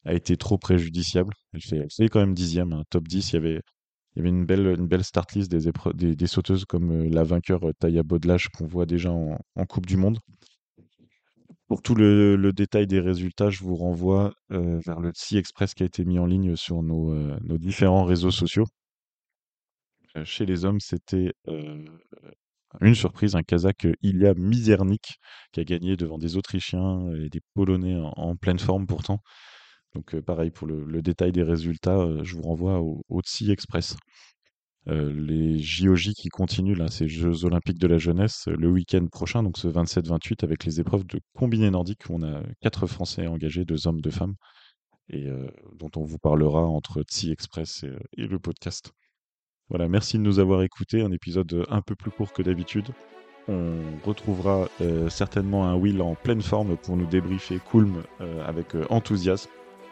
a 0.05 0.13
été 0.13 0.37
trop 0.37 0.57
préjudiciable. 0.57 1.33
Elle 1.53 1.61
fait, 1.61 2.09
quand 2.09 2.19
même 2.19 2.33
dixième, 2.33 2.73
un 2.73 2.83
top 2.89 3.07
10. 3.07 3.31
Il 3.31 3.33
y 3.33 3.37
avait, 3.37 3.61
une 4.15 4.45
belle, 4.45 4.75
une 4.79 5.03
start 5.03 5.33
list 5.33 5.51
des, 5.51 6.27
sauteuses 6.27 6.65
comme 6.65 7.09
la 7.09 7.23
vainqueur 7.23 7.61
Taya 7.79 8.03
Bodlage 8.03 8.49
qu'on 8.49 8.67
voit 8.67 8.85
déjà 8.85 9.11
en, 9.11 9.65
Coupe 9.67 9.85
du 9.85 9.97
Monde. 9.97 10.19
Pour 11.67 11.81
tout 11.81 11.95
le, 11.95 12.51
détail 12.53 12.87
des 12.87 12.99
résultats, 12.99 13.49
je 13.49 13.63
vous 13.63 13.75
renvoie 13.75 14.33
vers 14.49 14.99
le 14.99 15.11
Sea 15.13 15.37
Express 15.37 15.73
qui 15.73 15.83
a 15.83 15.85
été 15.85 16.05
mis 16.05 16.19
en 16.19 16.25
ligne 16.25 16.55
sur 16.55 16.81
nos 16.83 17.57
différents 17.57 18.03
réseaux 18.03 18.31
sociaux. 18.31 18.65
Chez 20.23 20.45
les 20.45 20.65
hommes, 20.65 20.79
c'était 20.79 21.33
une 22.81 22.95
surprise, 22.95 23.35
un 23.35 23.43
Kazakh 23.43 23.87
Ilya 24.01 24.33
Mizernik 24.35 25.19
qui 25.51 25.59
a 25.59 25.63
gagné 25.63 25.97
devant 25.97 26.17
des 26.17 26.37
Autrichiens 26.37 27.11
et 27.15 27.29
des 27.29 27.41
Polonais 27.53 27.95
en, 27.95 28.35
pleine 28.35 28.59
forme 28.59 28.85
pourtant. 28.87 29.21
Donc 29.95 30.19
pareil 30.21 30.51
pour 30.51 30.67
le, 30.67 31.01
détail 31.01 31.31
des 31.31 31.43
résultats, 31.43 32.07
je 32.23 32.35
vous 32.35 32.43
renvoie 32.43 32.79
au, 32.79 33.03
au 33.09 33.21
Express. 33.49 33.97
euh, 34.87 35.11
les 35.13 35.59
JOJ 35.59 36.13
qui 36.13 36.29
continuent, 36.29 36.87
ces 36.89 37.07
Jeux 37.07 37.45
Olympiques 37.45 37.79
de 37.79 37.87
la 37.87 37.97
jeunesse, 37.97 38.47
le 38.47 38.69
week-end 38.69 39.05
prochain, 39.07 39.43
donc 39.43 39.57
ce 39.57 39.67
27-28, 39.67 40.43
avec 40.43 40.63
les 40.63 40.79
épreuves 40.79 41.05
de 41.05 41.19
combiné 41.33 41.69
nordique. 41.71 42.09
On 42.09 42.23
a 42.23 42.43
quatre 42.61 42.87
Français 42.87 43.27
engagés, 43.27 43.65
deux 43.65 43.87
hommes, 43.87 44.01
deux 44.01 44.11
femmes, 44.11 44.35
et 45.09 45.27
dont 45.75 45.89
on 45.95 46.03
vous 46.03 46.19
parlera 46.19 46.65
entre 46.65 47.01
Tsi 47.03 47.31
Express 47.31 47.83
et, 48.17 48.27
le 48.27 48.39
podcast. 48.39 48.93
Voilà, 49.69 49.87
merci 49.87 50.17
de 50.17 50.23
nous 50.23 50.39
avoir 50.39 50.63
écoutés. 50.63 51.01
Un 51.01 51.11
épisode 51.11 51.65
un 51.69 51.81
peu 51.81 51.95
plus 51.95 52.11
court 52.11 52.33
que 52.33 52.41
d'habitude. 52.41 52.87
On 53.47 53.73
retrouvera 54.03 54.67
certainement 55.09 55.67
un 55.67 55.75
Will 55.75 56.01
en 56.01 56.15
pleine 56.15 56.41
forme 56.41 56.77
pour 56.77 56.97
nous 56.97 57.05
débriefer 57.05 57.59
Kulm 57.71 58.03
avec 58.45 58.67
enthousiasme. 58.89 59.49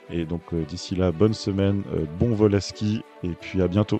Et 0.09 0.25
donc 0.25 0.53
d'ici 0.67 0.95
là, 0.95 1.11
bonne 1.11 1.33
semaine, 1.33 1.83
bon 2.19 2.33
vol 2.33 2.55
à 2.55 2.61
ski 2.61 3.01
et 3.23 3.29
puis 3.29 3.61
à 3.61 3.67
bientôt. 3.67 3.99